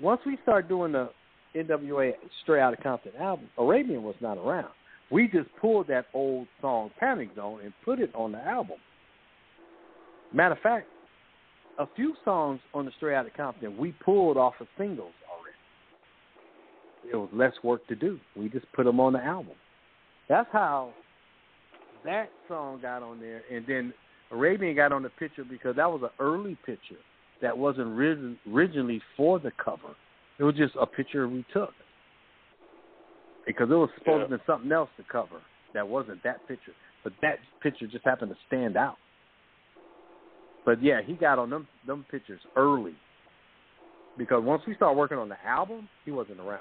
Once 0.00 0.20
we 0.24 0.36
start 0.42 0.68
doing 0.68 0.92
the 0.92 1.10
NWA 1.54 2.12
Straight 2.42 2.60
Outta 2.60 2.76
Compton 2.76 3.12
album, 3.20 3.48
Arabian 3.58 4.02
was 4.02 4.16
not 4.20 4.38
around. 4.38 4.70
We 5.10 5.28
just 5.28 5.48
pulled 5.60 5.88
that 5.88 6.06
old 6.12 6.46
song 6.60 6.90
Panic 7.00 7.30
Zone 7.34 7.60
and 7.64 7.72
put 7.84 8.00
it 8.00 8.14
on 8.14 8.32
the 8.32 8.38
album. 8.38 8.76
Matter 10.32 10.54
of 10.54 10.60
fact, 10.60 10.86
a 11.78 11.86
few 11.96 12.14
songs 12.24 12.60
on 12.74 12.84
the 12.84 12.90
Straight 12.96 13.14
Outta 13.14 13.30
Compton 13.36 13.76
we 13.78 13.92
pulled 14.04 14.36
off 14.36 14.54
of 14.60 14.66
singles 14.76 15.12
already. 15.30 15.56
It 17.10 17.16
was 17.16 17.30
less 17.32 17.54
work 17.62 17.86
to 17.88 17.94
do. 17.94 18.18
We 18.36 18.48
just 18.48 18.66
put 18.74 18.84
them 18.84 19.00
on 19.00 19.14
the 19.14 19.24
album. 19.24 19.54
That's 20.28 20.48
how 20.52 20.90
that 22.04 22.30
song 22.46 22.80
got 22.82 23.02
on 23.02 23.20
there, 23.20 23.42
and 23.50 23.64
then 23.66 23.94
Arabian 24.30 24.76
got 24.76 24.92
on 24.92 25.02
the 25.02 25.08
picture 25.08 25.44
because 25.44 25.76
that 25.76 25.90
was 25.90 26.02
an 26.02 26.10
early 26.20 26.56
picture 26.66 27.00
that 27.40 27.56
wasn't 27.56 27.96
ri- 27.96 28.38
originally 28.52 29.00
for 29.16 29.38
the 29.38 29.52
cover. 29.62 29.94
It 30.38 30.44
was 30.44 30.54
just 30.54 30.74
a 30.80 30.86
picture 30.86 31.28
we 31.28 31.44
took 31.52 31.72
because 33.46 33.70
it 33.70 33.74
was 33.74 33.90
supposed 33.98 34.30
to 34.30 34.36
be 34.36 34.42
something 34.46 34.70
else 34.70 34.90
to 34.96 35.04
cover 35.10 35.40
that 35.74 35.86
wasn't 35.86 36.22
that 36.22 36.46
picture, 36.46 36.72
but 37.02 37.12
that 37.22 37.38
picture 37.62 37.86
just 37.86 38.04
happened 38.04 38.30
to 38.30 38.36
stand 38.46 38.76
out. 38.76 38.96
But 40.64 40.82
yeah, 40.82 41.00
he 41.04 41.14
got 41.14 41.38
on 41.38 41.50
them 41.50 41.66
them 41.86 42.04
pictures 42.10 42.40
early 42.56 42.94
because 44.16 44.44
once 44.44 44.62
we 44.66 44.74
started 44.74 44.98
working 44.98 45.18
on 45.18 45.28
the 45.28 45.42
album, 45.46 45.88
he 46.04 46.10
wasn't 46.10 46.40
around. 46.40 46.60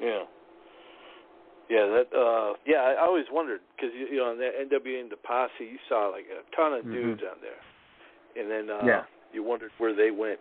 Yeah. 0.00 0.22
Yeah, 1.68 1.86
that 1.86 2.16
uh 2.16 2.54
yeah, 2.64 2.78
I 2.78 3.04
always 3.04 3.26
wondered 3.32 3.60
cuz 3.80 3.90
you, 3.92 4.06
you 4.06 4.16
know 4.18 4.30
in 4.32 4.38
the 4.38 4.76
NWA 4.76 5.00
and 5.00 5.10
the 5.10 5.16
posse 5.16 5.52
you 5.60 5.78
saw 5.88 6.08
like 6.08 6.26
a 6.30 6.56
ton 6.56 6.72
of 6.74 6.84
Mhm. 6.84 6.92
dudes 6.92 7.22
on 7.22 7.38
there. 7.40 7.60
And 8.40 8.50
then 8.50 8.70
uh 8.70 8.86
Yeah. 8.86 9.04
you 9.32 9.42
wondered 9.42 9.72
where 9.78 9.94
they 9.94 10.10
went. 10.10 10.38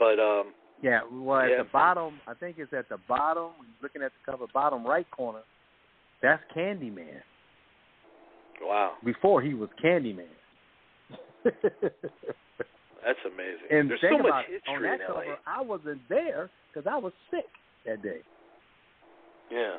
But 0.00 0.18
um 0.18 0.54
Yeah, 0.82 1.00
well, 1.12 1.40
at 1.40 1.50
Yeah. 1.50 1.58
the 1.58 1.68
bottom, 1.70 2.20
I 2.26 2.32
think 2.34 2.58
it's 2.58 2.72
at 2.72 2.88
the 2.88 2.96
bottom. 3.06 3.52
Looking 3.82 4.02
at 4.02 4.12
the 4.12 4.32
cover, 4.32 4.46
bottom 4.52 4.84
right 4.84 5.08
corner, 5.10 5.42
that's 6.22 6.42
Candyman. 6.56 7.22
wow, 8.62 8.96
Before 9.04 9.40
he 9.42 9.54
was 9.54 9.68
Candyman. 9.82 10.26
that's 11.44 13.18
amazing. 13.26 13.66
and 13.70 13.90
There's 13.90 14.00
so 14.00 14.18
much 14.18 14.46
history 14.46 14.74
on 14.74 14.82
that 14.82 15.06
cover, 15.06 15.38
I 15.46 15.60
wasn't 15.60 16.06
there 16.08 16.50
because 16.72 16.90
I 16.90 16.96
was 16.96 17.12
sick 17.30 17.46
that 17.86 18.02
day. 18.02 18.20
Yeah. 19.50 19.76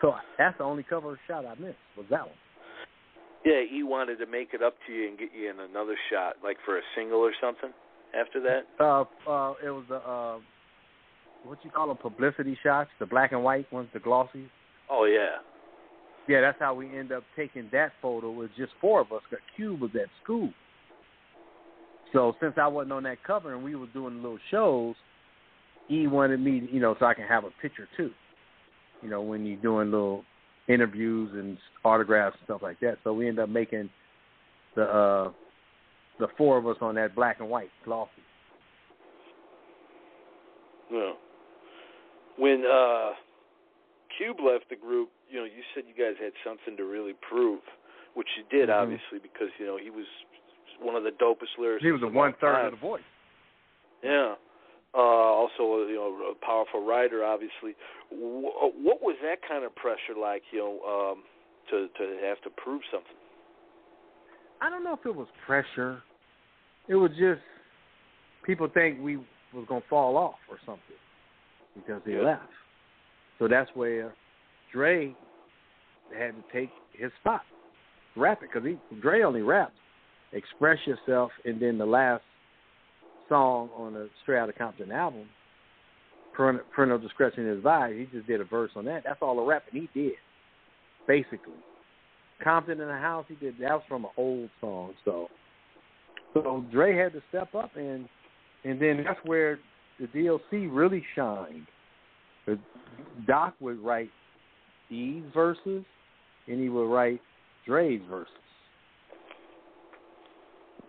So 0.00 0.14
that's 0.38 0.58
the 0.58 0.64
only 0.64 0.82
cover 0.82 1.18
shot 1.28 1.46
I 1.46 1.54
missed 1.54 1.78
was 1.96 2.06
that 2.10 2.26
one. 2.26 2.36
Yeah, 3.44 3.62
he 3.68 3.82
wanted 3.82 4.16
to 4.18 4.26
make 4.26 4.54
it 4.54 4.62
up 4.62 4.74
to 4.86 4.92
you 4.92 5.08
and 5.08 5.18
get 5.18 5.30
you 5.34 5.50
in 5.50 5.58
another 5.60 5.96
shot 6.10 6.36
like 6.42 6.56
for 6.64 6.78
a 6.78 6.82
single 6.96 7.18
or 7.20 7.32
something 7.40 7.70
after 8.18 8.40
that. 8.40 8.62
Uh, 8.78 9.02
uh, 9.30 9.54
it 9.64 9.70
was 9.70 9.84
the 9.88 9.96
uh, 9.96 10.38
what 11.44 11.58
you 11.62 11.70
call 11.70 11.88
them 11.88 11.96
publicity 11.96 12.56
shots, 12.62 12.90
the 13.00 13.06
black 13.06 13.32
and 13.32 13.42
white 13.42 13.70
ones, 13.72 13.88
the 13.92 14.00
glossy. 14.00 14.46
Oh 14.90 15.04
yeah. 15.04 15.38
Yeah, 16.28 16.40
that's 16.40 16.58
how 16.60 16.72
we 16.74 16.96
end 16.96 17.10
up 17.10 17.24
taking 17.34 17.68
that 17.72 17.92
photo 18.00 18.30
with 18.30 18.50
just 18.56 18.72
four 18.80 19.00
of 19.00 19.10
us. 19.10 19.22
Because 19.28 19.42
Cube 19.56 19.80
was 19.80 19.90
at 19.94 20.08
school, 20.22 20.50
so 22.12 22.34
since 22.40 22.54
I 22.56 22.68
wasn't 22.68 22.92
on 22.92 23.02
that 23.04 23.22
cover 23.24 23.54
and 23.54 23.64
we 23.64 23.74
were 23.74 23.86
doing 23.88 24.16
little 24.16 24.38
shows, 24.50 24.94
he 25.88 26.06
wanted 26.06 26.40
me, 26.40 26.68
you 26.70 26.80
know, 26.80 26.94
so 26.98 27.06
I 27.06 27.14
can 27.14 27.26
have 27.26 27.44
a 27.44 27.50
picture 27.60 27.88
too. 27.96 28.10
You 29.02 29.10
know, 29.10 29.20
when 29.22 29.44
you're 29.44 29.60
doing 29.60 29.90
little 29.90 30.24
interviews 30.68 31.30
and 31.34 31.58
autographs 31.84 32.36
and 32.38 32.44
stuff 32.46 32.62
like 32.62 32.78
that. 32.80 32.98
So 33.02 33.12
we 33.12 33.28
end 33.28 33.38
up 33.38 33.48
making 33.48 33.90
the 34.76 34.82
uh 34.82 35.32
the 36.18 36.28
four 36.36 36.58
of 36.58 36.66
us 36.66 36.76
on 36.80 36.94
that 36.96 37.14
black 37.14 37.40
and 37.40 37.48
white 37.48 37.70
glossy. 37.84 38.10
Yeah. 40.90 41.12
When 42.38 42.64
uh 42.66 43.10
Cube 44.18 44.36
left 44.44 44.68
the 44.68 44.76
group, 44.76 45.08
you 45.30 45.38
know, 45.38 45.44
you 45.44 45.62
said 45.74 45.84
you 45.88 45.94
guys 45.96 46.14
had 46.22 46.32
something 46.44 46.76
to 46.76 46.84
really 46.84 47.14
prove, 47.26 47.60
which 48.14 48.28
you 48.36 48.44
did 48.50 48.68
Mhm. 48.68 48.82
obviously 48.82 49.18
because, 49.22 49.48
you 49.58 49.64
know, 49.66 49.76
he 49.78 49.88
was 49.90 50.04
one 50.80 50.96
of 50.96 51.02
the 51.04 51.12
dopest 51.12 51.56
lyricists. 51.58 51.80
He 51.80 51.92
was 51.92 52.02
all 52.02 52.10
one 52.10 52.32
third 52.34 52.54
time. 52.54 52.66
of 52.66 52.70
the 52.72 52.76
voice. 52.78 53.02
Yeah. 54.02 54.34
Uh, 54.94 54.98
also, 54.98 55.86
you 55.86 55.94
know, 55.94 56.30
a 56.30 56.34
powerful 56.44 56.84
writer. 56.84 57.24
Obviously, 57.24 57.74
Wh- 58.10 58.76
what 58.84 59.00
was 59.00 59.16
that 59.22 59.40
kind 59.40 59.64
of 59.64 59.74
pressure 59.74 60.14
like? 60.14 60.42
You 60.52 60.58
know, 60.58 61.12
um, 61.12 61.24
to 61.70 61.88
to 61.88 62.18
have 62.20 62.40
to 62.42 62.50
prove 62.50 62.82
something. 62.90 63.16
I 64.62 64.70
don't 64.70 64.84
know 64.84 64.94
if 64.94 65.04
it 65.04 65.14
was 65.14 65.26
pressure. 65.44 66.00
It 66.86 66.94
was 66.94 67.10
just 67.18 67.40
people 68.44 68.68
think 68.68 69.00
we 69.02 69.16
was 69.52 69.66
gonna 69.66 69.82
fall 69.90 70.16
off 70.16 70.38
or 70.48 70.58
something 70.64 70.96
because 71.74 72.00
he 72.04 72.12
Yeah. 72.12 72.22
left. 72.22 72.52
So 73.38 73.48
that's 73.48 73.74
where 73.74 74.14
Dre 74.70 75.16
had 76.14 76.36
to 76.36 76.42
take 76.52 76.70
his 76.92 77.12
spot, 77.14 77.44
rap 78.14 78.42
it 78.42 78.52
because 78.52 78.64
he 78.64 78.78
Dre 79.00 79.22
only 79.22 79.42
raps, 79.42 79.74
express 80.30 80.86
yourself, 80.86 81.32
and 81.44 81.58
then 81.58 81.76
the 81.76 81.86
last 81.86 82.22
song 83.28 83.68
on 83.74 83.94
the 83.94 84.08
Straight 84.22 84.38
Outta 84.38 84.52
Compton 84.52 84.92
album, 84.92 85.28
Parental 86.34 86.98
Discretion 86.98 87.48
is 87.48 87.56
Advised. 87.58 87.98
He 87.98 88.06
just 88.06 88.26
did 88.26 88.40
a 88.40 88.44
verse 88.44 88.70
on 88.76 88.84
that. 88.84 89.02
That's 89.02 89.20
all 89.22 89.34
the 89.34 89.42
rapping 89.42 89.80
he 89.80 89.88
did, 89.92 90.18
basically. 91.06 91.58
Compton 92.42 92.80
in 92.80 92.88
the 92.88 92.98
House, 92.98 93.24
he 93.28 93.34
did 93.36 93.54
that 93.60 93.70
was 93.70 93.82
from 93.88 94.04
an 94.04 94.10
old 94.16 94.50
song. 94.60 94.94
So, 95.04 95.28
so 96.34 96.64
Dre 96.72 96.96
had 96.96 97.12
to 97.12 97.22
step 97.28 97.54
up, 97.54 97.70
and 97.76 98.08
and 98.64 98.80
then 98.80 99.04
that's 99.04 99.20
where 99.24 99.58
the 100.00 100.06
D.O.C. 100.08 100.56
really 100.66 101.04
shined. 101.14 101.66
Doc 103.26 103.54
would 103.60 103.78
write 103.80 104.10
E's 104.90 105.22
verses, 105.34 105.84
and 106.48 106.60
he 106.60 106.68
would 106.68 106.92
write 106.92 107.20
Dre's 107.66 108.00
verses. 108.10 108.32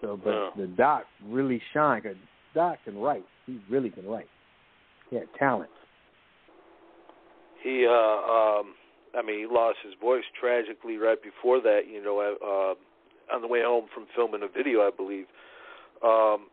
So, 0.02 0.18
but 0.22 0.32
Yeah. 0.32 0.50
the 0.58 0.68
Doc 0.68 1.06
really 1.26 1.62
shined. 1.74 2.04
Cause 2.04 2.16
Doc 2.54 2.78
can 2.84 2.98
write. 2.98 3.26
He 3.46 3.60
really 3.70 3.90
can 3.90 4.08
write. 4.08 4.30
He 5.10 5.16
had 5.16 5.28
talent. 5.38 5.70
He, 7.62 7.86
uh, 7.88 7.92
um, 7.92 8.76
I 9.16 9.22
mean, 9.22 9.40
he 9.40 9.46
lost 9.46 9.78
his 9.84 9.94
voice 10.02 10.24
tragically 10.40 10.98
right 10.98 11.22
before 11.22 11.62
that. 11.62 11.82
You 11.92 12.04
know, 12.04 12.20
uh, 12.20 13.34
on 13.34 13.42
the 13.42 13.48
way 13.48 13.62
home 13.64 13.86
from 13.94 14.06
filming 14.16 14.44
a 14.44 14.48
video, 14.48 14.82
I 14.82 14.92
believe. 14.96 15.26
Um, 16.04 16.48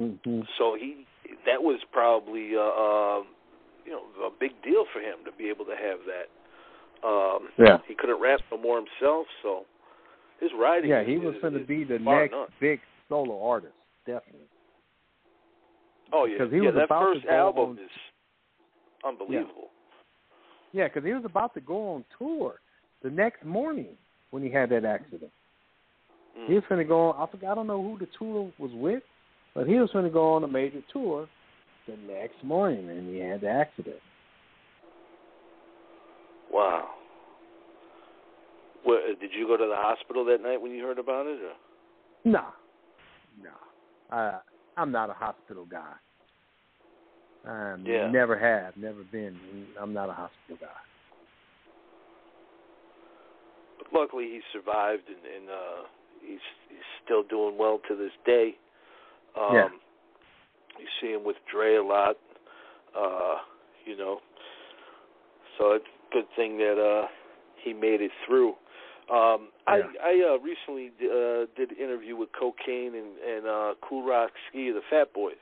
Mm-hmm. 0.00 0.40
so 0.58 0.74
he, 0.74 1.06
that 1.46 1.62
was 1.62 1.78
probably, 1.92 2.56
uh, 2.56 2.58
uh, 2.58 3.22
you 3.86 3.92
know, 3.92 4.02
a 4.26 4.30
big 4.40 4.50
deal 4.64 4.86
for 4.92 4.98
him 4.98 5.18
to 5.24 5.30
be 5.38 5.48
able 5.48 5.64
to 5.66 5.76
have 5.76 6.00
that. 6.10 7.06
Um, 7.06 7.48
Yeah. 7.56 7.78
He 7.86 7.94
couldn't 7.94 8.20
rap 8.20 8.40
no 8.50 8.58
more 8.58 8.76
himself, 8.82 9.28
so 9.40 9.66
his 10.40 10.50
writing. 10.58 10.90
Yeah, 10.90 11.02
is- 11.02 11.06
he 11.06 11.18
was 11.18 11.36
going 11.40 11.52
to 11.54 11.60
be 11.60 11.84
the 11.84 12.00
next 12.00 12.32
none. 12.32 12.48
big 12.58 12.80
solo 13.08 13.40
artist, 13.46 13.74
definitely. 14.04 14.48
Oh 16.12 16.24
yeah, 16.24 16.38
'cause 16.38 16.50
he 16.50 16.56
yeah. 16.58 16.62
was 16.66 16.74
that 16.74 16.84
about 16.90 17.14
first 17.14 17.26
album 17.26 17.70
on- 17.70 17.78
is 17.78 17.90
unbelievable. 19.04 19.70
Yeah, 20.74 20.88
because 20.88 21.04
he 21.04 21.12
was 21.12 21.24
about 21.24 21.54
to 21.54 21.60
go 21.60 21.94
on 21.94 22.04
tour 22.18 22.56
the 23.04 23.08
next 23.08 23.44
morning 23.44 23.96
when 24.32 24.42
he 24.42 24.50
had 24.50 24.70
that 24.70 24.84
accident. 24.84 25.30
Mm. 26.36 26.48
He 26.48 26.54
was 26.54 26.64
going 26.68 26.80
to 26.80 26.84
go 26.84 27.10
on, 27.10 27.28
I 27.28 27.30
forgot, 27.30 27.52
I 27.52 27.54
don't 27.54 27.68
know 27.68 27.80
who 27.80 27.96
the 27.96 28.08
tour 28.18 28.52
was 28.58 28.72
with, 28.74 29.04
but 29.54 29.68
he 29.68 29.76
was 29.76 29.88
going 29.92 30.04
to 30.04 30.10
go 30.10 30.32
on 30.32 30.42
a 30.42 30.48
major 30.48 30.80
tour 30.92 31.28
the 31.86 31.96
next 32.12 32.42
morning, 32.42 32.90
and 32.90 33.08
he 33.08 33.20
had 33.20 33.42
the 33.42 33.48
accident. 33.48 34.00
Wow. 36.50 36.88
What, 38.82 38.96
uh, 38.96 39.14
did 39.20 39.30
you 39.32 39.46
go 39.46 39.56
to 39.56 39.66
the 39.66 39.76
hospital 39.76 40.24
that 40.24 40.42
night 40.42 40.60
when 40.60 40.72
you 40.72 40.82
heard 40.82 40.98
about 40.98 41.26
it? 41.26 41.38
Or? 41.40 41.52
No, 42.24 42.46
no, 43.40 43.50
I, 44.10 44.40
I'm 44.76 44.90
not 44.90 45.08
a 45.08 45.14
hospital 45.14 45.66
guy. 45.66 45.92
I 47.46 47.76
Yeah. 47.84 48.10
never 48.10 48.38
have, 48.38 48.76
never 48.76 49.02
been. 49.04 49.38
I'm 49.78 49.92
not 49.92 50.08
a 50.08 50.12
hospital 50.12 50.56
guy. 50.60 50.68
But 53.78 53.92
luckily, 53.92 54.24
he 54.24 54.40
survived, 54.52 55.08
and, 55.08 55.24
and 55.26 55.50
uh, 55.50 55.82
he's 56.20 56.40
he's 56.68 56.78
still 57.04 57.22
doing 57.22 57.58
well 57.58 57.80
to 57.88 57.94
this 57.96 58.12
day. 58.24 58.56
Um, 59.36 59.54
Yeah. 59.54 59.68
You 60.78 60.86
see 61.00 61.12
him 61.12 61.22
with 61.24 61.36
Dre 61.50 61.76
a 61.76 61.82
lot, 61.82 62.16
uh, 62.98 63.36
you 63.84 63.96
know. 63.96 64.20
So 65.56 65.72
it's 65.72 65.86
a 65.86 66.12
good 66.12 66.26
thing 66.34 66.58
that 66.58 66.78
uh, 66.80 67.06
he 67.62 67.72
made 67.72 68.00
it 68.00 68.10
through. 68.26 68.54
Um, 69.10 69.48
Yeah. 69.68 69.86
I 70.02 70.34
uh, 70.34 70.38
recently 70.38 70.90
uh, 71.00 71.46
did 71.56 71.70
an 71.70 71.76
interview 71.78 72.16
with 72.16 72.30
Cocaine 72.32 72.94
and, 72.96 73.18
and 73.18 73.46
uh, 73.46 73.74
Cool 73.88 74.04
Rock 74.04 74.32
Ski, 74.48 74.70
the 74.72 74.80
Fat 74.90 75.12
Boys, 75.12 75.36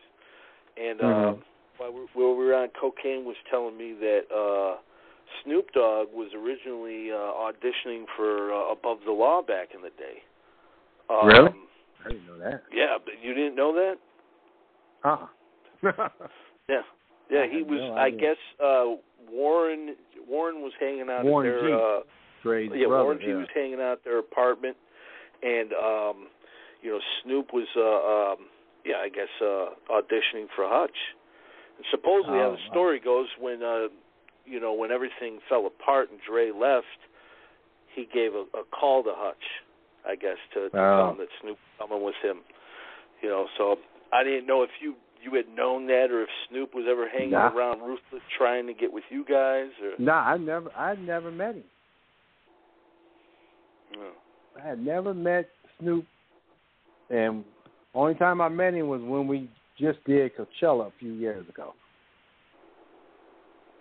and 0.76 1.00
uh, 1.00 1.04
Mhm. 1.04 1.42
While 1.78 1.92
we, 1.92 2.24
were 2.24 2.54
on, 2.54 2.68
Cocaine 2.78 3.24
was 3.24 3.36
telling 3.50 3.76
me 3.76 3.94
that. 4.00 4.22
Uh, 4.34 4.80
Snoop 5.44 5.72
Dogg 5.72 6.08
was 6.12 6.28
originally 6.36 7.10
uh, 7.10 7.16
auditioning 7.16 8.04
for 8.16 8.52
uh, 8.52 8.72
Above 8.72 8.98
the 9.06 9.12
Law 9.12 9.40
back 9.40 9.68
in 9.74 9.80
the 9.80 9.88
day. 9.90 10.20
Um, 11.08 11.26
Really? 11.26 11.50
I 12.04 12.08
didn't 12.08 12.26
know 12.26 12.38
that. 12.38 12.62
Yeah, 12.72 12.98
but 13.02 13.14
you 13.22 13.34
didn't 13.34 13.54
know 13.54 13.72
that? 13.74 13.96
Uh-uh. 15.04 16.08
Yeah, 16.68 16.82
yeah. 17.28 17.44
He 17.50 17.58
had 17.58 17.70
was. 17.70 17.98
I 17.98 18.10
guess 18.10 18.36
uh, 18.62 18.94
Warren. 19.28 19.96
Warren 20.28 20.62
was 20.62 20.72
hanging 20.78 21.08
out 21.10 21.24
Warren 21.24 21.48
at 21.48 21.60
their. 21.60 21.68
G. 21.68 22.72
Uh, 22.72 22.76
yeah, 22.78 22.86
brother, 22.86 23.02
Warren 23.02 23.18
G 23.18 23.26
yeah. 23.26 23.34
was 23.34 23.48
hanging 23.52 23.80
out 23.80 23.98
at 23.98 24.04
their 24.04 24.20
apartment, 24.20 24.76
and 25.42 25.72
um, 25.72 26.28
you 26.82 26.90
know 26.90 27.00
Snoop 27.22 27.52
was. 27.52 27.66
Uh, 27.76 28.32
um, 28.32 28.46
yeah, 28.86 28.96
I 29.02 29.08
guess 29.08 29.28
uh, 29.40 29.74
auditioning 29.90 30.46
for 30.54 30.66
Hutch. 30.68 30.96
Supposedly, 31.90 32.38
how 32.38 32.48
Oh, 32.48 32.56
the 32.56 32.62
wow. 32.68 32.70
story 32.70 33.00
goes, 33.00 33.26
when 33.40 33.62
uh, 33.62 33.88
you 34.44 34.60
know 34.60 34.72
when 34.72 34.90
everything 34.90 35.38
fell 35.48 35.66
apart 35.66 36.10
and 36.10 36.20
Dre 36.26 36.50
left, 36.50 36.86
he 37.94 38.06
gave 38.12 38.34
a, 38.34 38.44
a 38.56 38.64
call 38.70 39.02
to 39.04 39.12
Hutch, 39.14 39.44
I 40.06 40.14
guess, 40.16 40.38
to, 40.54 40.70
to 40.70 40.76
Oh. 40.78 40.96
tell 40.96 41.10
him 41.10 41.18
that 41.18 41.28
Snoop 41.40 41.58
was 41.58 41.88
coming 41.88 42.04
with 42.04 42.16
him. 42.22 42.38
You 43.22 43.28
know, 43.28 43.46
so 43.56 43.76
I 44.12 44.24
didn't 44.24 44.46
know 44.46 44.62
if 44.62 44.70
you 44.80 44.94
you 45.22 45.34
had 45.34 45.46
known 45.54 45.86
that 45.86 46.08
or 46.10 46.22
if 46.22 46.28
Snoop 46.50 46.74
was 46.74 46.86
ever 46.90 47.08
hanging 47.08 47.30
Nah. 47.32 47.52
around 47.54 47.80
Ruthless 47.80 48.22
trying 48.36 48.66
to 48.66 48.74
get 48.74 48.92
with 48.92 49.04
you 49.08 49.24
guys 49.24 49.70
or. 49.82 49.92
Nah, 49.98 50.20
I 50.32 50.36
never, 50.36 50.70
I 50.76 50.96
never 50.96 51.30
met 51.30 51.54
him. 51.54 51.64
No. 53.94 54.10
I 54.60 54.68
had 54.68 54.84
never 54.84 55.14
met 55.14 55.48
Snoop, 55.78 56.04
and 57.10 57.44
only 57.94 58.14
time 58.14 58.40
I 58.40 58.48
met 58.48 58.74
him 58.74 58.88
was 58.88 59.00
when 59.02 59.26
we 59.28 59.48
just 59.82 60.02
did 60.04 60.32
Coachella 60.36 60.86
a 60.86 60.92
few 60.98 61.12
years 61.12 61.46
ago. 61.48 61.74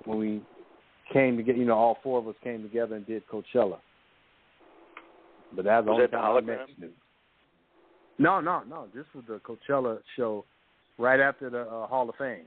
When 0.06 0.18
we 0.18 0.42
came 1.14 1.38
together, 1.38 1.58
you 1.60 1.66
know, 1.66 1.76
all 1.76 1.98
four 2.02 2.20
of 2.20 2.28
us 2.28 2.36
came 2.44 2.64
together 2.64 2.96
and 2.96 3.06
did 3.06 3.24
Coachella. 3.28 3.78
But 5.56 5.66
that's 5.66 5.86
the 5.86 5.92
Was 5.92 5.96
only 5.96 6.02
that 6.06 6.12
the 6.12 6.18
time 6.18 6.38
I 6.38 6.42
met 6.42 6.60
hologram? 6.60 6.90
No, 8.18 8.40
no, 8.40 8.64
no. 8.68 8.88
This 8.96 9.06
was 9.14 9.24
the 9.28 9.40
Coachella 9.40 10.00
show 10.16 10.46
right 10.98 11.20
after 11.20 11.50
the 11.50 11.62
uh, 11.62 11.88
Hall 11.88 12.10
of 12.10 12.16
Fame. 12.16 12.46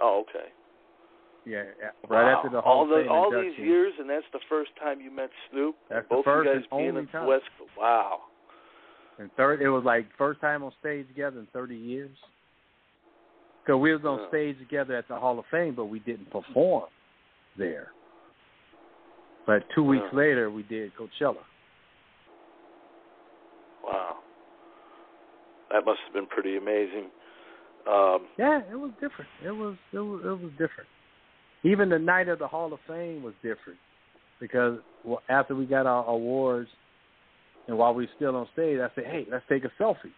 Oh, 0.00 0.24
okay. 0.28 0.48
Yeah, 1.44 1.64
right 2.08 2.24
Wow. 2.24 2.36
after 2.36 2.50
the 2.50 2.60
Hall 2.60 2.78
all 2.78 2.82
of 2.84 2.88
the, 2.90 3.02
Fame 3.02 3.10
all 3.12 3.30
these 3.30 3.58
years, 3.58 3.92
and 3.98 4.08
that's 4.08 4.24
the 4.32 4.40
first 4.48 4.70
time 4.80 5.00
you 5.00 5.10
met 5.10 5.30
Snoop. 5.50 5.74
That's 5.90 6.06
Both 6.08 6.24
the 6.24 6.30
first 6.30 6.46
you 6.46 6.54
guys 6.54 6.62
and 6.70 6.78
being 6.78 6.88
only 6.90 7.00
in 7.02 7.06
time. 7.08 7.26
West. 7.26 7.44
Wow. 7.76 8.20
And 9.18 9.30
third, 9.36 9.60
it 9.60 9.68
was 9.68 9.84
like 9.84 10.06
first 10.16 10.40
time 10.40 10.62
on 10.62 10.72
stage 10.80 11.06
together 11.08 11.38
in 11.38 11.46
30 11.52 11.76
years. 11.76 12.16
Because 13.62 13.80
we 13.80 13.92
was 13.92 14.04
on 14.04 14.20
Yeah. 14.20 14.28
stage 14.28 14.58
together 14.58 14.96
at 14.96 15.06
the 15.08 15.16
Hall 15.16 15.38
of 15.38 15.46
Fame, 15.46 15.74
but 15.74 15.86
we 15.86 16.00
didn't 16.00 16.30
perform 16.30 16.88
there. 17.56 17.92
But 19.46 19.68
two 19.70 19.84
weeks 19.84 20.06
Yeah. 20.12 20.18
later, 20.18 20.50
we 20.50 20.62
did 20.64 20.94
Coachella. 20.94 21.44
Wow. 23.84 24.18
That 25.70 25.84
must 25.84 26.00
have 26.02 26.12
been 26.12 26.26
pretty 26.26 26.56
amazing. 26.56 27.10
Um, 27.86 28.28
Yeah, 28.36 28.62
it 28.70 28.78
was 28.78 28.92
different. 29.00 29.30
It 29.42 29.50
was 29.50 29.76
it 29.92 29.98
was 29.98 30.24
it 30.24 30.42
was 30.42 30.52
different. 30.52 30.88
Even 31.64 31.88
the 31.88 31.98
night 31.98 32.28
of 32.28 32.38
the 32.38 32.46
Hall 32.46 32.72
of 32.72 32.80
Fame 32.82 33.22
was 33.22 33.34
different 33.42 33.78
because 34.38 34.80
well, 35.04 35.22
after 35.28 35.54
we 35.54 35.66
got 35.66 35.86
our 35.86 36.04
awards 36.06 36.70
and 37.68 37.78
while 37.78 37.94
we 37.94 38.04
were 38.04 38.10
still 38.16 38.36
on 38.36 38.48
stage, 38.52 38.78
I 38.80 38.88
said, 38.94 39.06
"Hey, 39.06 39.26
let's 39.30 39.46
take 39.48 39.64
a 39.64 39.70
selfie." 39.80 40.12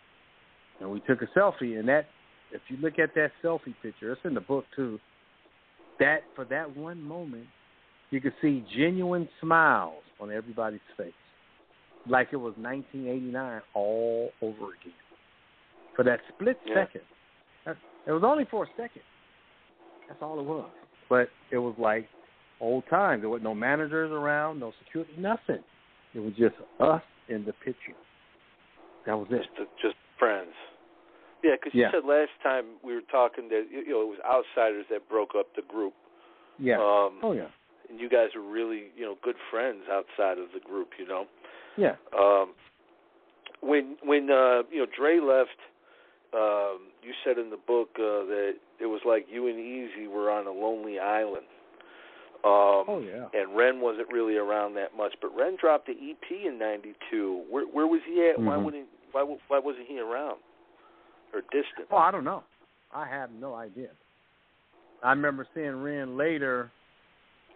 And 0.81 0.91
we 0.91 1.01
took 1.01 1.23
a 1.23 1.27
selfie, 1.39 1.79
and 1.79 1.89
that 1.89 2.07
if 2.51 2.63
you 2.69 2.77
look 2.79 2.99
at 2.99 3.15
that 3.15 3.33
selfie 3.43 3.75
picture, 3.83 4.13
it's 4.13 4.25
in 4.25 4.35
the 4.35 4.41
book 4.41 4.65
too. 4.75 4.99
That 5.99 6.25
for 6.35 6.45
that 6.47 6.77
one 6.77 7.01
moment, 7.03 7.47
you 8.11 8.21
could 8.21 8.35
see 8.41 8.65
genuine 8.77 9.29
smiles 9.41 10.03
on 10.21 10.31
everybody's 10.31 10.81
face, 10.97 11.13
like 12.07 12.29
it 12.33 12.37
was 12.37 12.55
1989 12.57 13.63
all 13.75 14.33
over 14.43 14.75
again. 14.81 14.95
For 15.95 16.03
that 16.05 16.21
split 16.29 16.61
Yeah. 16.65 16.75
second, 16.75 17.03
it 18.07 18.13
was 18.13 18.25
only 18.25 18.45
for 18.45 18.65
a 18.65 18.69
second. 18.77 19.03
That's 20.09 20.21
all 20.21 20.39
it 20.39 20.45
was. 20.45 20.71
But 21.09 21.31
it 21.51 21.59
was 21.59 21.79
like 21.79 22.09
old 22.61 22.87
times. 22.87 23.23
There 23.23 23.31
was 23.31 23.43
no 23.43 23.55
managers 23.55 24.11
around, 24.11 24.61
no 24.61 24.73
security, 24.73 25.15
nothing. 25.17 25.63
It 26.15 26.21
was 26.21 26.33
just 26.39 26.55
us 26.81 27.03
in 27.29 27.45
the 27.45 27.53
picture. 27.65 27.95
That 29.07 29.15
was 29.19 29.27
it. 29.31 29.43
just 29.57 29.71
just 29.83 29.97
friends. 30.19 30.53
Yeah, 31.43 31.57
because 31.61 31.75
you 31.75 31.83
Yeah. 31.83 31.91
said 31.93 32.05
last 32.07 32.31
time 32.43 32.65
we 32.83 32.95
were 32.95 33.05
talking 33.11 33.49
that 33.51 33.67
you 33.71 33.89
know 33.89 34.03
it 34.03 34.09
was 34.09 34.19
outsiders 34.25 34.87
that 34.91 35.09
broke 35.09 35.35
up 35.39 35.55
the 35.57 35.63
group. 35.63 35.95
Yeah. 36.59 36.77
Um, 36.77 37.19
oh 37.23 37.33
yeah. 37.33 37.49
and 37.91 38.01
you 38.01 38.09
guys 38.09 38.29
were 38.35 38.43
really 38.43 38.85
you 38.97 39.05
know 39.05 39.17
good 39.23 39.37
friends 39.51 39.83
outside 39.91 40.39
of 40.39 40.49
the 40.55 40.61
group. 40.61 40.91
You 40.99 41.07
know. 41.07 41.27
Yeah. 41.77 41.97
Um, 42.17 42.55
when 43.61 43.97
when 44.05 44.31
uh, 44.31 44.63
you 44.71 44.81
know 44.81 44.87
Dre 44.97 45.19
left, 45.21 45.59
um, 46.33 46.89
you 47.03 47.13
said 47.25 47.39
in 47.39 47.51
the 47.51 47.59
book 47.67 47.91
uh, 47.97 48.25
that 48.27 48.53
it 48.81 48.87
was 48.87 49.01
like 49.05 49.27
you 49.31 49.49
and 49.49 49.57
Eazy 49.59 50.09
were 50.09 50.31
on 50.31 50.47
a 50.47 50.53
lonely 50.53 50.99
island. 50.99 51.47
Um, 52.45 52.85
Oh 52.87 53.03
yeah. 53.05 53.29
And 53.33 53.57
Ren 53.57 53.81
wasn't 53.81 54.13
really 54.13 54.37
around 54.37 54.75
that 54.75 54.95
much, 54.97 55.15
but 55.23 55.35
Ren 55.35 55.57
dropped 55.59 55.87
the 55.87 55.93
EP 55.93 56.47
in 56.47 56.59
'92. 56.59 57.45
Where 57.49 57.65
where 57.65 57.87
was 57.87 58.01
he 58.07 58.29
at? 58.29 58.39
Why 58.39 58.57
Mhm. 58.57 58.65
wouldn't 58.65 58.89
why 59.13 59.23
why 59.49 59.59
wasn't 59.59 59.87
he 59.87 59.99
around 59.99 60.39
or 61.33 61.41
distant? 61.41 61.89
Oh, 61.91 61.97
I 61.97 62.11
don't 62.11 62.25
know. 62.25 62.45
I 62.93 63.07
have 63.07 63.31
no 63.33 63.55
idea. 63.55 63.89
I 65.03 65.11
remember 65.11 65.47
seeing 65.55 65.83
Ren 65.83 66.17
later 66.17 66.71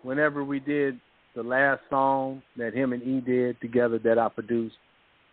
whenever 0.03 0.43
we 0.45 0.59
did 0.61 0.99
the 1.35 1.43
last 1.43 1.83
song 1.91 2.43
that 2.57 2.73
him 2.75 2.93
and 2.93 3.03
E 3.03 3.21
did 3.21 3.61
together 3.61 3.99
that 4.01 4.19
I 4.19 4.29
produced. 4.29 4.77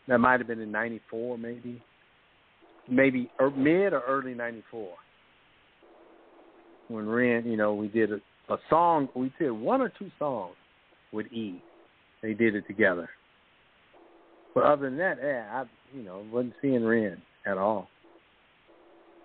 That 0.07 0.19
might 0.19 0.39
have 0.39 0.47
been 0.47 0.59
in 0.59 0.71
'94, 0.71 1.37
maybe, 1.37 1.81
maybe 2.87 3.31
er, 3.39 3.49
mid 3.49 3.93
or 3.93 4.01
early 4.01 4.33
'94. 4.35 4.95
When 6.89 7.09
Ren, 7.09 7.45
you 7.45 7.57
know, 7.57 7.73
we 7.73 7.87
did 7.87 8.11
a, 8.11 8.21
a 8.49 8.57
song. 8.69 9.09
We 9.15 9.31
did 9.39 9.51
one 9.51 9.81
or 9.81 9.89
two 9.89 10.09
songs 10.19 10.55
with 11.11 11.27
E. 11.27 11.61
They 12.21 12.33
did 12.33 12.55
it 12.55 12.65
together. 12.67 13.09
But 14.53 14.63
other 14.63 14.89
than 14.89 14.97
that, 14.97 15.17
yeah, 15.21 15.45
I, 15.51 15.63
you 15.95 16.03
know, 16.03 16.23
wasn't 16.31 16.53
seeing 16.61 16.83
Ren 16.83 17.21
at 17.45 17.57
all. 17.57 17.87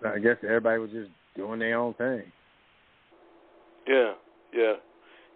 I 0.04 0.18
guess 0.18 0.36
everybody 0.42 0.78
was 0.78 0.90
just 0.90 1.10
doing 1.36 1.58
their 1.58 1.78
own 1.78 1.94
thing. 1.94 2.22
Yeah, 3.86 4.12
yeah. 4.54 4.74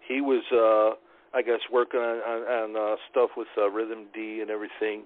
He 0.07 0.21
was, 0.21 0.43
uh 0.51 0.99
I 1.35 1.41
guess, 1.41 1.59
working 1.71 1.99
on 1.99 2.17
on, 2.17 2.75
on 2.75 2.93
uh, 2.93 2.95
stuff 3.11 3.31
with 3.35 3.47
uh, 3.57 3.69
Rhythm 3.69 4.05
D 4.13 4.39
and 4.41 4.49
everything. 4.49 5.03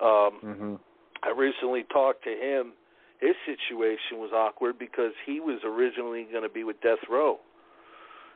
Um, 0.00 0.30
hmm 0.40 0.74
I 1.22 1.30
recently 1.30 1.84
talked 1.92 2.24
to 2.24 2.30
him. 2.30 2.72
His 3.20 3.36
situation 3.46 4.18
was 4.18 4.32
awkward 4.34 4.78
because 4.78 5.12
he 5.24 5.38
was 5.38 5.60
originally 5.64 6.26
going 6.32 6.42
to 6.42 6.48
be 6.48 6.64
with 6.64 6.80
Death 6.80 6.98
Row, 7.08 7.38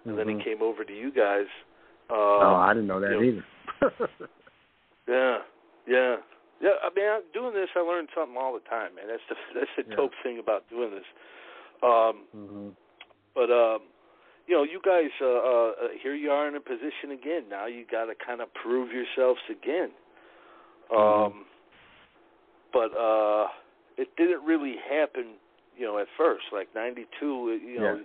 and 0.07 0.19
then 0.19 0.29
he 0.29 0.35
Mhm. 0.35 0.45
came 0.45 0.63
over 0.63 0.85
to 0.85 0.93
you 0.93 1.11
guys. 1.11 1.47
Uh, 2.09 2.15
oh, 2.15 2.55
I 2.57 2.73
didn't 2.73 2.87
know 2.87 3.01
that 3.01 3.11
you 3.11 3.23
either. 3.23 3.45
Yeah, 5.09 5.39
yeah, 5.87 6.17
yeah. 6.61 6.71
I 6.83 6.91
mean, 6.95 7.09
I'm 7.09 7.23
doing 7.33 7.55
this. 7.55 7.69
I 7.77 7.81
learn 7.81 8.09
something 8.15 8.37
all 8.37 8.53
the 8.55 8.61
time, 8.69 8.95
man. 8.97 9.07
That's 9.07 9.23
the 9.29 9.37
that's 9.55 9.71
the 9.77 9.85
Yeah. 9.89 9.97
dope 9.97 10.13
thing 10.23 10.39
about 10.39 10.69
doing 10.69 10.91
this. 10.91 11.07
Um, 11.83 12.25
hmm 12.33 12.69
but 13.35 13.51
um, 13.51 13.83
you 14.47 14.55
know, 14.57 14.63
you 14.63 14.81
guys, 14.85 15.11
uh, 15.21 15.27
uh, 15.27 15.71
uh, 15.71 15.89
here 16.03 16.15
you 16.15 16.31
are 16.31 16.49
in 16.49 16.57
a 16.57 16.61
position 16.61 17.11
again. 17.13 17.45
Now 17.51 17.67
you 17.67 17.85
got 17.85 18.07
to 18.07 18.15
kind 18.15 18.41
of 18.41 18.53
prove 18.55 18.91
yourselves 18.93 19.41
again. 19.51 19.91
Um, 20.91 20.99
Mhm. 20.99 21.33
but 22.73 22.97
uh, 22.97 23.49
it 23.97 24.09
didn't 24.17 24.45
really 24.45 24.77
happen, 24.91 25.35
you 25.77 25.85
know, 25.87 25.99
at 25.99 26.09
first. 26.17 26.45
Like 26.53 26.75
'92, 26.75 27.61
you 27.63 27.81
know, 27.81 27.95
Yeah. 27.97 28.03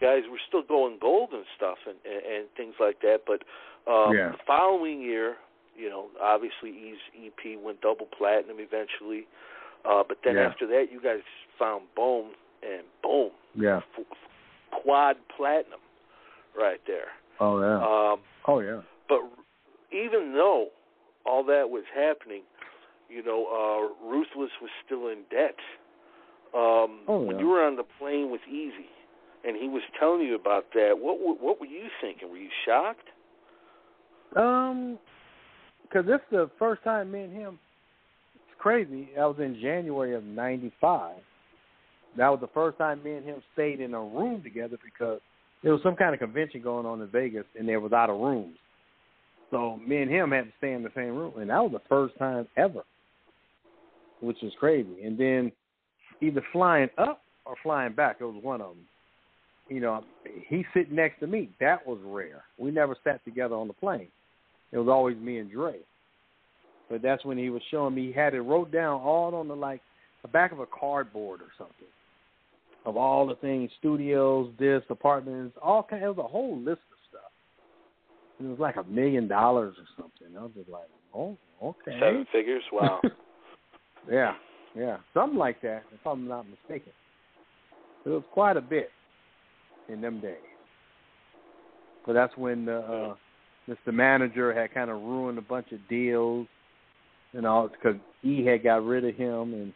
Guys 0.00 0.22
were 0.30 0.40
still 0.48 0.62
going 0.62 0.98
gold 1.00 1.30
and 1.32 1.44
stuff 1.56 1.78
and 1.86 1.96
and, 2.04 2.22
and 2.26 2.44
things 2.56 2.74
like 2.78 3.00
that. 3.00 3.20
But 3.26 3.42
um, 3.90 4.14
Yeah. 4.14 4.32
the 4.32 4.38
following 4.46 5.00
year, 5.00 5.36
you 5.76 5.88
know, 5.88 6.06
obviously 6.20 6.70
E's 6.70 6.98
EP 7.16 7.58
went 7.62 7.80
double 7.80 8.06
platinum 8.06 8.56
eventually. 8.60 9.26
Uh, 9.84 10.02
but 10.06 10.18
then 10.24 10.34
Yeah. 10.36 10.48
after 10.48 10.66
that, 10.66 10.90
you 10.90 11.00
guys 11.00 11.20
found 11.58 11.82
Bone, 11.94 12.32
and 12.62 12.82
boom, 13.02 13.30
Yeah. 13.54 13.80
f- 13.98 14.04
quad 14.70 15.16
platinum 15.36 15.80
right 16.58 16.80
there. 16.86 17.08
Oh 17.40 17.60
yeah. 17.60 17.76
Um, 17.76 18.20
oh 18.46 18.60
yeah. 18.60 18.80
but 19.08 19.20
even 19.92 20.32
though 20.34 20.68
all 21.24 21.42
that 21.44 21.70
was 21.70 21.84
happening, 21.94 22.42
you 23.08 23.22
know, 23.22 23.46
uh, 23.46 24.06
Ruthless 24.06 24.50
was 24.60 24.70
still 24.84 25.08
in 25.08 25.22
debt. 25.30 25.56
Um, 26.54 27.00
Oh, 27.06 27.20
When 27.20 27.38
you 27.38 27.48
were 27.48 27.62
on 27.62 27.76
the 27.76 27.84
plane 27.98 28.30
with 28.30 28.40
Eazy, 28.50 28.86
and 29.46 29.56
he 29.56 29.68
was 29.68 29.82
telling 29.98 30.22
you 30.22 30.34
about 30.34 30.66
that, 30.74 30.98
what 30.98 31.18
what 31.40 31.60
were 31.60 31.66
you 31.66 31.86
thinking? 32.00 32.28
Were 32.28 32.36
you 32.36 32.50
shocked? 32.66 33.08
Um, 34.34 34.98
because 35.82 36.04
this 36.06 36.16
is 36.16 36.30
the 36.32 36.50
first 36.58 36.82
time 36.82 37.12
me 37.12 37.22
and 37.22 37.32
him. 37.32 37.58
It's 38.34 38.60
crazy. 38.60 39.10
That 39.16 39.24
was 39.24 39.36
in 39.38 39.58
January 39.62 40.14
of 40.14 40.24
'95. 40.24 41.16
That 42.16 42.28
was 42.28 42.40
the 42.40 42.48
first 42.48 42.78
time 42.78 43.02
me 43.04 43.12
and 43.12 43.24
him 43.24 43.42
stayed 43.52 43.80
in 43.80 43.94
a 43.94 44.00
room 44.00 44.42
together 44.42 44.78
because 44.82 45.20
there 45.62 45.72
was 45.72 45.82
some 45.82 45.96
kind 45.96 46.12
of 46.12 46.20
convention 46.20 46.60
going 46.60 46.86
on 46.86 47.00
in 47.00 47.08
Vegas, 47.08 47.44
and 47.58 47.68
there 47.68 47.80
was 47.80 47.92
out 47.92 48.10
of 48.10 48.18
rooms. 48.18 48.56
So 49.50 49.78
me 49.86 49.98
and 49.98 50.10
him 50.10 50.32
had 50.32 50.46
to 50.46 50.52
stay 50.58 50.72
in 50.72 50.82
the 50.82 50.90
same 50.96 51.14
room, 51.14 51.34
and 51.38 51.50
that 51.50 51.62
was 51.62 51.72
the 51.72 51.88
first 51.88 52.18
time 52.18 52.48
ever, 52.56 52.82
which 54.20 54.42
is 54.42 54.52
crazy. 54.58 55.02
And 55.04 55.16
then 55.16 55.52
either 56.20 56.42
flying 56.52 56.88
up 56.98 57.22
or 57.44 57.54
flying 57.62 57.92
back, 57.92 58.16
it 58.18 58.24
was 58.24 58.42
one 58.42 58.60
of 58.60 58.70
them. 58.70 58.86
You 59.68 59.80
know, 59.80 60.04
he's 60.48 60.64
sitting 60.74 60.94
next 60.94 61.20
to 61.20 61.26
me. 61.26 61.50
That 61.60 61.86
was 61.86 61.98
rare. 62.04 62.44
We 62.58 62.70
never 62.70 62.96
sat 63.02 63.24
together 63.24 63.56
on 63.56 63.66
the 63.66 63.74
plane. 63.74 64.08
It 64.72 64.78
was 64.78 64.88
always 64.88 65.16
me 65.16 65.38
and 65.38 65.50
Dre. 65.50 65.76
But 66.88 67.02
that's 67.02 67.24
when 67.24 67.36
he 67.36 67.50
was 67.50 67.62
showing 67.70 67.94
me. 67.94 68.06
He 68.06 68.12
had 68.12 68.34
it 68.34 68.40
wrote 68.40 68.70
down 68.70 69.00
all 69.00 69.34
on 69.34 69.48
the 69.48 69.56
like 69.56 69.80
the 70.22 70.28
back 70.28 70.52
of 70.52 70.60
a 70.60 70.66
cardboard 70.66 71.40
or 71.40 71.48
something 71.58 71.88
of 72.84 72.96
all 72.96 73.26
the 73.26 73.34
things, 73.36 73.68
studios, 73.78 74.52
this, 74.58 74.82
apartments, 74.88 75.56
all 75.60 75.82
kind. 75.82 76.02
It 76.04 76.08
was 76.08 76.18
a 76.18 76.22
whole 76.22 76.56
list 76.56 76.82
of 76.92 76.98
stuff. 77.10 77.32
It 78.40 78.44
was 78.44 78.60
like 78.60 78.76
a 78.76 78.84
million 78.84 79.26
dollars 79.26 79.74
or 79.76 79.86
something. 79.96 80.36
I 80.38 80.42
was 80.42 80.52
just 80.56 80.68
like, 80.68 80.86
oh, 81.12 81.36
okay. 81.62 81.98
Seven 82.00 82.24
figures. 82.32 82.62
Wow. 82.72 83.00
yeah, 84.10 84.34
yeah, 84.76 84.98
something 85.12 85.38
like 85.38 85.60
that, 85.62 85.82
if 85.92 86.06
I'm 86.06 86.28
not 86.28 86.46
mistaken. 86.48 86.92
It 88.04 88.10
was 88.10 88.22
quite 88.32 88.56
a 88.56 88.60
bit 88.60 88.90
in 89.88 90.00
them 90.00 90.20
days. 90.20 90.36
But 92.06 92.12
that's 92.12 92.36
when 92.36 92.66
the 92.66 92.78
uh, 92.78 93.14
Mr. 93.68 93.92
Manager 93.92 94.54
had 94.54 94.72
kind 94.72 94.90
of 94.90 95.00
ruined 95.02 95.38
a 95.38 95.42
bunch 95.42 95.72
of 95.72 95.80
deals 95.88 96.46
and 97.32 97.46
all 97.46 97.68
because 97.68 97.98
E 98.22 98.44
had 98.44 98.62
got 98.62 98.84
rid 98.84 99.04
of 99.04 99.14
him 99.16 99.54
and 99.54 99.72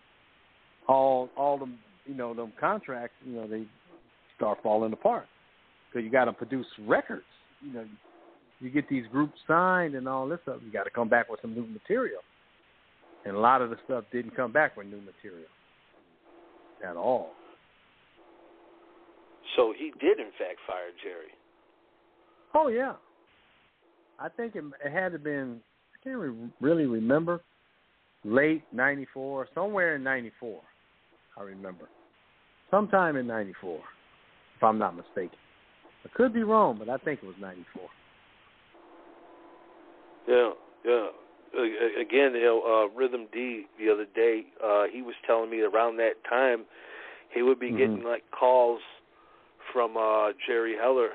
all 0.87 1.29
all 1.37 1.59
them 1.59 1.79
you 2.07 2.15
know 2.15 2.35
them 2.35 2.53
contracts 2.59 3.15
you 3.25 3.35
know 3.35 3.47
they 3.47 3.65
start 4.37 4.59
falling 4.63 4.93
apart 4.93 5.27
because 5.89 6.05
you 6.05 6.11
got 6.11 6.25
to 6.25 6.33
produce 6.33 6.67
records. 6.87 7.25
You 7.61 7.73
know, 7.73 7.85
you 8.61 8.71
get 8.71 8.89
these 8.89 9.05
groups 9.11 9.39
signed 9.47 9.95
and 9.95 10.09
all 10.09 10.29
this 10.29 10.39
stuff. 10.43 10.57
You 10.65 10.73
got 10.73 10.85
to 10.85 10.91
come 10.91 11.09
back 11.09 11.29
with 11.29 11.41
some 11.43 11.55
new 11.55 11.67
material, 11.67 12.21
and 13.25 13.37
a 13.37 13.39
lot 13.39 13.61
of 13.63 13.71
the 13.71 13.77
stuff 13.85 14.05
didn't 14.13 14.37
come 14.37 14.53
back 14.53 14.77
with 14.77 14.87
new 14.87 15.01
material 15.01 15.49
at 16.89 16.97
all. 16.97 17.31
So 19.57 19.73
he 19.77 19.93
did, 20.01 20.19
in 20.19 20.31
fact, 20.39 20.59
fire 20.67 20.91
Jerry. 21.03 21.33
Oh 22.55 22.69
yeah, 22.69 22.95
I 24.19 24.29
think 24.29 24.57
it, 24.57 24.65
it 24.85 24.93
had 24.93 25.13
to 25.13 25.19
been. 25.19 25.61
I 25.95 26.05
can't 26.05 26.19
re- 26.19 26.51
really 26.61 26.87
remember. 26.87 27.43
Late 28.23 28.63
'94, 28.73 29.49
somewhere 29.55 29.97
in 29.97 30.03
'94. 30.03 30.61
I 31.39 31.43
remember, 31.43 31.89
sometime 32.71 33.17
in 33.17 33.27
'94, 33.27 33.81
if 34.57 34.63
I'm 34.63 34.79
not 34.79 34.95
mistaken. 34.95 35.39
I 36.05 36.09
could 36.15 36.35
be 36.35 36.43
wrong, 36.43 36.77
but 36.79 36.91
I 36.91 36.99
think 36.99 37.21
it 37.23 37.27
was 37.27 37.37
'94. 37.41 37.89
Yeah, 40.29 40.51
yeah. 40.85 41.07
Again, 42.01 42.35
you 42.35 42.43
know, 42.43 42.63
uh, 42.93 42.97
Rhythm 42.97 43.27
D 43.33 43.67
the 43.79 43.91
other 43.91 44.07
day, 44.15 44.45
uh, 44.63 44.85
he 44.93 45.03
was 45.03 45.15
telling 45.27 45.51
me 45.51 45.61
around 45.61 45.97
that 45.97 46.23
time 46.29 46.65
he 47.35 47.43
would 47.43 47.59
be 47.59 47.71
Mhm. 47.71 47.79
getting 47.79 48.03
like 48.05 48.31
calls 48.31 48.81
from 49.73 49.97
uh 49.97 50.33
Jerry 50.47 50.77
Heller 50.77 51.11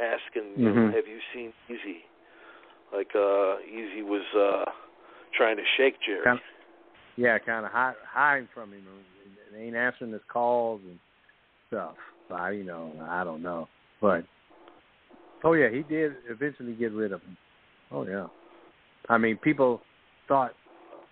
asking, 0.00 0.54
you 0.56 0.64
know, 0.64 0.74
Mhm. 0.74 0.94
"Have 0.94 1.06
you 1.08 1.20
seen 1.32 1.52
Eazy?" 1.68 2.02
Like 2.92 3.14
uh 3.14 3.58
Eazy 3.66 4.02
was 4.02 4.24
uh 4.34 4.70
trying 5.32 5.56
to 5.56 5.64
shake 5.76 6.00
Jerry. 6.00 6.24
Kind 6.24 6.40
Yeah, 7.16 7.38
kind 7.38 7.66
of 7.66 7.72
hide, 7.72 7.96
hiding 8.06 8.48
from 8.54 8.72
him. 8.72 8.86
They 9.52 9.64
ain't 9.64 9.76
answering 9.76 10.12
his 10.12 10.22
calls 10.28 10.80
and 10.84 10.98
stuff. 11.66 11.96
So 12.28 12.34
I, 12.34 12.50
you 12.50 12.64
know, 12.64 12.92
I 13.08 13.24
don't 13.24 13.42
know, 13.42 13.68
but 14.00 14.24
oh 15.42 15.54
yeah, 15.54 15.68
he 15.68 15.82
did 15.82 16.12
eventually 16.28 16.74
get 16.74 16.92
rid 16.92 17.12
of 17.12 17.22
him. 17.22 17.36
Oh 17.90 18.06
yeah, 18.06 18.28
I 19.08 19.18
mean, 19.18 19.36
people 19.38 19.80
thought, 20.28 20.54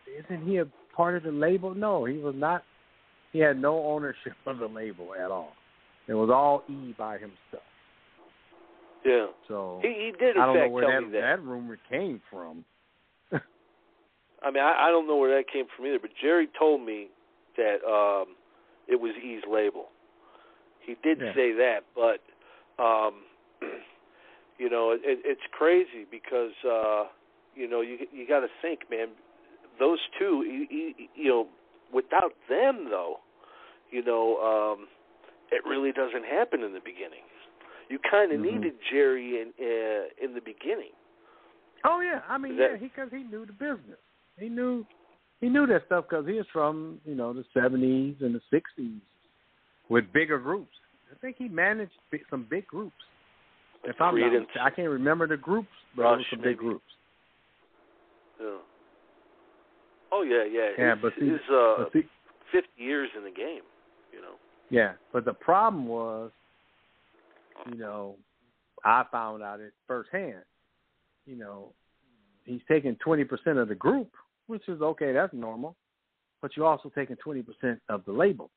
isn't 0.07 0.47
he 0.47 0.59
a 0.59 0.67
part 0.95 1.17
of 1.17 1.23
the 1.23 1.33
label? 1.33 1.75
No, 1.75 2.05
he 2.05 2.19
was 2.19 2.35
not. 2.37 2.63
He 3.33 3.41
had 3.41 3.61
no 3.61 3.85
ownership 3.87 4.35
of 4.47 4.59
the 4.59 4.67
label 4.67 5.15
at 5.15 5.31
all. 5.31 5.56
It 6.09 6.15
was 6.15 6.31
all 6.31 6.63
E 6.69 6.95
by 6.97 7.15
himself. 7.15 7.63
yeah. 9.05 9.27
So 9.49 9.81
He 9.83 9.89
he 9.89 10.13
did 10.19 10.37
in 10.37 10.43
I 10.43 10.47
don't 10.47 10.55
know 10.57 10.69
where 10.69 10.85
that 10.87 11.13
that. 11.13 11.21
that 11.21 11.43
rumor 11.43 11.79
came 11.91 12.21
from. 12.31 12.65
I 14.43 14.51
mean, 14.51 14.63
I, 14.63 14.87
I 14.87 14.91
don't 14.91 15.09
know 15.09 15.17
where 15.17 15.37
that 15.37 15.51
came 15.51 15.65
from 15.75 15.87
either, 15.87 15.99
but 16.01 16.11
Jerry 16.23 16.49
told 16.59 16.85
me 16.85 17.09
that 17.57 17.77
um 17.87 18.37
it 18.89 19.01
was 19.01 19.13
E's 19.23 19.43
label. 19.51 19.87
He 20.85 20.95
did 21.03 21.19
Yeah. 21.21 21.33
say 21.35 21.53
that, 21.53 21.81
but 21.95 22.21
um 22.83 23.23
you 24.59 24.71
know, 24.71 24.93
it, 24.93 25.01
it's 25.25 25.41
crazy 25.53 26.07
because 26.11 26.53
uh 26.65 27.05
you 27.55 27.69
know, 27.69 27.81
you 27.81 27.99
you 28.13 28.29
got 28.29 28.41
to 28.41 28.49
think, 28.61 28.81
man, 28.91 29.09
those 29.81 29.99
two, 30.19 30.45
you, 30.47 30.67
you, 30.71 30.95
you 31.15 31.29
know, 31.29 31.47
without 31.93 32.33
them 32.49 32.89
though, 32.91 33.17
you 33.91 34.05
know, 34.05 34.77
um 34.79 34.87
it 35.53 35.63
really 35.65 35.93
doesn't 35.93 36.25
happen 36.25 36.63
in 36.63 36.73
the 36.73 36.81
beginning. 36.81 37.23
You 37.89 37.99
kind 38.11 38.33
of 38.33 38.41
Mhm. 38.41 38.53
needed 38.53 38.75
Jerry 38.91 39.41
in 39.41 39.49
uh, 39.61 40.09
in 40.25 40.35
the 40.35 40.41
beginning. 40.41 40.93
Oh 41.85 42.01
yeah, 42.01 42.23
I 42.29 42.37
mean, 42.39 42.57
That- 42.57 42.73
yeah, 42.73 42.77
because 42.79 43.11
he 43.11 43.23
knew 43.23 43.47
the 43.47 43.53
business. 43.53 44.01
He 44.39 44.49
knew 44.49 44.85
he 45.41 45.49
knew 45.49 45.67
that 45.67 45.87
stuff 45.87 46.07
because 46.09 46.27
he 46.27 46.35
was 46.35 46.47
from 46.49 47.01
you 47.05 47.15
know 47.15 47.33
the 47.33 47.45
seventies 47.55 48.17
and 48.23 48.35
the 48.35 48.41
sixties 48.51 49.01
with 49.89 50.13
bigger 50.13 50.39
groups. 50.39 50.75
I 51.13 51.15
think 51.21 51.37
he 51.37 51.49
managed 51.49 51.93
some 52.29 52.43
big 52.45 52.67
groups. 52.67 52.97
If 53.85 54.01
I'm 54.01 54.19
not, 54.19 54.47
I 54.61 54.71
can't 54.71 54.89
remember 54.91 55.29
the 55.29 55.37
groups, 55.37 55.69
but 55.95 56.03
it 56.03 56.05
was 56.07 56.19
Rush, 56.19 56.31
some 56.31 56.41
big 56.41 56.57
groups. 56.59 56.85
Yeah. 58.41 58.59
Oh 60.11 60.23
yeah, 60.23 60.43
yeah. 60.45 60.71
Yeah, 60.77 60.95
his, 60.95 61.03
but 61.03 61.13
see- 61.21 61.29
his 61.29 61.41
uh, 61.51 61.75
But 61.79 61.93
see, 61.93 62.09
fifty 62.51 62.83
years 62.83 63.11
in 63.17 63.23
the 63.23 63.31
game. 63.31 63.63
You 64.13 64.23
know. 64.23 64.35
Yeah, 64.71 64.93
but 65.13 65.25
the 65.25 65.33
problem 65.33 65.87
was, 65.87 66.31
you 67.71 67.79
know, 67.79 68.17
I 68.85 69.05
found 69.11 69.43
out 69.43 69.61
it 69.61 69.73
firsthand. 69.87 70.43
You 71.27 71.37
know, 71.37 71.73
he's 72.45 72.61
taking 72.69 72.97
twenty 72.97 73.25
percent 73.25 73.59
of 73.59 73.69
the 73.69 73.75
group, 73.75 74.11
which 74.47 74.69
is 74.69 74.81
okay. 74.81 75.13
That's 75.13 75.33
normal. 75.33 75.77
But 76.43 76.57
you're 76.57 76.67
also 76.67 76.91
taking 76.95 77.17
twenty 77.17 77.43
percent 77.43 77.81
of 77.89 78.05
the 78.05 78.13
label, 78.13 78.51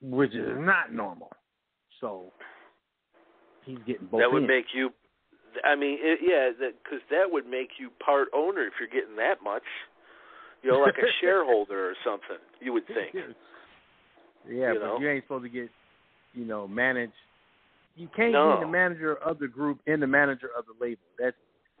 which 0.00 0.34
is 0.34 0.48
not 0.58 0.92
normal. 0.92 1.30
So 2.00 2.32
he's 3.64 3.78
getting 3.86 4.06
both. 4.06 4.20
that 4.20 4.32
would 4.32 4.42
ends. 4.42 4.48
make 4.48 4.66
you. 4.74 4.90
I 5.64 5.74
mean, 5.74 5.98
it, 6.00 6.20
yeah, 6.22 6.50
because 6.84 7.00
that, 7.10 7.30
would 7.30 7.46
make 7.46 7.70
you 7.78 7.90
part 8.04 8.28
owner 8.32 8.66
if 8.66 8.74
you're 8.78 8.88
getting 8.88 9.16
that 9.16 9.42
much. 9.42 9.64
You 10.62 10.70
know, 10.70 10.78
like 10.78 10.94
a 10.94 11.10
shareholder 11.20 11.90
or 11.90 11.94
something. 12.04 12.38
You 12.60 12.72
would 12.72 12.86
think. 12.86 13.14
Yeah, 14.48 14.72
You 14.72 14.78
but 14.80 14.86
know? 14.86 14.98
you 14.98 15.10
ain't 15.10 15.24
supposed 15.24 15.44
to 15.44 15.50
get, 15.50 15.68
you 16.34 16.44
know, 16.44 16.66
manage 16.66 17.10
you 17.96 18.08
can't 18.16 18.32
No. 18.32 18.56
be 18.56 18.64
the 18.64 18.70
manager 18.70 19.16
of 19.16 19.38
the 19.38 19.48
group 19.48 19.80
and 19.86 20.00
the 20.00 20.06
manager 20.06 20.48
of 20.56 20.64
the 20.66 20.72
label. 20.80 21.02
That's 21.18 21.36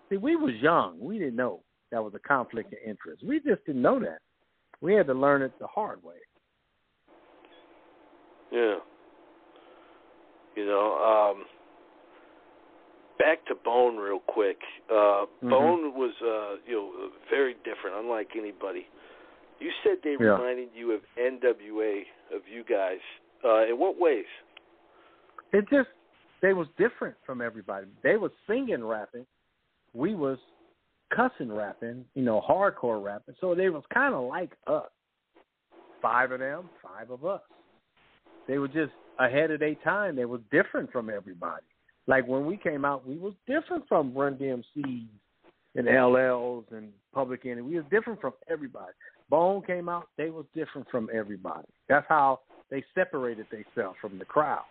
see, 0.08 0.16
we 0.16 0.36
was 0.36 0.54
young. 0.56 0.98
We 1.00 1.18
didn't 1.18 1.36
know 1.36 1.60
that 1.90 2.02
was 2.02 2.14
a 2.14 2.18
conflict 2.18 2.72
of 2.72 2.78
interest. 2.84 3.22
We 3.24 3.40
just 3.40 3.64
didn't 3.64 3.82
know 3.82 3.98
that. 4.00 4.18
We 4.80 4.94
had 4.94 5.06
to 5.06 5.14
learn 5.14 5.42
it 5.42 5.52
the 5.58 5.66
hard 5.66 6.02
way. 6.02 6.16
Yeah. 8.50 8.76
You 10.56 10.66
know, 10.66 11.34
um 11.36 11.44
back 13.18 13.44
to 13.46 13.54
Bone 13.54 13.96
real 13.96 14.20
quick. 14.20 14.58
Uh 14.90 15.26
Mhm. 15.42 15.50
Bone 15.50 15.94
was 15.94 16.12
uh 16.22 16.56
you 16.66 16.74
know 16.74 17.10
very 17.30 17.54
different, 17.64 17.96
unlike 17.96 18.36
anybody. 18.36 18.86
You 19.60 19.70
said 19.82 19.98
they 20.02 20.12
Yeah. 20.12 20.32
reminded 20.32 20.70
you 20.74 20.92
of 20.92 21.02
NWA 21.16 22.06
of 22.34 22.42
you 22.48 22.64
guys. 22.64 23.00
Uh 23.44 23.66
in 23.66 23.78
what 23.78 23.98
ways? 23.98 24.26
It 25.52 25.68
just 25.68 25.88
they 26.40 26.52
was 26.54 26.68
different 26.78 27.16
from 27.24 27.40
everybody. 27.42 27.86
They 28.02 28.16
was 28.16 28.32
singing 28.46 28.84
rapping. 28.84 29.26
We 29.92 30.14
was 30.14 30.38
cussing 31.14 31.52
rapping, 31.52 32.04
you 32.14 32.22
know, 32.22 32.40
hardcore 32.40 33.02
rapping. 33.02 33.34
So 33.40 33.54
they 33.54 33.68
was 33.68 33.82
kind 33.92 34.14
of 34.14 34.24
like 34.24 34.52
us. 34.66 34.90
Five 36.00 36.32
of 36.32 36.40
them, 36.40 36.70
five 36.82 37.10
of 37.10 37.24
us. 37.24 37.42
They 38.46 38.58
were 38.58 38.68
just 38.68 38.92
ahead 39.18 39.50
of 39.50 39.60
their 39.60 39.74
time. 39.76 40.16
They 40.16 40.24
was 40.24 40.40
different 40.50 40.90
from 40.90 41.10
everybody. 41.10 41.64
Like 42.06 42.26
when 42.26 42.46
we 42.46 42.56
came 42.56 42.84
out, 42.84 43.06
we 43.06 43.16
was 43.18 43.34
different 43.46 43.86
from 43.86 44.14
Run 44.14 44.36
DMCs 44.36 45.08
and 45.76 45.86
LLs 45.86 46.64
and 46.72 46.90
Public 47.12 47.44
Enemy. 47.44 47.62
We 47.62 47.76
was 47.76 47.84
different 47.90 48.20
from 48.20 48.32
everybody. 48.48 48.92
Bone 49.30 49.62
came 49.62 49.88
out, 49.88 50.08
they 50.18 50.30
was 50.30 50.44
different 50.54 50.88
from 50.90 51.08
everybody. 51.14 51.68
That's 51.88 52.06
how 52.08 52.40
they 52.70 52.84
separated 52.94 53.46
themselves 53.50 53.96
from 54.00 54.18
the 54.18 54.24
crowd 54.24 54.64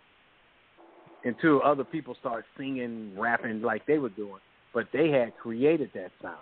until 1.24 1.62
other 1.62 1.84
people 1.84 2.16
started 2.20 2.44
singing, 2.56 3.12
rapping 3.18 3.62
like 3.62 3.86
they 3.86 3.98
were 3.98 4.10
doing. 4.10 4.40
But 4.72 4.86
they 4.92 5.08
had 5.10 5.36
created 5.36 5.90
that 5.94 6.10
sound, 6.22 6.36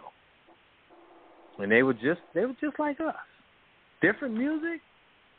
and 1.59 1.73
they 1.73 1.83
were 1.83 1.95
just 1.95 2.21
they 2.35 2.45
were 2.45 2.57
just 2.61 2.79
like 2.79 3.01
us, 3.01 3.15
different 4.03 4.35
music, 4.35 4.81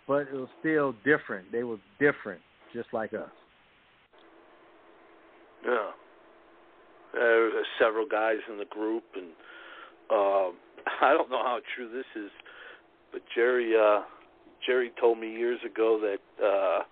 but 0.07 0.21
it 0.21 0.33
was 0.33 0.49
still 0.59 0.93
different. 1.05 1.51
They 1.51 1.63
was 1.63 1.79
different, 1.99 2.41
just 2.73 2.87
like 2.93 3.13
us. 3.13 3.29
Yeah. 5.63 5.91
There 7.13 7.41
were 7.41 7.63
several 7.79 8.07
guys 8.07 8.37
in 8.49 8.57
the 8.57 8.65
group, 8.65 9.03
and 9.15 9.29
um, 10.09 10.53
I 11.01 11.13
don't 11.13 11.29
know 11.29 11.43
how 11.43 11.59
true 11.75 11.89
this 11.91 12.05
is, 12.15 12.31
but 13.11 13.21
Jerry 13.35 13.73
uh, 13.75 14.01
Jerry 14.65 14.91
told 14.99 15.19
me 15.19 15.31
years 15.31 15.59
ago 15.65 15.99
that 16.01 16.45
uh, 16.45 16.83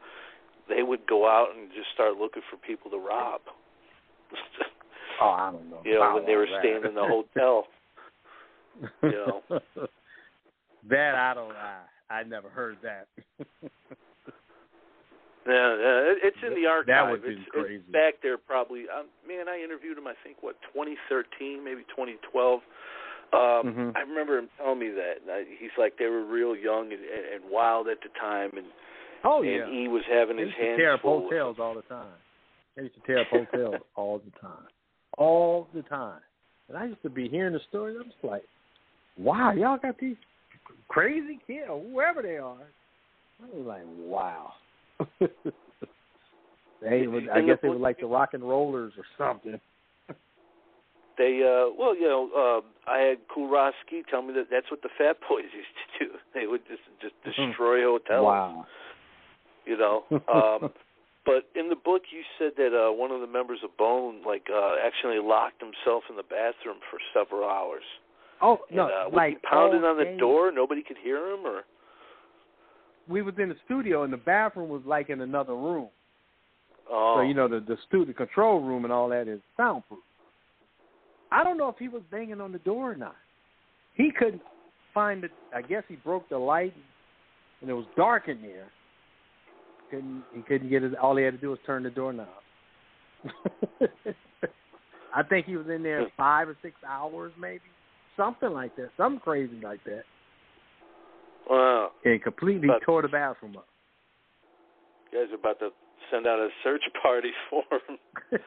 they 0.69 0.83
would 0.83 1.05
go 1.07 1.27
out 1.27 1.49
and 1.57 1.69
just 1.69 1.89
start 1.93 2.17
looking 2.17 2.43
for 2.49 2.57
people 2.57 2.91
to 2.91 2.97
rob. 2.97 3.41
Oh, 5.19 5.29
I 5.29 5.51
don't 5.51 5.67
know. 5.71 5.81
you 5.83 5.95
know, 5.95 6.13
when 6.13 6.27
they 6.27 6.35
were 6.35 6.45
Wow, 6.45 6.59
staying 6.59 6.83
in 6.85 6.93
the 6.93 7.01
hotel. 7.01 7.65
you 9.01 9.09
know. 9.09 9.41
that 10.89 11.15
I 11.15 11.33
don't. 11.33 11.55
I 11.55 11.81
I 12.09 12.23
never 12.23 12.49
heard 12.49 12.77
that. 12.83 13.07
Yeah, 15.47 15.79
yeah, 15.79 16.27
it's 16.27 16.37
in 16.43 16.59
the 16.59 16.67
archive. 16.67 16.87
That 16.87 17.09
would 17.09 17.23
be 17.23 17.39
it's, 17.39 17.49
crazy. 17.49 17.75
it's 17.75 17.87
back 17.89 18.15
there 18.21 18.37
probably. 18.37 18.83
Um, 18.91 19.07
man, 19.25 19.47
I 19.47 19.63
interviewed 19.63 19.97
him. 19.97 20.05
I 20.05 20.13
think 20.21 20.43
what 20.43 20.59
2013, 20.75 21.63
maybe 21.63 21.87
2012. 21.87 22.59
Um, 23.33 23.73
Mhm. 23.73 23.91
I 23.97 24.01
remember 24.01 24.37
him 24.37 24.49
telling 24.57 24.79
me 24.79 24.89
that. 24.89 25.21
And 25.21 25.31
I, 25.31 25.43
he's 25.59 25.71
like 25.77 25.97
they 25.97 26.07
were 26.07 26.23
real 26.23 26.55
young 26.55 26.91
and, 26.93 27.01
and, 27.03 27.25
and 27.43 27.51
wild 27.51 27.87
at 27.87 27.99
the 28.01 28.09
time, 28.19 28.51
and 28.57 28.67
oh 29.23 29.41
and 29.41 29.51
yeah. 29.51 29.69
he 29.69 29.87
was 29.87 30.03
having 30.09 30.37
They 30.37 30.43
his 30.43 30.49
used 30.49 30.59
to 30.59 30.65
hands 30.65 30.77
tear 30.77 30.93
up 30.93 31.01
full. 31.01 31.21
hotels 31.23 31.57
all 31.59 31.73
the 31.75 31.81
time. 31.83 32.13
They 32.75 32.83
used 32.83 32.95
to 32.95 33.01
tear 33.01 33.19
up 33.21 33.27
hotels 33.27 33.75
all 33.95 34.19
the 34.19 34.31
time, 34.39 34.67
all 35.17 35.67
the 35.73 35.81
time. 35.83 36.21
And 36.69 36.77
I 36.77 36.85
used 36.85 37.01
to 37.03 37.09
be 37.09 37.27
hearing 37.27 37.53
the 37.53 37.59
stories. 37.69 37.97
I'm 37.99 38.05
just 38.11 38.23
like, 38.23 38.43
wow, 39.17 39.51
y'all 39.53 39.77
got 39.77 39.97
these 39.99 40.17
crazy 40.87 41.39
kids, 41.47 41.67
or 41.69 41.81
whoever 41.81 42.21
they 42.21 42.37
are. 42.37 42.55
I 43.41 43.45
was 43.55 43.65
like, 43.65 43.83
wow. 43.85 44.53
they 46.81 47.07
was, 47.07 47.23
I 47.33 47.41
guess 47.41 47.57
they 47.61 47.69
were 47.69 47.75
like 47.75 47.99
the 47.99 48.05
rock 48.05 48.29
and 48.33 48.43
rollers 48.43 48.93
or 48.97 49.03
something. 49.17 49.59
They, 51.17 51.41
uh, 51.41 51.73
well, 51.77 51.95
you 51.95 52.07
know, 52.07 52.29
uh, 52.35 52.89
I 52.91 52.99
had 52.99 53.17
Kool 53.33 53.49
Rock-Ski 53.49 54.03
tell 54.09 54.21
me 54.21 54.33
that 54.35 54.47
that's 54.51 54.69
what 54.69 54.81
the 54.83 54.89
Fat 54.97 55.17
Boys 55.29 55.45
used 55.53 55.75
to 55.99 56.05
do. 56.05 56.11
They 56.33 56.45
would 56.47 56.61
just 56.67 56.81
just 57.01 57.15
destroy 57.23 57.81
hotels. 57.83 58.23
Wow. 58.25 58.65
You 59.65 59.77
know. 59.77 60.03
Um, 60.33 60.69
But 61.25 61.43
in 61.59 61.67
the 61.67 61.75
book, 61.75 62.03
you 62.09 62.21
said 62.39 62.53
that 62.55 62.71
uh, 62.73 62.93
one 62.93 63.11
of 63.11 63.19
the 63.19 63.27
members 63.27 63.59
of 63.61 63.75
Bone, 63.75 64.21
like, 64.25 64.47
uh, 64.49 64.75
actually 64.81 65.19
locked 65.19 65.59
himself 65.59 66.03
in 66.09 66.15
the 66.15 66.23
bathroom 66.23 66.77
for 66.89 66.99
several 67.13 67.49
hours. 67.49 67.83
Oh 68.41 68.59
And, 68.69 68.77
no, 68.77 68.83
uh, 68.85 68.87
was 69.09 69.13
like 69.13 69.29
he 69.31 69.35
pounding 69.45 69.83
on 69.83 69.97
the 69.97 70.05
day. 70.05 70.17
door, 70.17 70.53
nobody 70.53 70.81
could 70.83 70.95
hear 71.03 71.17
him, 71.33 71.45
or 71.45 71.63
We 73.09 73.23
was 73.23 73.33
in 73.39 73.49
the 73.49 73.57
studio, 73.65 74.03
and 74.03 74.13
the 74.13 74.17
bathroom 74.17 74.69
was 74.69 74.83
like 74.85 75.09
in 75.09 75.19
another 75.19 75.53
room. 75.53 75.89
oh, 76.89 77.15
So 77.17 77.21
you 77.23 77.33
know 77.33 77.49
the 77.49 77.59
the 77.59 77.75
studio 77.87 78.13
control 78.13 78.61
room 78.61 78.85
and 78.85 78.93
all 78.93 79.09
that 79.09 79.27
is 79.27 79.41
soundproof. 79.57 79.99
I 81.31 81.43
don't 81.43 81.57
know 81.57 81.69
if 81.69 81.75
he 81.77 81.87
was 81.87 82.01
banging 82.11 82.39
on 82.41 82.51
the 82.51 82.59
door 82.59 82.91
or 82.91 82.95
not. 82.95 83.15
He 83.95 84.11
couldn't 84.17 84.41
find 84.93 85.23
it. 85.23 85.31
I 85.53 85.61
guess 85.61 85.83
he 85.87 85.95
broke 85.95 86.29
the 86.29 86.37
light, 86.37 86.73
and 87.61 87.69
it 87.69 87.73
was 87.73 87.85
dark 87.95 88.27
in 88.27 88.41
there. 88.41 88.67
Couldn't 89.89 90.23
he 90.33 90.41
couldn't 90.41 90.69
get 90.69 90.83
it? 90.83 90.95
All 90.97 91.15
he 91.17 91.23
had 91.23 91.33
to 91.33 91.39
do 91.39 91.49
was 91.49 91.59
turn 91.65 91.83
the 91.83 91.89
doorknob. 91.89 92.27
I 95.15 95.23
think 95.23 95.45
he 95.47 95.55
was 95.57 95.67
in 95.73 95.81
there 95.83 96.05
five 96.15 96.47
or 96.49 96.57
six 96.61 96.75
hours, 96.87 97.31
maybe 97.39 97.61
something 98.15 98.51
like 98.51 98.75
that, 98.75 98.89
something 98.97 99.19
crazy 99.21 99.59
like 99.63 99.83
that, 99.85 100.03
wow, 101.49 101.91
and 102.05 102.21
completely 102.21 102.67
But- 102.67 102.81
tore 102.83 103.01
the 103.01 103.07
bathroom 103.07 103.57
up. 103.57 103.67
you 105.11 105.19
guys 105.19 105.31
are 105.31 105.35
about 105.35 105.59
to 105.59 105.69
send 106.11 106.27
out 106.27 106.39
a 106.39 106.49
search 106.63 106.83
party 107.01 107.31
for 107.49 107.63
him. 107.87 107.97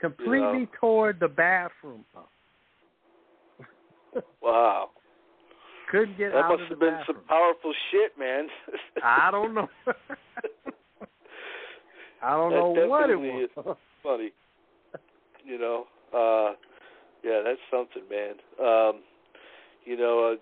completely 0.00 0.60
Yeah. 0.60 0.78
tore 0.80 1.12
the 1.12 1.28
bathroom 1.28 2.04
up. 2.16 2.30
Wow, 4.42 4.90
Couldn't 5.90 6.16
get 6.18 6.32
that 6.32 6.44
out 6.44 6.50
must 6.50 6.62
of 6.62 6.68
the 6.68 6.74
have 6.74 6.80
been 6.80 6.94
bathroom. 6.94 7.16
some 7.18 7.24
powerful 7.28 7.72
shit, 7.90 8.18
man. 8.18 8.48
I 9.02 9.30
don't 9.30 9.54
know. 9.54 9.68
I 12.22 12.30
don't 12.32 12.50
That 12.50 12.58
know 12.60 12.88
what 12.88 13.10
it 13.10 13.16
was. 13.16 13.76
funny. 14.02 14.32
You 15.44 15.58
know, 15.58 15.86
uh 16.14 16.54
yeah, 17.24 17.42
that's 17.44 17.60
something, 17.70 18.02
man. 18.10 18.34
Um 18.60 19.02
you 19.84 19.96
know, 19.96 20.32
uh, 20.32 20.36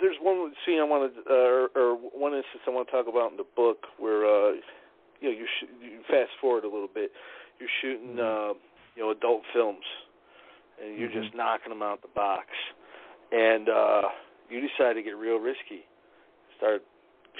there's 0.00 0.16
one 0.22 0.52
scene 0.64 0.78
I 0.80 0.84
want 0.84 1.12
to, 1.14 1.20
uh, 1.30 1.34
or, 1.34 1.68
or 1.76 1.94
one 1.96 2.32
instance 2.32 2.62
I 2.66 2.70
want 2.70 2.88
to 2.88 2.92
talk 2.92 3.06
about 3.08 3.32
in 3.32 3.36
the 3.36 3.44
book 3.56 3.86
where, 3.98 4.24
uh, 4.24 4.52
you 5.20 5.30
know, 5.30 5.36
you, 5.36 5.46
sh- 5.60 5.66
you 5.82 6.00
fast 6.08 6.30
forward 6.40 6.64
a 6.64 6.68
little 6.68 6.88
bit. 6.92 7.10
You're 7.60 7.68
shooting, 7.82 8.18
uh, 8.18 8.54
you 8.96 9.02
know, 9.04 9.10
adult 9.10 9.42
films, 9.54 9.84
and 10.82 10.98
you're 10.98 11.12
just 11.12 11.34
knocking 11.36 11.68
them 11.70 11.82
out 11.82 12.00
the 12.02 12.08
box, 12.14 12.46
and 13.32 13.68
uh, 13.68 14.02
you 14.48 14.60
decide 14.60 14.94
to 14.94 15.02
get 15.02 15.16
real 15.16 15.36
risky. 15.36 15.84
Start 16.56 16.82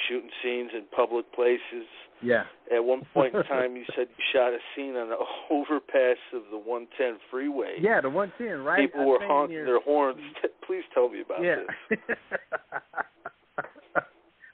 shooting 0.09 0.31
scenes 0.43 0.71
in 0.75 0.85
public 0.95 1.33
places. 1.33 1.89
Yeah. 2.23 2.45
At 2.75 2.85
one 2.85 3.03
point 3.15 3.35
in 3.35 3.43
time, 3.45 3.77
you 3.77 3.85
said 3.97 4.09
you 4.15 4.25
shot 4.33 4.53
a 4.53 4.59
scene 4.77 4.95
on 4.95 5.09
the 5.09 5.17
overpass 5.51 6.19
of 6.35 6.43
the 6.51 6.59
110 6.59 7.19
freeway. 7.31 7.77
Yeah, 7.81 8.03
the 8.03 8.11
one 8.11 8.31
ten, 8.37 8.63
right? 8.63 8.91
People 8.93 9.01
I 9.01 9.07
were 9.07 9.19
honking 9.23 9.57
near- 9.57 9.65
their 9.65 9.81
horns. 9.81 10.21
Please 10.67 10.85
tell 10.93 11.09
me 11.09 11.23
about 11.23 11.43
Yeah. 11.43 11.57
this. 11.89 11.99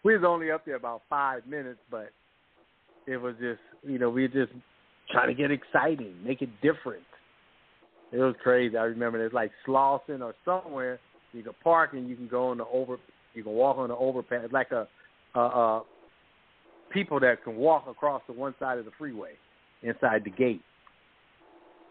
we 0.04 0.14
was 0.16 0.24
only 0.24 0.50
up 0.52 0.64
there 0.64 0.76
about 0.76 1.02
five 1.10 1.44
minutes, 1.46 1.80
but 1.90 2.10
it 3.06 3.16
was 3.16 3.34
just 3.40 3.60
you 3.82 3.98
know, 3.98 4.10
we 4.10 4.28
just 4.28 4.52
trying 5.10 5.28
to 5.28 5.34
get 5.34 5.50
exciting, 5.50 6.14
make 6.24 6.42
it 6.42 6.50
different. 6.62 7.02
It 8.12 8.18
was 8.18 8.34
crazy. 8.42 8.76
I 8.76 8.84
remember 8.84 9.18
there's 9.18 9.32
like 9.32 9.52
Slauson 9.66 10.20
or 10.20 10.34
somewhere 10.44 11.00
you 11.32 11.42
can 11.42 11.52
park 11.62 11.90
and 11.92 12.08
you 12.08 12.16
can 12.16 12.28
go 12.28 12.48
on 12.48 12.58
the 12.58 12.64
over 12.66 12.96
you 13.34 13.42
can 13.42 13.52
walk 13.52 13.76
on 13.78 13.88
the 13.88 13.96
overpass 13.96 14.42
It's 14.44 14.52
like 14.52 14.70
a 14.70 14.86
uh 15.34 15.38
uh 15.38 15.80
people 16.90 17.20
that 17.20 17.42
can 17.44 17.56
walk 17.56 17.86
across 17.88 18.22
the 18.26 18.32
one 18.32 18.54
side 18.58 18.78
of 18.78 18.84
the 18.84 18.92
freeway 18.96 19.32
inside 19.82 20.22
the 20.24 20.30
gate 20.30 20.62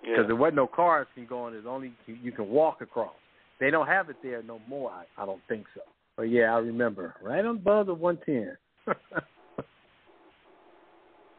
because 0.01 0.22
Yeah. 0.22 0.28
there 0.28 0.36
wasn't 0.36 0.55
no 0.55 0.68
cars 0.68 1.07
can 1.16 1.26
go 1.26 1.43
on. 1.43 1.53
There's 1.53 1.66
only 1.66 1.93
you, 2.05 2.32
can 2.32 2.49
walk 2.49 2.82
across. 2.82 3.16
They 3.59 3.70
don't 3.72 3.88
have 3.88 4.09
it 4.09 4.18
there 4.22 4.41
no 4.43 4.59
more. 4.68 4.91
I, 4.91 5.05
I 5.22 5.26
don't 5.26 5.41
think 5.47 5.66
so. 5.74 5.82
But 6.16 6.24
yeah, 6.24 6.53
I 6.55 6.59
remember 6.59 7.16
right 7.22 7.43
on 7.43 7.57
above 7.57 7.88
the 7.88 7.93
110. 7.93 8.57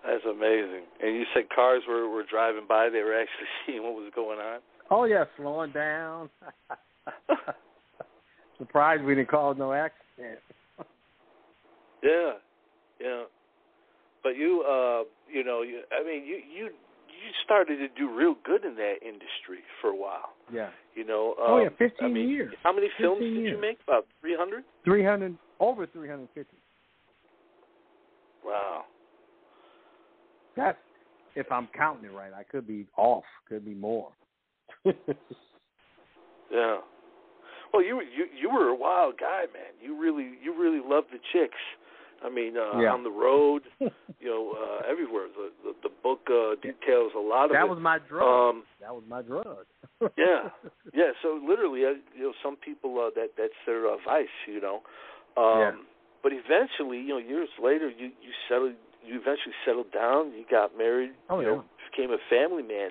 That's 0.07 0.25
amazing. 0.25 0.85
And 1.03 1.17
you 1.17 1.25
said 1.35 1.45
cars 1.55 1.83
were 1.89 2.09
were 2.09 2.23
driving 2.31 2.67
by; 2.69 2.89
they 2.91 3.03
were 3.03 3.15
actually 3.19 3.49
seeing 3.67 3.83
what 3.83 3.95
was 3.95 4.11
going 4.15 4.39
on. 4.39 4.61
oh 4.91 5.05
yeah, 5.05 5.25
slowing 5.37 5.73
down. 5.73 6.31
Surprised 8.59 9.03
we 9.03 9.15
didn't 9.15 9.29
cause 9.29 9.57
no 9.59 9.73
accident. 9.73 10.39
Yeah, 12.03 12.33
yeah. 13.01 13.23
But 14.23 14.37
you, 14.37 14.63
uh, 14.63 15.03
you 15.33 15.43
know, 15.43 15.63
you, 15.63 15.81
I 15.91 16.05
mean, 16.05 16.25
you 16.25 16.37
you 16.37 16.65
you 16.67 17.31
started 17.45 17.79
to 17.79 17.89
do 17.99 18.15
real 18.15 18.37
good 18.45 18.65
in 18.65 18.77
that 18.77 18.97
industry 19.03 19.65
for 19.81 19.89
a 19.91 19.97
while. 19.97 20.35
Yeah. 20.53 20.69
You 20.95 21.05
know. 21.05 21.35
Um, 21.41 21.47
oh 21.49 21.59
yeah, 21.63 21.71
fifteen 21.79 22.07
I 22.07 22.13
mean, 22.13 22.29
years. 22.29 22.55
How 22.63 22.73
many 22.73 22.89
films 23.01 23.23
did 23.23 23.33
years. 23.35 23.53
you 23.57 23.61
make? 23.61 23.79
About 23.89 24.07
three 24.21 24.37
hundred. 24.39 24.63
Three 24.85 25.05
hundred 25.05 25.37
over 25.59 25.87
three 25.87 26.09
hundred 26.09 26.29
fifty. 26.35 26.59
Wow. 28.45 28.85
That's 30.57 30.79
if 31.35 31.51
I'm 31.53 31.69
counting 31.77 32.07
it 32.07 32.13
right. 32.13 32.33
I 32.33 32.43
could 32.45 32.67
be 32.67 32.87
off. 32.97 33.25
Could 33.49 33.65
be 33.65 33.75
more. 33.75 34.11
Yeah. 36.51 36.79
Well, 37.73 37.83
you 37.83 38.01
you 38.01 38.27
you 38.41 38.51
were 38.51 38.69
a 38.69 38.75
wild 38.75 39.19
guy, 39.19 39.43
man. 39.53 39.75
You 39.83 40.01
really 40.01 40.39
you 40.43 40.57
really 40.59 40.81
loved 40.85 41.09
the 41.11 41.19
chicks. 41.33 41.59
I 42.25 42.31
mean, 42.31 42.57
uh, 42.57 42.81
Yeah. 42.81 42.93
on 42.93 43.03
the 43.03 43.11
road, 43.11 43.63
you 43.81 43.91
know, 44.31 44.55
uh, 44.57 44.89
everywhere. 44.91 45.27
The 45.29 45.51
the, 45.65 45.89
the 45.89 45.95
book 46.03 46.21
uh, 46.31 46.55
details 46.63 47.13
a 47.17 47.21
lot 47.21 47.47
of 47.47 47.53
that 47.53 47.65
it. 47.65 47.69
was 47.69 47.79
my 47.81 47.99
drug. 47.99 48.55
Um, 48.55 48.63
that 48.81 48.95
was 48.95 49.03
my 49.09 49.23
drug. 49.23 49.67
yeah, 50.17 50.51
yeah. 50.95 51.11
So 51.23 51.41
literally, 51.47 51.85
uh, 51.85 51.99
you 52.17 52.23
know, 52.23 52.33
some 52.43 52.57
people 52.57 52.99
uh, 53.01 53.11
that 53.17 53.31
that's 53.37 53.59
their 53.67 53.89
uh, 53.89 53.97
vice, 54.05 54.29
you 54.47 54.61
know. 54.61 54.77
Um, 55.37 55.59
Yeah. 55.59 55.73
But 56.23 56.33
eventually, 56.33 56.99
you 56.99 57.09
know, 57.09 57.19
years 57.19 57.51
later, 57.63 57.89
you 57.91 58.07
you 58.23 58.33
settled. 58.49 58.75
You 59.07 59.21
eventually 59.21 59.55
settled 59.65 59.93
down. 59.93 60.33
You 60.33 60.45
got 60.51 60.77
married. 60.77 61.13
Oh, 61.31 61.41
you 61.41 61.47
yeah. 61.47 61.55
know, 61.55 61.65
became 61.91 62.11
a 62.11 62.19
family 62.29 62.63
man. 62.63 62.91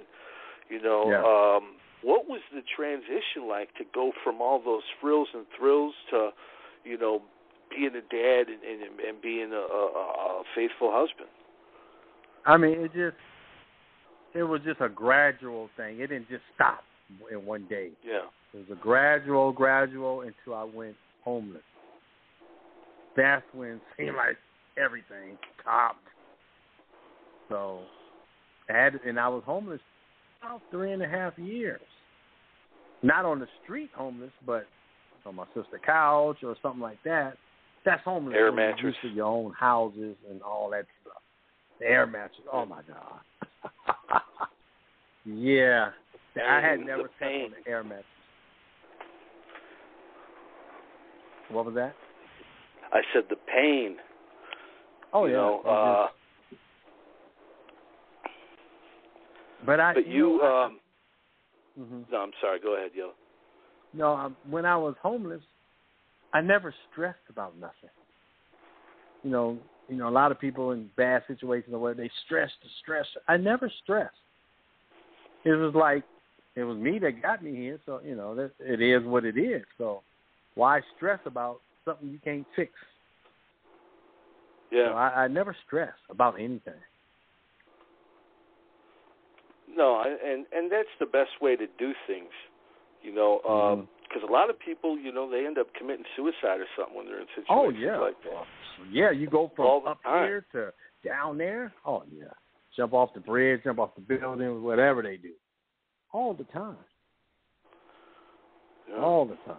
You 0.70 0.82
know. 0.82 1.12
Yeah. 1.12 1.22
Um, 1.22 1.76
what 2.04 2.28
was 2.30 2.42
the 2.54 2.62
transition 2.76 3.50
like 3.50 3.74
to 3.76 3.84
go 3.94 4.12
from 4.24 4.40
all 4.40 4.62
those 4.64 4.84
frills 5.02 5.28
and 5.34 5.46
thrills 5.58 5.96
to, 6.12 6.30
you 6.84 7.00
know, 7.00 7.22
being 7.72 7.90
a 7.96 8.02
dad 8.14 8.48
and 8.48 8.62
and, 8.64 9.00
and 9.00 9.22
being 9.22 9.52
a, 9.52 9.56
a, 9.56 9.60
a 9.60 10.44
faithful 10.56 10.92
husband? 10.94 11.30
I 12.46 12.58
mean, 12.58 12.80
it 12.80 12.94
just 12.94 13.18
it 14.36 14.44
was 14.44 14.62
just 14.64 14.82
a 14.82 14.90
gradual 14.90 15.70
thing. 15.78 16.00
It 16.00 16.08
didn't 16.08 16.30
just 16.30 16.44
stop 16.54 16.84
in 17.32 17.46
one 17.46 17.66
day. 17.68 17.90
Yeah. 18.06 18.28
It 18.54 18.70
was 18.70 18.78
a 18.78 18.82
gradual, 18.82 19.52
gradual 19.52 20.22
until 20.22 20.54
I 20.54 20.64
went 20.64 20.96
homeless. 21.24 21.64
That's 23.18 23.46
when 23.54 23.70
it 23.70 23.82
seemed 23.98 24.16
like 24.16 24.38
everything 24.78 25.38
stopped. 25.62 26.00
So, 27.50 27.82
I 28.70 28.74
had, 28.74 28.94
and 29.06 29.20
I 29.20 29.28
was 29.28 29.44
homeless 29.46 29.82
about 30.42 30.62
three 30.72 30.92
and 30.92 31.02
a 31.02 31.08
half 31.08 31.38
years. 31.38 31.82
Not 33.04 33.26
on 33.26 33.40
the 33.40 33.48
street 33.64 33.90
homeless, 33.96 34.32
but 34.46 34.66
on 35.26 35.36
my 35.36 35.46
sister's 35.48 35.82
couch 35.86 36.38
or 36.44 36.56
something 36.62 36.82
like 36.82 37.00
that. 37.04 37.38
That's 37.84 38.04
homeless. 38.04 38.36
Air 38.38 38.52
mattress. 38.52 38.96
to 39.02 39.10
your 39.10 39.26
own 39.26 39.54
houses 39.54 40.16
and 40.30 40.42
all 40.42 40.70
that 40.72 40.86
stuff. 41.02 41.22
The 41.80 41.86
air 41.86 42.08
mattress. 42.08 42.48
Oh 42.52 42.66
my 42.66 42.82
god. 42.88 44.22
yeah, 45.26 45.90
I 46.48 46.62
had 46.62 46.80
never 46.80 47.10
slept 47.20 47.24
on 47.24 47.52
the 47.64 47.70
air 47.70 47.84
mattress. 47.84 48.06
What 51.50 51.66
was 51.66 51.76
that? 51.76 51.94
I 52.92 53.02
said 53.14 53.24
the 53.30 53.36
pain. 53.36 53.98
Oh 55.16 55.26
you 55.28 55.32
yeah. 55.32 55.38
know, 55.38 55.62
uh, 55.62 56.08
but 59.66 59.80
I. 59.80 59.94
but 59.94 60.08
you. 60.08 60.40
know, 60.40 60.42
I- 60.42 60.66
um 60.66 60.80
mhm. 61.80 62.12
No, 62.12 62.18
I'm 62.18 62.32
sorry. 62.42 62.60
Go 62.60 62.76
ahead, 62.76 62.92
Yo. 62.94 63.12
No, 63.94 64.14
um, 64.14 64.36
when 64.50 64.66
I 64.66 64.76
was 64.76 64.94
homeless, 65.02 65.42
I 66.34 66.42
never 66.42 66.76
stressed 66.92 67.18
about 67.30 67.58
nothing. 67.58 67.90
You 69.24 69.32
know, 69.32 69.58
you 69.88 69.96
know, 69.96 70.10
a 70.10 70.12
lot 70.12 70.34
of 70.34 70.40
people 70.40 70.72
in 70.72 70.90
bad 70.98 71.24
situations 71.30 71.74
or 71.74 71.80
where 71.80 71.94
they 71.94 72.12
stress 72.26 72.52
to 72.62 72.68
stress. 72.82 73.06
I 73.30 73.38
never 73.38 73.72
stressed. 73.84 74.12
It 75.46 75.52
was 75.54 75.74
like 75.74 76.04
it 76.58 76.66
was 76.66 76.78
me 76.78 77.00
that 77.00 77.22
got 77.22 77.42
me 77.42 77.56
here, 77.56 77.80
so 77.86 78.02
you 78.04 78.16
know 78.16 78.36
that 78.36 78.52
it 78.60 78.82
is 78.82 79.02
what 79.08 79.24
it 79.24 79.38
is. 79.38 79.64
So 79.78 80.02
why 80.56 80.82
stress 80.98 81.22
about 81.26 81.62
something 81.86 82.10
you 82.10 82.20
can't 82.22 82.46
fix? 82.54 82.74
Yeah. 84.76 84.90
So 84.90 84.94
I, 84.96 85.24
I 85.24 85.28
never 85.30 85.56
stress 85.66 85.94
about 86.10 86.36
anything. 86.40 86.74
No, 89.74 89.96
I- 89.96 90.18
and 90.24 90.46
and 90.52 90.72
that's 90.72 90.90
the 91.00 91.06
best 91.06 91.32
way 91.42 91.56
to 91.56 91.66
do 91.80 91.94
things, 92.08 92.32
you 93.02 93.14
know, 93.14 93.88
because 94.08 94.24
a 94.28 94.32
lot 94.32 94.50
of 94.50 94.60
people, 94.60 94.98
you 94.98 95.12
know, 95.12 95.30
they 95.30 95.46
end 95.46 95.58
up 95.58 95.68
committing 95.78 96.06
suicide 96.16 96.60
or 96.60 96.68
something 96.78 96.96
when 96.96 97.06
they're 97.08 97.20
in 97.22 97.28
situations 97.36 97.48
Oh 97.50 97.70
yeah, 97.70 97.98
like 97.98 98.16
that. 98.24 98.44
yeah. 98.92 99.12
You 99.12 99.28
go 99.30 99.52
from 99.56 99.66
All 99.66 99.88
up 99.88 100.00
here 100.04 100.46
to 100.54 100.72
down 101.08 101.38
there. 101.38 101.74
Oh 101.86 102.04
yeah, 102.14 102.26
jump 102.76 102.94
off 102.94 103.14
the 103.14 103.20
bridge, 103.22 103.62
jump 103.64 103.80
off 103.80 103.96
the 103.96 104.02
building, 104.02 104.64
whatever 104.64 105.02
they 105.02 105.18
do, 105.18 105.32
all 106.14 106.34
the 106.34 106.46
time, 106.46 106.78
Yeah. 108.90 109.02
all 109.02 109.26
the 109.26 109.38
time. 109.46 109.58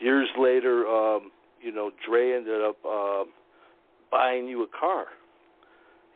Years 0.00 0.28
later, 0.38 0.86
um, 0.88 1.30
you 1.62 1.72
know, 1.72 1.90
Dre 2.06 2.32
ended 2.32 2.60
up 2.62 2.76
uh, 2.88 3.24
buying 4.10 4.46
you 4.46 4.62
a 4.62 4.66
car. 4.78 5.06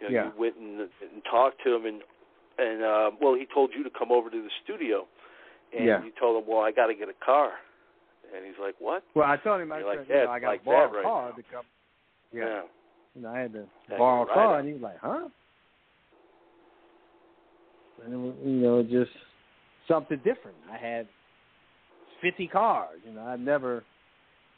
You 0.01 0.07
know, 0.09 0.13
Yeah. 0.13 0.25
you 0.27 0.33
went 0.39 0.57
and, 0.57 0.81
and 0.81 1.23
talked 1.31 1.63
to 1.65 1.75
him, 1.75 1.87
and 1.87 2.01
and 2.59 2.83
uh, 2.83 3.11
well, 3.21 3.35
he 3.35 3.47
told 3.53 3.71
you 3.77 3.85
to 3.85 3.91
come 3.91 4.11
over 4.11 4.31
to 4.31 4.43
the 4.43 4.51
studio, 4.65 5.07
and 5.77 5.87
Yeah. 5.87 6.03
you 6.03 6.11
told 6.19 6.43
him, 6.43 6.49
well, 6.49 6.63
I 6.63 6.73
got 6.73 6.87
to 6.87 6.95
get 6.95 7.09
a 7.09 7.25
car, 7.25 7.53
and 8.35 8.45
he's 8.47 8.55
like, 8.61 8.75
what? 8.79 9.03
Well, 9.15 9.29
I 9.29 9.37
told 9.37 9.61
him 9.61 9.73
I 9.73 9.79
You're 9.79 9.89
like, 9.89 10.07
said, 10.09 10.21
you 10.21 10.25
know, 10.25 10.31
I 10.31 10.39
got 10.41 10.49
like 10.49 10.61
to 10.61 10.65
borrow 10.67 10.89
that 10.89 10.93
a 10.93 10.97
right 10.97 11.05
car 11.05 11.31
now." 11.31 11.37
to 11.37 11.43
come. 11.53 11.65
Yeah. 12.33 12.45
Yeah, 12.45 12.63
you 13.15 13.23
know, 13.23 13.29
I 13.29 13.39
had 13.41 13.53
to 13.53 13.65
Yeah, 13.91 13.99
borrow 13.99 14.23
a 14.23 14.27
right 14.27 14.35
car, 14.35 14.55
on. 14.55 14.59
and 14.61 14.69
he 14.69 14.75
was 14.75 14.83
like, 14.83 14.99
"Huh?" 15.01 15.29
And 18.05 18.13
it 18.13 18.17
was, 18.17 18.35
you 18.45 18.53
know, 18.53 18.83
just 18.83 19.11
something 19.89 20.19
different. 20.19 20.57
I 20.71 20.77
had 20.77 21.07
fifty 22.21 22.47
cars. 22.47 23.01
You 23.07 23.13
know, 23.13 23.23
I'd 23.23 23.41
never, 23.41 23.85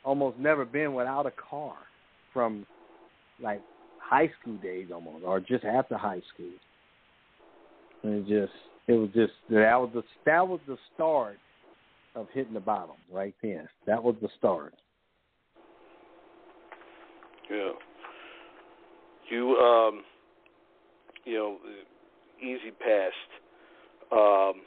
almost 0.09 0.39
never 0.39 0.65
been 0.65 0.95
without 0.95 1.27
a 1.27 1.33
car 1.33 1.77
from 2.33 2.65
like 3.43 3.61
high 4.01 4.31
school 4.41 4.57
days, 4.57 4.87
almost, 4.91 5.23
or 5.23 5.39
just 5.39 5.65
after 5.65 5.99
high 5.99 6.23
school. 6.33 6.51
And 8.03 8.15
it 8.15 8.23
just, 8.23 8.57
it 8.87 8.95
was 8.95 9.11
just 9.15 9.35
that 9.51 9.77
was 9.77 9.91
the 9.93 10.03
that 10.25 10.49
was 10.49 10.61
the 10.67 10.79
start 10.95 11.37
of 12.15 12.27
hitting 12.33 12.55
the 12.55 12.61
bottom 12.61 12.97
right 13.13 13.35
then. 13.43 13.69
That 13.87 14.03
was 14.03 14.17
the 14.23 14.31
start. 14.39 14.73
Yeah. 17.51 17.73
You 19.31 19.57
um 19.57 20.03
you 21.27 21.35
know, 21.35 21.59
Eazy 22.43 22.73
passed. 22.79 23.33
Um 24.11 24.63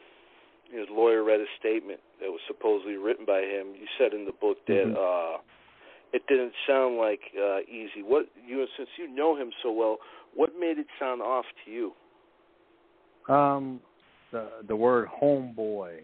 his 0.72 0.88
lawyer 0.89 1.24
read 1.24 1.39
a 1.39 1.45
statement 1.59 1.99
that 2.19 2.30
was 2.30 2.39
supposedly 2.47 2.95
written 2.97 3.26
by 3.26 3.41
him. 3.41 3.76
You 3.76 3.88
said 3.97 4.13
in 4.13 4.26
the 4.26 4.32
book 4.34 4.57
that 4.67 4.88
Mhm. 4.88 4.95
uh 4.97 5.41
it 6.13 6.26
didn't 6.28 6.53
sound 6.67 6.97
like 6.97 7.22
uh 7.36 7.61
Eazy. 7.72 8.03
What 8.03 8.28
you 8.45 8.65
since 8.78 8.89
you 8.97 9.07
know 9.07 9.36
him 9.36 9.51
so 9.63 9.72
well, 9.72 9.99
what 10.34 10.57
made 10.57 10.78
it 10.78 10.88
sound 10.99 11.22
off 11.22 11.45
to 11.65 11.72
you? 11.72 11.93
Um, 13.34 13.82
the 14.32 14.49
the 14.67 14.76
word 14.76 15.07
homeboy 15.22 15.99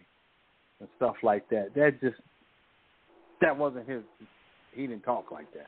and 0.79 0.89
stuff 0.97 1.15
like 1.23 1.47
that. 1.49 1.73
That 1.73 1.99
just 2.01 2.19
that 3.41 3.55
wasn't 3.57 3.87
his. 3.87 4.03
He 4.73 4.87
didn't 4.87 5.03
talk 5.03 5.31
like 5.31 5.51
that. 5.53 5.67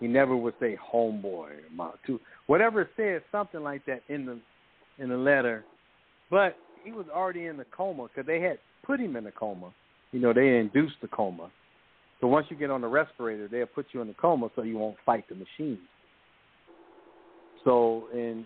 He 0.00 0.06
never 0.06 0.36
would 0.36 0.54
say 0.60 0.76
homeboy. 0.76 1.50
to 2.06 2.20
whatever 2.46 2.82
it 2.82 2.90
said, 2.96 3.22
something 3.32 3.62
like 3.62 3.84
that 3.86 4.02
in 4.08 4.26
the 4.26 4.38
in 4.98 5.08
the 5.08 5.16
letter. 5.16 5.64
But 6.30 6.56
he 6.88 6.92
was 6.92 7.06
already 7.14 7.46
in 7.46 7.58
the 7.58 7.66
coma 7.66 8.08
because 8.08 8.26
they 8.26 8.40
had 8.40 8.58
put 8.82 8.98
him 8.98 9.14
in 9.16 9.26
a 9.26 9.30
coma. 9.30 9.70
You 10.12 10.20
know, 10.20 10.32
they 10.32 10.56
induced 10.56 10.94
the 11.02 11.08
coma. 11.08 11.50
So 12.18 12.26
once 12.26 12.46
you 12.48 12.56
get 12.56 12.70
on 12.70 12.80
the 12.80 12.88
respirator, 12.88 13.46
they'll 13.46 13.66
put 13.66 13.86
you 13.92 14.00
in 14.00 14.08
the 14.08 14.14
coma 14.14 14.48
so 14.56 14.62
you 14.62 14.78
won't 14.78 14.96
fight 15.04 15.24
the 15.28 15.34
machine. 15.34 15.78
So 17.62 18.04
and 18.14 18.42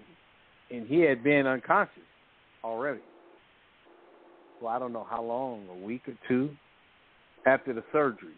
and 0.73 0.89
he 0.89 1.01
had 1.01 1.23
been 1.23 1.47
unconscious 1.47 2.03
already. 2.65 3.01
So 4.61 4.67
I 4.67 4.81
don't 4.81 4.93
know 4.93 5.07
how 5.09 5.23
long, 5.23 5.69
a 5.71 5.87
week 5.87 6.03
or 6.09 6.15
two 6.27 6.51
after 7.47 7.73
the 7.73 7.85
surgery. 7.93 8.35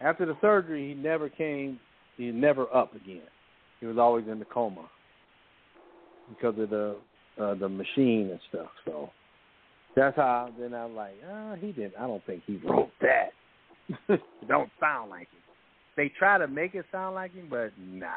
After 0.00 0.24
the 0.24 0.36
surgery, 0.40 0.88
he 0.88 0.94
never 0.94 1.28
came. 1.28 1.80
He 2.16 2.30
never 2.30 2.72
up 2.74 2.94
again. 2.94 3.22
He 3.80 3.86
was 3.86 3.98
always 3.98 4.26
in 4.30 4.38
the 4.38 4.44
coma 4.44 4.88
because 6.28 6.58
of 6.60 6.70
the 6.70 6.96
uh, 7.40 7.54
the 7.54 7.68
machine 7.68 8.30
and 8.30 8.40
stuff. 8.48 8.70
So 8.84 9.10
that's 9.94 10.16
how. 10.16 10.50
Then 10.58 10.74
I'm 10.74 10.94
like, 10.94 11.14
ah, 11.28 11.54
he 11.56 11.72
didn't. 11.72 11.94
I 11.98 12.06
don't 12.06 12.24
think 12.26 12.42
he 12.46 12.58
wrote 12.64 12.90
that. 13.00 13.30
don't 14.48 14.70
sound 14.80 15.10
like 15.10 15.28
it. 15.32 15.42
They 15.96 16.12
try 16.18 16.38
to 16.38 16.46
make 16.46 16.74
it 16.74 16.84
sound 16.92 17.14
like 17.14 17.34
him, 17.34 17.46
but 17.48 17.70
nah, 17.78 18.08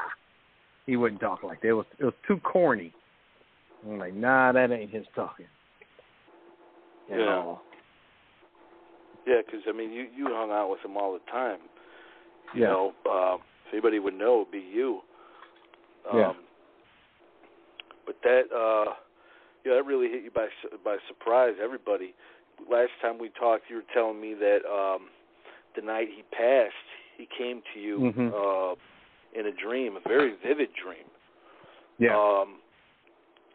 he 0.86 0.96
wouldn't 0.96 1.20
talk 1.20 1.42
like 1.42 1.62
that. 1.62 1.68
It 1.68 1.72
was 1.72 1.86
it 1.98 2.04
was 2.04 2.14
too 2.26 2.38
corny. 2.38 2.92
I'm 3.86 3.98
like, 3.98 4.14
nah, 4.14 4.52
that 4.52 4.70
ain't 4.70 4.90
his 4.90 5.06
talking. 5.14 5.46
Yeah. 7.10 7.36
all. 7.36 7.62
Yeah, 9.26 9.40
because 9.44 9.60
I 9.68 9.72
mean, 9.72 9.90
you 9.90 10.06
you 10.14 10.26
hung 10.28 10.50
out 10.50 10.70
with 10.70 10.80
him 10.84 10.96
all 10.96 11.12
the 11.12 11.30
time. 11.30 11.58
You 12.54 12.62
Yeah. 12.62 12.68
know, 12.68 12.94
uh, 13.10 13.36
if 13.66 13.72
anybody 13.72 13.98
would 13.98 14.14
know, 14.14 14.42
it'd 14.42 14.52
be 14.52 14.58
you. 14.58 15.00
Um, 16.10 16.18
Yeah. 16.18 16.32
But 18.06 18.16
that, 18.22 18.52
uh, 18.52 18.94
yeah, 19.64 19.74
that 19.74 19.84
really 19.84 20.08
hit 20.08 20.22
you 20.24 20.30
by 20.30 20.48
by 20.84 20.96
surprise. 21.08 21.54
Everybody. 21.62 22.14
Last 22.70 22.90
time 23.00 23.18
we 23.18 23.30
talked, 23.40 23.64
you 23.70 23.76
were 23.76 23.88
telling 23.94 24.20
me 24.20 24.34
that 24.34 24.60
um, 24.68 25.08
the 25.74 25.80
night 25.82 26.08
he 26.14 26.22
passed, 26.30 26.74
he 27.16 27.26
came 27.38 27.62
to 27.72 27.80
you 27.80 27.98
Mhm. 27.98 28.32
uh, 28.34 28.76
in 29.32 29.46
a 29.46 29.52
dream, 29.52 29.96
a 29.96 30.00
very 30.00 30.34
vivid 30.42 30.68
dream. 30.74 31.06
Yeah. 31.98 32.16
Um, 32.16 32.60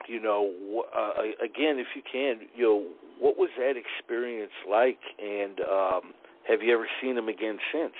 you 0.08 0.20
know, 0.20 0.86
uh, 0.94 1.22
again, 1.44 1.80
if 1.80 1.88
you 1.96 2.02
can, 2.12 2.48
you 2.56 2.64
know, 2.64 2.88
what 3.20 3.38
was 3.38 3.50
that 3.58 3.76
experience 3.78 4.52
like, 4.70 5.00
and 5.20 5.60
um, 5.62 6.14
have 6.48 6.62
you 6.62 6.74
ever 6.74 6.88
seen 7.02 7.18
him 7.18 7.28
again 7.28 7.58
since? 7.72 7.94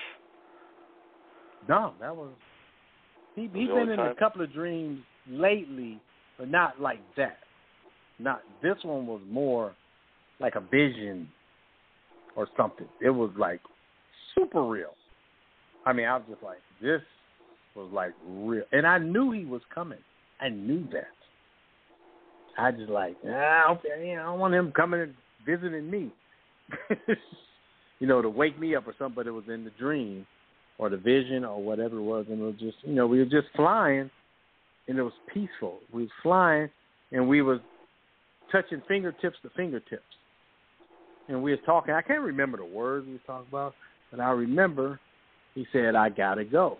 No, 1.68 1.94
that 2.00 2.14
was 2.14 2.30
he. 3.34 3.42
He's 3.52 3.68
been 3.68 3.90
in 3.90 3.98
a 3.98 4.14
couple 4.14 4.42
of 4.42 4.52
dreams 4.52 5.00
lately, 5.28 6.00
but 6.38 6.48
not 6.48 6.80
like 6.80 7.00
that. 7.16 7.38
Not 8.18 8.42
this 8.62 8.76
one 8.82 9.06
was 9.06 9.20
more 9.28 9.74
like 10.40 10.54
a 10.54 10.60
vision 10.60 11.28
or 12.34 12.48
something. 12.56 12.88
It 13.00 13.10
was 13.10 13.30
like 13.38 13.60
super 14.34 14.64
real. 14.64 14.94
I 15.84 15.92
mean, 15.92 16.06
I 16.06 16.16
was 16.16 16.24
just 16.28 16.42
like, 16.42 16.58
this 16.82 17.00
was 17.74 17.90
like 17.92 18.12
real, 18.26 18.64
and 18.72 18.86
I 18.86 18.98
knew 18.98 19.32
he 19.32 19.44
was 19.44 19.62
coming. 19.74 19.98
I 20.40 20.48
knew 20.48 20.86
that. 20.92 21.08
I 22.58 22.70
just 22.72 22.90
like, 22.90 23.16
ah, 23.26 23.72
okay, 23.72 24.16
I 24.18 24.22
don't 24.22 24.38
want 24.38 24.54
him 24.54 24.72
coming 24.72 25.00
and 25.00 25.14
visiting 25.44 25.90
me. 25.90 26.10
you 28.00 28.06
know, 28.06 28.22
to 28.22 28.28
wake 28.28 28.58
me 28.58 28.74
up 28.74 28.86
or 28.86 28.94
something. 28.98 29.14
But 29.14 29.26
it 29.26 29.30
was 29.30 29.44
in 29.52 29.64
the 29.64 29.70
dream 29.78 30.26
or 30.78 30.88
the 30.88 30.96
vision 30.96 31.44
or 31.44 31.62
whatever 31.62 31.98
it 31.98 32.02
was, 32.02 32.26
and 32.28 32.40
it 32.40 32.44
was 32.44 32.54
just 32.58 32.76
you 32.82 32.94
know 32.94 33.06
we 33.06 33.18
were 33.18 33.24
just 33.24 33.48
flying, 33.54 34.10
and 34.88 34.98
it 34.98 35.02
was 35.02 35.12
peaceful. 35.32 35.78
We 35.92 36.02
was 36.02 36.10
flying, 36.22 36.70
and 37.12 37.28
we 37.28 37.42
was 37.42 37.60
touching 38.50 38.82
fingertips 38.88 39.36
to 39.42 39.50
fingertips, 39.56 40.02
and 41.28 41.42
we 41.42 41.50
was 41.50 41.60
talking. 41.66 41.94
I 41.94 42.02
can't 42.02 42.22
remember 42.22 42.58
the 42.58 42.64
words 42.64 43.06
we 43.06 43.14
was 43.14 43.22
talking 43.26 43.48
about, 43.48 43.74
but 44.10 44.20
I 44.20 44.30
remember 44.30 45.00
he 45.54 45.66
said, 45.72 45.94
"I 45.94 46.08
gotta 46.08 46.44
go," 46.44 46.78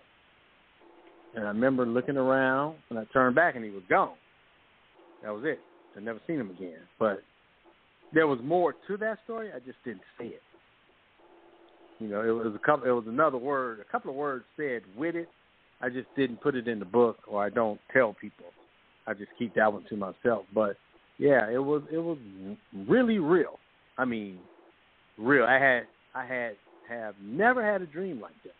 and 1.35 1.43
I 1.45 1.49
remember 1.49 1.85
looking 1.85 2.17
around, 2.17 2.77
and 2.89 2.99
I 2.99 3.05
turned 3.05 3.35
back, 3.35 3.55
and 3.55 3.65
he 3.65 3.71
was 3.71 3.83
gone. 3.89 4.15
That 5.23 5.33
was 5.33 5.43
it. 5.45 5.59
I 5.95 5.99
never 5.99 6.19
seen 6.27 6.39
him 6.39 6.51
again, 6.51 6.79
but 6.99 7.23
there 8.13 8.27
was 8.27 8.39
more 8.43 8.73
to 8.87 8.97
that 8.97 9.19
story. 9.23 9.51
I 9.51 9.59
just 9.59 9.83
didn't 9.83 10.03
see 10.17 10.27
it. 10.27 10.41
You 11.99 12.07
know, 12.07 12.21
it 12.21 12.31
was 12.31 12.53
a 12.55 12.59
couple. 12.59 12.87
It 12.87 12.91
was 12.91 13.07
another 13.07 13.37
word, 13.37 13.79
a 13.79 13.91
couple 13.91 14.11
of 14.11 14.15
words 14.17 14.45
said 14.55 14.83
with 14.95 15.15
it. 15.15 15.27
I 15.81 15.89
just 15.89 16.07
didn't 16.15 16.41
put 16.41 16.55
it 16.55 16.67
in 16.67 16.79
the 16.79 16.85
book, 16.85 17.17
or 17.27 17.43
I 17.43 17.49
don't 17.49 17.79
tell 17.91 18.13
people. 18.13 18.45
I 19.07 19.13
just 19.13 19.31
keep 19.37 19.55
that 19.55 19.71
one 19.71 19.83
to 19.89 19.95
myself. 19.95 20.45
But 20.53 20.77
yeah, 21.17 21.49
it 21.49 21.57
was 21.63 21.83
it 21.91 21.97
was 21.97 22.17
really 22.87 23.19
real. 23.19 23.59
I 23.97 24.05
mean, 24.05 24.39
real. 25.17 25.45
I 25.45 25.59
had 25.59 25.87
I 26.13 26.25
had 26.25 26.55
have 26.87 27.15
never 27.21 27.63
had 27.63 27.81
a 27.81 27.85
dream 27.85 28.21
like 28.21 28.35
that 28.43 28.55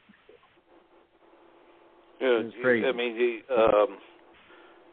before. 2.20 2.44
Yeah, 2.44 2.50
crazy. 2.62 2.88
I 2.88 2.92
mean, 2.92 3.16
the, 3.18 3.56
um, 3.56 3.98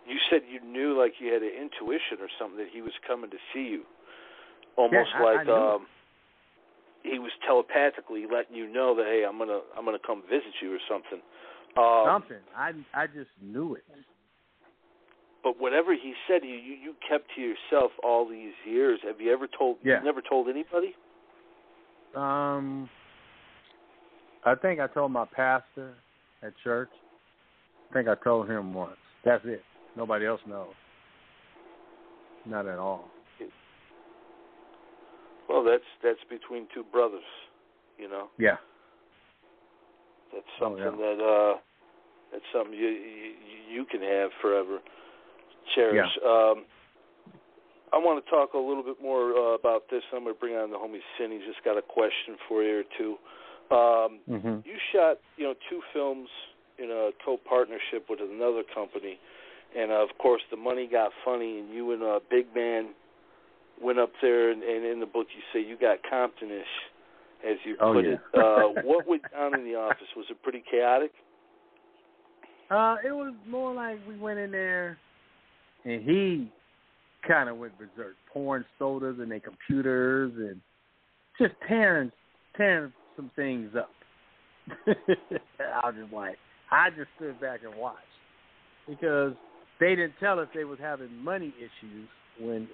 you 0.06 0.18
said 0.30 0.42
you 0.50 0.60
knew 0.60 0.98
like 0.98 1.14
you 1.18 1.32
had 1.32 1.42
an 1.42 1.50
intuition 1.50 2.18
or 2.20 2.28
something 2.38 2.58
that 2.58 2.68
he 2.72 2.82
was 2.82 2.92
coming 3.06 3.30
to 3.30 3.38
see 3.52 3.62
you, 3.64 3.82
almost 4.76 5.10
Yeah, 5.14 5.20
I- 5.20 5.28
I 5.30 5.34
like 5.36 5.46
knew. 5.46 5.54
um, 5.54 5.86
he 7.02 7.18
was 7.18 7.32
telepathically 7.46 8.26
letting 8.26 8.56
you 8.56 8.66
know 8.66 8.94
that 8.96 9.06
hey, 9.06 9.24
I'm 9.24 9.38
gonna 9.38 9.60
I'm 9.76 9.84
gonna 9.84 9.98
come 9.98 10.22
visit 10.22 10.52
you 10.60 10.74
or 10.74 10.80
something. 10.88 11.20
Um, 11.76 12.04
Something. 12.06 12.42
I 12.56 12.72
I 12.94 13.06
just 13.06 13.30
knew 13.42 13.74
it. 13.74 13.84
But 15.44 15.60
whatever 15.60 15.92
he 15.92 16.14
said 16.26 16.40
you, 16.42 16.54
you, 16.54 16.94
kept 17.06 17.26
to 17.36 17.40
yourself 17.42 17.92
all 18.02 18.26
these 18.26 18.54
years. 18.66 18.98
Have 19.06 19.20
you 19.20 19.30
ever 19.30 19.46
told? 19.46 19.76
Yeah. 19.84 20.00
Never 20.02 20.22
told 20.22 20.48
anybody? 20.48 20.94
Um, 22.16 22.88
I 24.46 24.54
think 24.54 24.80
I 24.80 24.86
told 24.86 25.12
my 25.12 25.26
pastor 25.26 25.92
at 26.42 26.54
church. 26.64 26.88
I 27.90 27.92
think 27.92 28.08
I 28.08 28.14
told 28.24 28.48
him 28.48 28.72
once. 28.72 28.96
That's 29.22 29.44
it. 29.44 29.62
Nobody 29.96 30.24
else 30.24 30.40
knows. 30.48 30.72
Not 32.46 32.66
at 32.66 32.78
all. 32.78 33.10
Well, 35.48 35.62
that's 35.62 35.84
that's 36.02 36.18
between 36.30 36.66
two 36.74 36.84
brothers. 36.90 37.22
You 37.98 38.08
know, 38.08 38.28
Yeah. 38.38 38.56
that's 40.32 40.44
Oh, 40.60 40.64
something 40.64 40.84
yeah. 40.84 40.90
that 40.90 41.22
uh, 41.22 41.58
that's 42.32 42.44
something 42.52 42.72
you, 42.72 42.88
you 42.88 43.34
you 43.70 43.84
can 43.84 44.00
have 44.00 44.30
forever. 44.40 44.78
Cherish. 45.74 46.10
Um, 46.24 46.64
I 47.92 47.98
want 47.98 48.24
to 48.24 48.30
talk 48.30 48.54
a 48.54 48.58
little 48.58 48.82
bit 48.82 48.96
more 49.00 49.30
uh, 49.32 49.54
about 49.54 49.84
this. 49.90 50.02
I'm 50.12 50.24
going 50.24 50.34
to 50.34 50.40
bring 50.40 50.56
on 50.56 50.70
the 50.70 50.76
homie 50.76 50.98
Sin. 51.16 51.30
He's 51.30 51.46
just 51.46 51.64
got 51.64 51.78
a 51.78 51.82
question 51.82 52.34
for 52.48 52.62
you 52.62 52.82
or 52.82 52.84
two. 52.98 53.16
Um, 53.70 54.18
hmm 54.26 54.58
you 54.64 54.76
shot, 54.92 55.18
you 55.36 55.44
know, 55.44 55.54
two 55.70 55.80
films 55.92 56.28
in 56.78 56.90
a 56.90 57.10
co-partnership 57.24 58.06
with 58.08 58.18
another 58.20 58.62
company, 58.74 59.18
and 59.76 59.92
uh, 59.92 60.02
of 60.02 60.08
course 60.18 60.42
the 60.50 60.56
money 60.56 60.88
got 60.90 61.12
funny, 61.24 61.60
and 61.60 61.72
you 61.72 61.92
and 61.92 62.02
uh, 62.02 62.20
Big 62.30 62.46
Man 62.54 62.90
went 63.80 63.98
up 63.98 64.10
there, 64.22 64.50
and, 64.50 64.62
and 64.62 64.84
in 64.84 65.00
the 65.00 65.06
book 65.06 65.26
you 65.34 65.42
say 65.52 65.66
you 65.66 65.76
got 65.78 65.98
Comptonish, 66.10 66.62
as 67.46 67.56
you 67.64 67.76
Oh, 67.80 67.92
put 67.92 68.04
yeah. 68.04 68.12
it. 68.12 68.20
Uh, 68.34 68.82
what 68.84 69.06
went 69.06 69.22
down 69.30 69.54
in 69.54 69.64
the 69.64 69.74
office? 69.74 70.08
Was 70.16 70.26
it 70.30 70.42
pretty 70.42 70.62
chaotic? 70.70 71.12
Uh, 72.70 72.96
it 73.04 73.12
was 73.12 73.34
more 73.46 73.74
like 73.74 73.98
we 74.08 74.18
went 74.18 74.38
in 74.38 74.50
there, 74.50 74.98
and 75.84 76.02
he 76.02 76.50
kind 77.26 77.48
of 77.48 77.56
went 77.56 77.72
berserk, 77.78 78.14
pouring 78.32 78.64
sodas 78.78 79.16
in 79.22 79.28
their 79.28 79.40
computers 79.40 80.32
and 80.36 80.60
just 81.40 81.54
tearing 81.66 82.10
tearing 82.56 82.92
some 83.16 83.30
things 83.36 83.70
up. 83.76 83.90
I 84.86 85.86
was 85.86 85.94
just 86.00 86.12
like, 86.12 86.36
I 86.70 86.90
just 86.90 87.08
stood 87.16 87.40
back 87.40 87.60
and 87.64 87.74
watched 87.78 87.98
because 88.88 89.32
they 89.80 89.90
didn't 89.90 90.14
tell 90.20 90.38
us 90.38 90.48
they 90.54 90.64
was 90.64 90.78
having 90.80 91.14
money 91.16 91.52
issues 91.58 92.08
when 92.40 92.68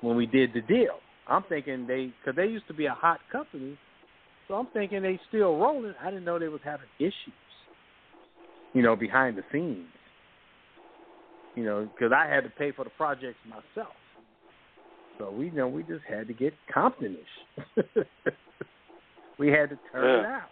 when 0.00 0.16
we 0.16 0.26
did 0.26 0.50
the 0.54 0.60
deal. 0.62 0.98
I'm 1.26 1.44
thinking 1.48 1.86
they 1.86 2.12
because 2.20 2.36
they 2.36 2.46
used 2.46 2.66
to 2.68 2.74
be 2.74 2.86
a 2.86 2.94
hot 2.94 3.20
company, 3.32 3.78
so 4.48 4.54
I'm 4.54 4.68
thinking 4.72 5.02
they 5.02 5.18
still 5.28 5.56
rolling. 5.56 5.94
I 6.02 6.10
didn't 6.10 6.24
know 6.24 6.38
they 6.38 6.48
was 6.48 6.60
having 6.64 6.88
issues 6.98 7.34
you 8.74 8.82
know, 8.82 8.94
behind 8.94 9.38
the 9.38 9.42
scenes. 9.50 9.86
You 11.54 11.64
know, 11.64 11.88
because 11.94 12.12
I 12.12 12.26
had 12.28 12.42
to 12.44 12.50
pay 12.50 12.72
for 12.72 12.84
the 12.84 12.90
projects 12.90 13.38
myself. 13.48 13.94
So 15.18 15.30
we 15.30 15.46
you 15.46 15.52
know 15.52 15.68
we 15.68 15.82
just 15.82 16.04
had 16.08 16.26
to 16.28 16.34
get 16.34 16.52
Comptonish. 16.74 17.16
we 19.38 19.48
had 19.48 19.70
to 19.70 19.78
turn 19.92 20.20
it 20.20 20.26
out. 20.26 20.48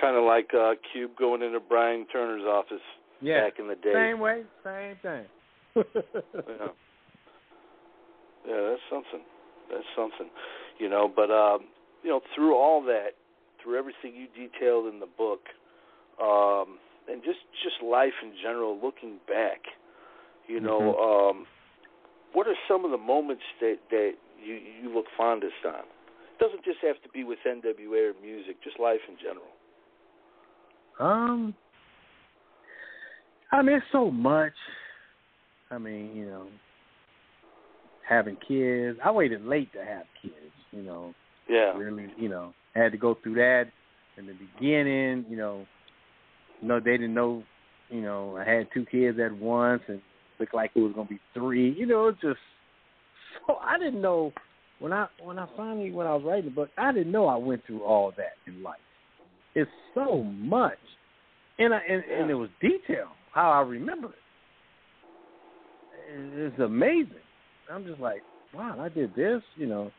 Kind 0.00 0.16
of 0.16 0.24
like 0.24 0.48
uh, 0.54 0.72
Cube 0.92 1.12
going 1.18 1.42
into 1.42 1.60
Brian 1.60 2.06
Turner's 2.12 2.44
office 2.46 2.82
Yeah. 3.20 3.42
back 3.44 3.54
in 3.58 3.66
the 3.66 3.74
day. 3.74 3.92
Same 3.92 4.20
way, 4.20 4.44
same 4.64 4.96
thing. 5.02 5.24
Yeah. 6.34 6.68
Yeah, 8.46 8.70
that's 8.70 8.80
something. 8.88 9.26
That's 9.70 9.84
something. 9.94 10.30
You 10.78 10.88
know, 10.88 11.10
but 11.14 11.30
um, 11.30 11.66
you 12.02 12.10
know, 12.10 12.20
through 12.34 12.54
all 12.54 12.82
that, 12.84 13.10
through 13.62 13.78
everything 13.78 14.14
you 14.14 14.26
detailed 14.28 14.92
in 14.92 15.00
the 15.00 15.08
book, 15.18 15.40
um, 16.22 16.78
and 17.10 17.22
just 17.22 17.40
just 17.62 17.82
life 17.82 18.12
in 18.22 18.32
general, 18.42 18.78
looking 18.82 19.18
back, 19.26 19.60
you 20.46 20.60
know, 20.60 20.96
um, 20.96 21.46
what 22.32 22.46
are 22.46 22.54
some 22.68 22.84
of 22.84 22.90
the 22.90 22.98
moments 22.98 23.42
that 23.60 23.76
that 23.90 24.12
you 24.44 24.54
you 24.82 24.94
look 24.94 25.06
fondest 25.16 25.64
on? 25.66 25.80
It 25.80 26.38
doesn't 26.40 26.64
just 26.64 26.78
have 26.82 27.02
to 27.02 27.08
be 27.08 27.24
with 27.24 27.38
NWA 27.46 28.10
or 28.10 28.20
music, 28.22 28.62
just 28.62 28.78
life 28.78 29.00
in 29.08 29.16
general. 29.16 29.48
Um, 31.00 31.54
I 33.52 33.62
mean, 33.62 33.82
so 33.92 34.10
much. 34.10 34.52
I 35.70 35.78
mean, 35.78 36.14
you 36.14 36.26
know, 36.26 36.46
having 38.08 38.36
kids. 38.36 38.98
I 39.04 39.10
waited 39.10 39.44
late 39.44 39.72
to 39.72 39.84
have 39.84 40.04
kids. 40.20 40.34
You 40.72 40.82
know, 40.82 41.14
Yeah. 41.48 41.76
really, 41.76 42.12
you 42.16 42.28
know, 42.28 42.54
had 42.74 42.92
to 42.92 42.98
go 42.98 43.14
through 43.14 43.34
that 43.34 43.68
in 44.16 44.26
the 44.26 44.34
beginning. 44.34 45.24
You 45.28 45.36
know, 45.36 45.66
no, 46.62 46.80
they 46.80 46.92
didn't 46.92 47.14
know. 47.14 47.42
You 47.90 48.02
know, 48.02 48.36
I 48.36 48.44
had 48.48 48.68
two 48.74 48.84
kids 48.84 49.18
at 49.18 49.32
once, 49.32 49.82
and 49.88 50.00
looked 50.38 50.54
like 50.54 50.70
it 50.74 50.80
was 50.80 50.92
gonna 50.94 51.08
be 51.08 51.20
three. 51.34 51.72
You 51.72 51.86
know, 51.86 52.08
it's 52.08 52.20
just 52.20 52.38
so 53.46 53.56
I 53.56 53.78
didn't 53.78 54.00
know 54.02 54.32
when 54.78 54.92
I 54.92 55.06
when 55.22 55.38
I 55.38 55.46
finally 55.56 55.90
when 55.92 56.06
I 56.06 56.14
was 56.14 56.22
writing 56.24 56.46
the 56.46 56.50
book, 56.54 56.70
I 56.76 56.92
didn't 56.92 57.12
know 57.12 57.26
I 57.26 57.36
went 57.36 57.64
through 57.66 57.82
all 57.82 58.12
that 58.16 58.34
in 58.46 58.62
life. 58.62 58.76
It's 59.54 59.70
so 59.94 60.22
much, 60.22 60.78
and 61.58 61.74
I, 61.74 61.80
and, 61.88 62.02
and 62.04 62.30
it 62.30 62.34
was 62.34 62.50
detail 62.60 63.08
how 63.32 63.50
I 63.50 63.60
remember 63.60 64.08
it. 64.08 64.14
It- 66.14 66.52
It's 66.52 66.58
amazing. 66.60 67.12
I'm 67.70 67.84
just 67.84 68.00
like, 68.00 68.22
wow, 68.54 68.76
I 68.80 68.88
did 68.88 69.14
this. 69.14 69.42
You 69.56 69.66
know, 69.66 69.90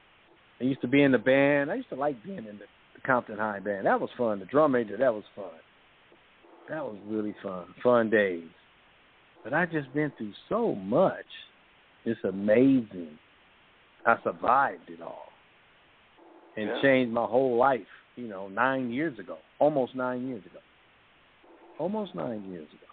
I 0.59 0.63
used 0.63 0.81
to 0.81 0.87
be 0.87 1.03
in 1.03 1.11
the 1.11 1.17
band. 1.17 1.71
I 1.71 1.75
used 1.75 1.89
to 1.89 1.95
like 1.95 2.21
being 2.23 2.37
in 2.39 2.57
the 2.59 2.65
Compton 3.05 3.37
High 3.37 3.59
band. 3.59 3.85
That 3.85 3.99
was 3.99 4.09
fun. 4.17 4.39
The 4.39 4.45
drum 4.45 4.71
major, 4.71 4.97
that 4.97 5.13
was 5.13 5.23
fun. 5.35 5.45
That 6.69 6.83
was 6.83 6.97
really 7.07 7.35
fun. 7.41 7.65
Fun 7.81 8.09
days. 8.09 8.43
But 9.43 9.53
I 9.53 9.65
just 9.65 9.91
been 9.93 10.11
through 10.17 10.33
so 10.47 10.75
much. 10.75 11.25
It's 12.05 12.19
amazing. 12.23 13.17
I 14.05 14.17
survived 14.23 14.89
it 14.89 15.01
all. 15.01 15.31
And 16.55 16.69
Yeah. 16.69 16.81
changed 16.81 17.13
my 17.13 17.25
whole 17.25 17.57
life, 17.57 17.87
you 18.15 18.27
know, 18.27 18.47
nine 18.49 18.91
years 18.91 19.17
ago. 19.19 19.37
Almost 19.59 19.95
nine 19.95 20.27
years 20.27 20.45
ago. 20.45 20.59
Almost 21.77 22.15
nine 22.15 22.43
years 22.51 22.67
ago. 22.71 22.85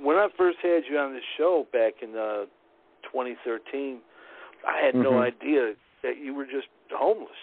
When 0.00 0.16
I 0.16 0.28
first 0.36 0.58
had 0.58 0.84
you 0.86 0.98
on 0.98 1.12
the 1.12 1.22
show 1.36 1.66
back 1.72 2.02
in 2.02 2.16
uh, 2.16 2.46
2013, 3.02 4.00
I 4.66 4.78
had 4.78 4.94
no 4.94 5.12
Mhm. 5.12 5.22
idea 5.22 5.76
that 6.02 6.18
you 6.18 6.34
were 6.34 6.46
just 6.46 6.68
homeless 6.90 7.36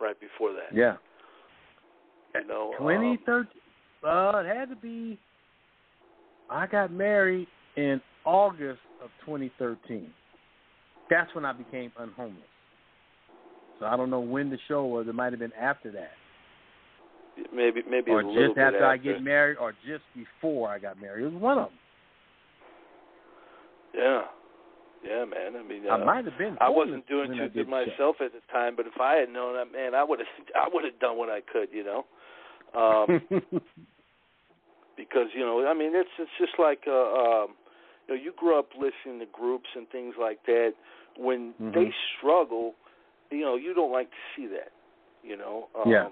right 0.00 0.18
before 0.18 0.52
that. 0.52 0.72
Yeah. 0.72 0.96
You 2.34 2.44
know, 2.44 2.72
um, 2.72 2.78
2013. 2.78 3.61
Uh, 4.04 4.42
it 4.44 4.46
had 4.46 4.68
to 4.70 4.76
be. 4.76 5.18
I 6.50 6.66
got 6.66 6.92
married 6.92 7.46
in 7.76 8.00
August 8.24 8.80
of 9.02 9.10
2013. 9.24 10.10
That's 11.08 11.34
when 11.34 11.44
I 11.44 11.52
became 11.52 11.92
unhomeless. 11.98 12.42
So 13.78 13.86
I 13.86 13.96
don't 13.96 14.10
know 14.10 14.20
when 14.20 14.50
the 14.50 14.58
show 14.68 14.86
was. 14.86 15.06
It 15.08 15.14
might 15.14 15.32
have 15.32 15.40
been 15.40 15.52
after 15.60 15.90
that, 15.92 16.12
maybe 17.54 17.82
maybe 17.88 18.10
or 18.10 18.22
just 18.22 18.54
bit 18.54 18.58
after, 18.58 18.86
I 18.86 18.96
get 18.96 19.22
married, 19.22 19.58
or 19.58 19.72
just 19.86 20.04
before 20.14 20.68
I 20.68 20.78
got 20.78 21.00
married. 21.00 21.24
It 21.24 21.32
was 21.32 21.42
one 21.42 21.58
of 21.58 21.64
them. 21.66 21.78
Yeah, 23.94 24.22
yeah, 25.04 25.24
man. 25.24 25.56
I 25.58 25.68
mean, 25.68 25.82
uh, 25.88 25.94
I 25.94 26.04
might 26.04 26.24
have 26.24 26.38
been. 26.38 26.56
I 26.60 26.68
wasn't 26.68 27.06
doing 27.08 27.32
too 27.32 27.38
good 27.38 27.54
did 27.54 27.66
the 27.66 27.70
show. 27.70 27.90
myself 27.92 28.16
at 28.20 28.32
the 28.32 28.40
time, 28.52 28.74
but 28.76 28.86
if 28.86 29.00
I 29.00 29.16
had 29.16 29.28
known 29.28 29.56
that, 29.56 29.72
man, 29.72 29.94
I 29.94 30.04
would 30.04 30.20
have 30.20 30.28
I 30.54 30.68
would 30.72 30.84
have 30.84 30.98
done 31.00 31.18
what 31.18 31.28
I 31.28 31.40
could, 31.40 31.68
you 31.72 31.84
know. 31.84 32.04
Um, 32.74 33.20
because 34.96 35.28
you 35.34 35.40
know, 35.40 35.66
I 35.66 35.74
mean, 35.74 35.92
it's 35.94 36.10
it's 36.18 36.30
just 36.38 36.58
like 36.58 36.84
uh, 36.86 36.92
um, 36.92 37.54
you 38.08 38.16
know, 38.16 38.22
you 38.22 38.32
grew 38.36 38.58
up 38.58 38.70
listening 38.74 39.20
to 39.20 39.26
groups 39.32 39.68
and 39.76 39.88
things 39.88 40.14
like 40.20 40.44
that. 40.46 40.74
When 41.16 41.54
Mhm. 41.60 41.74
they 41.74 41.92
struggle, 42.16 42.74
you 43.30 43.40
know, 43.40 43.56
you 43.56 43.74
don't 43.74 43.92
like 43.92 44.10
to 44.10 44.22
see 44.36 44.46
that. 44.48 44.72
You 45.22 45.36
know, 45.36 45.68
um, 45.76 45.90
Yeah. 45.90 46.08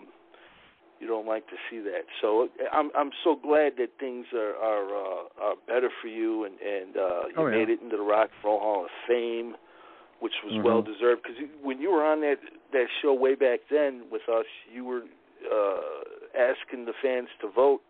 you 1.01 1.07
don't 1.07 1.27
like 1.27 1.47
to 1.49 1.57
see 1.69 1.79
that. 1.81 2.05
So 2.21 2.49
I'm 2.73 2.91
I'm 2.95 3.11
so 3.25 3.35
glad 3.35 3.73
that 3.79 3.91
things 3.99 4.27
are 4.35 4.55
are 4.57 4.89
uh, 4.95 5.23
are 5.41 5.55
better 5.67 5.91
for 6.01 6.09
you, 6.09 6.45
and 6.45 6.55
and 6.61 6.97
uh, 6.97 7.27
you 7.29 7.35
Oh, 7.39 7.47
yeah. 7.47 7.59
made 7.59 7.71
it 7.71 7.81
into 7.83 7.97
the 7.97 8.03
Rock 8.03 8.31
and 8.37 8.45
Roll 8.45 8.61
Hall 8.61 8.85
of 8.85 8.91
Fame, 9.09 9.57
which 10.21 10.35
was 10.45 10.55
Mhm. 10.55 10.65
well 10.65 10.83
deserved. 10.83 11.23
Because 11.23 11.39
when 11.63 11.81
you 11.81 11.91
were 11.91 12.05
on 12.05 12.21
that 12.21 12.39
that 12.73 12.87
show 13.01 13.15
way 13.15 13.35
back 13.35 13.61
then 13.71 14.05
with 14.11 14.29
us, 14.29 14.47
you 14.73 14.85
were 14.85 15.05
uh, 15.51 15.81
asking 16.39 16.85
the 16.85 16.93
fans 17.03 17.29
to 17.41 17.49
vote, 17.49 17.81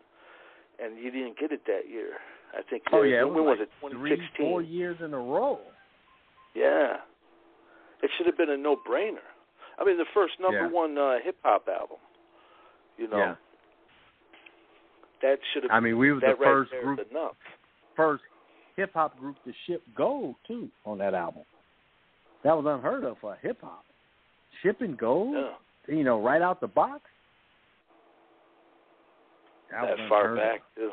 and 0.83 0.97
you 0.97 1.11
didn't 1.11 1.37
get 1.39 1.51
it 1.51 1.61
that 1.67 1.89
year. 1.89 2.13
I 2.53 2.61
think. 2.69 2.83
Oh 2.91 3.03
yeah, 3.03 3.21
it 3.21 3.25
when 3.25 3.45
was 3.45 3.57
was 3.59 3.67
like 3.83 3.91
it? 3.91 3.95
three, 3.97 4.09
2016. 4.17 4.45
four 4.45 4.61
years 4.61 4.97
in 5.03 5.13
a 5.13 5.19
row. 5.19 5.59
Yeah, 6.53 6.97
it 8.03 8.09
should 8.17 8.25
have 8.25 8.37
been 8.37 8.49
a 8.49 8.57
no-brainer. 8.57 9.23
I 9.79 9.85
mean, 9.85 9.97
the 9.97 10.05
first 10.13 10.33
number 10.39 10.59
Yeah. 10.65 10.67
one 10.67 10.97
uh, 10.97 11.19
hip 11.23 11.37
hop 11.43 11.67
album. 11.69 11.97
You 12.97 13.07
know, 13.07 13.17
Yeah. 13.17 13.35
that 15.21 15.37
should 15.53 15.63
have. 15.63 15.71
I 15.71 15.79
mean, 15.79 15.97
we 15.97 16.11
were 16.11 16.19
the 16.19 16.35
first 16.41 16.71
group, 16.83 16.99
enough. 17.09 17.35
first 17.95 18.23
hip 18.75 18.91
hop 18.93 19.17
group 19.19 19.35
to 19.45 19.53
ship 19.67 19.81
gold 19.95 20.35
too 20.47 20.69
on 20.85 20.97
that 20.97 21.13
album. 21.13 21.43
That 22.43 22.55
was 22.57 22.65
unheard 22.67 23.03
of 23.03 23.17
for 23.19 23.37
hip 23.41 23.59
hop. 23.61 23.83
Shipping 24.63 24.95
gold, 24.99 25.35
Yeah, 25.35 25.95
you 25.95 26.03
know, 26.03 26.21
right 26.21 26.41
out 26.41 26.59
the 26.59 26.67
box. 26.67 27.01
That, 29.71 29.97
that 29.97 30.09
far 30.09 30.35
back 30.35 30.61
too. 30.75 30.91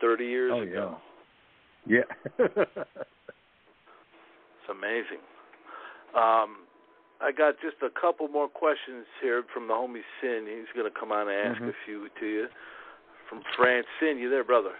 Thirty 0.00 0.26
years 0.26 0.52
Oh 0.54 0.62
ago. 0.62 0.96
yeah, 1.86 2.02
yeah. 2.38 2.44
It's 4.62 4.70
amazing. 4.70 5.18
Um, 6.14 6.66
I 7.20 7.32
got 7.36 7.54
just 7.60 7.76
a 7.82 7.90
couple 8.00 8.28
more 8.28 8.48
questions 8.48 9.06
here 9.20 9.42
from 9.52 9.66
the 9.66 9.74
homie 9.74 10.02
Sin. 10.20 10.46
He's 10.46 10.70
going 10.74 10.90
to 10.90 10.98
come 10.98 11.10
on 11.10 11.28
and 11.28 11.36
ask 11.50 11.60
Mhm. 11.60 11.70
a 11.70 11.72
few 11.84 12.08
to 12.20 12.26
you. 12.26 12.48
From 13.28 13.42
France, 13.56 13.86
Sin, 13.98 14.18
you 14.18 14.30
there, 14.30 14.44
brother? 14.44 14.74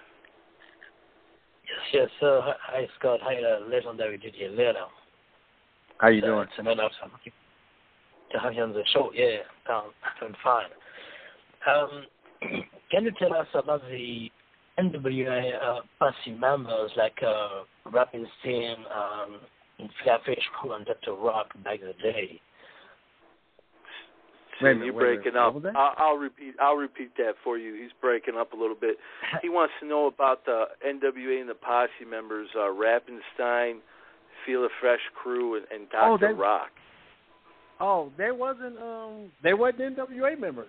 Yes, 1.66 1.80
yes, 1.93 2.11
sir. 2.20 2.55
Hi, 2.61 2.88
Scott. 2.99 3.20
Hi, 3.22 3.43
uh, 3.43 3.61
legendary 3.66 4.18
DJ 4.18 4.49
Leno. 4.57 4.90
How 5.99 6.09
you 6.09 6.18
It's, 6.18 6.26
doing? 6.26 6.43
It's 6.49 6.59
an 6.59 6.68
honor 6.68 6.88
to 6.88 7.30
to 8.30 8.38
have 8.38 8.55
you 8.55 8.62
on 8.62 8.72
the 8.72 8.84
show. 8.93 9.11
Yeah, 9.14 9.38
um, 9.68 9.93
I'm 10.20 10.34
fine. 10.45 10.70
Um, 11.66 12.07
can 12.90 13.05
you 13.05 13.12
tell 13.18 13.34
us 13.34 13.47
about 13.55 13.82
the 13.90 14.30
NWA 14.78 15.51
uh, 15.62 15.80
passing 15.99 16.38
members 16.40 16.90
like 16.97 17.16
uh, 17.26 17.62
Rapping 17.90 18.26
Steam, 18.40 18.76
um, 18.95 19.40
Fila 20.05 20.18
Fresh 20.24 20.38
Crew, 20.61 20.72
and 20.74 20.86
Dr. 20.86 21.14
Rock 21.14 21.49
back 21.64 21.80
in 21.80 21.86
the 21.88 21.93
day? 22.03 22.40
Wait 24.61 24.70
a 24.70 24.74
Sin, 24.74 24.78
minute, 24.80 24.84
you're 24.86 24.95
wait 24.95 25.03
a 25.03 25.09
minute. 25.09 25.22
breaking 25.22 25.38
up. 25.40 25.62
that? 25.62 25.76
I'll, 25.76 25.95
I'll 25.99 26.16
repeat. 26.16 26.55
I'll 26.61 26.76
repeat 26.76 27.11
that 27.18 27.32
for 27.43 27.59
you. 27.59 27.74
He's 27.74 27.90
breaking 28.01 28.34
up 28.38 28.53
a 28.53 28.57
little 28.57 28.76
bit. 28.78 28.97
He 29.43 29.49
wants 29.49 29.72
to 29.80 29.86
know 29.86 30.07
about 30.07 30.45
the 30.45 30.64
NWA 30.86 31.40
and 31.40 31.49
the 31.49 31.55
posse 31.55 31.90
members, 32.09 32.49
uh, 32.57 32.68
Rappinstine, 32.70 33.78
Feel 34.47 34.64
a 34.64 34.68
Fresh 34.80 35.01
Crew, 35.20 35.57
and, 35.57 35.64
and 35.74 35.88
Dr. 35.90 36.05
Oh, 36.12 36.18
that- 36.18 36.36
Rock. 36.38 36.68
Oh, 37.80 38.12
they 38.16 38.30
wasn't 38.30 38.78
um 38.78 39.32
they 39.43 39.55
wasn't 39.55 39.97
NWA 39.97 40.38
members. 40.38 40.68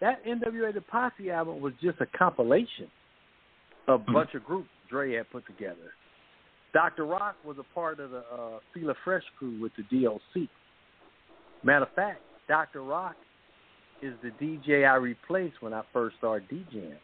That 0.00 0.24
NWA 0.24 0.72
the 0.72 0.80
Posse 0.80 1.30
album 1.30 1.60
was 1.60 1.72
just 1.82 2.00
a 2.00 2.06
compilation 2.18 2.88
of 3.88 4.02
a 4.08 4.12
bunch 4.12 4.34
of 4.34 4.44
groups 4.44 4.68
Dre 4.88 5.14
had 5.14 5.30
put 5.30 5.46
together. 5.46 5.92
Dr. 6.72 7.06
Rock 7.06 7.36
was 7.44 7.56
a 7.58 7.74
part 7.74 7.98
of 8.00 8.10
the 8.10 8.18
uh 8.32 8.58
Fila 8.74 8.94
Fresh 9.04 9.24
crew 9.38 9.60
with 9.60 9.72
the 9.76 9.82
D.O.C. 9.84 10.48
Matter 11.64 11.86
of 11.86 11.94
fact, 11.94 12.20
Dr. 12.46 12.82
Rock 12.82 13.16
is 14.02 14.14
the 14.22 14.30
DJ 14.44 14.88
I 14.88 14.94
replaced 14.94 15.60
when 15.60 15.74
I 15.74 15.82
first 15.92 16.16
started 16.18 16.48
DJing. 16.48 16.96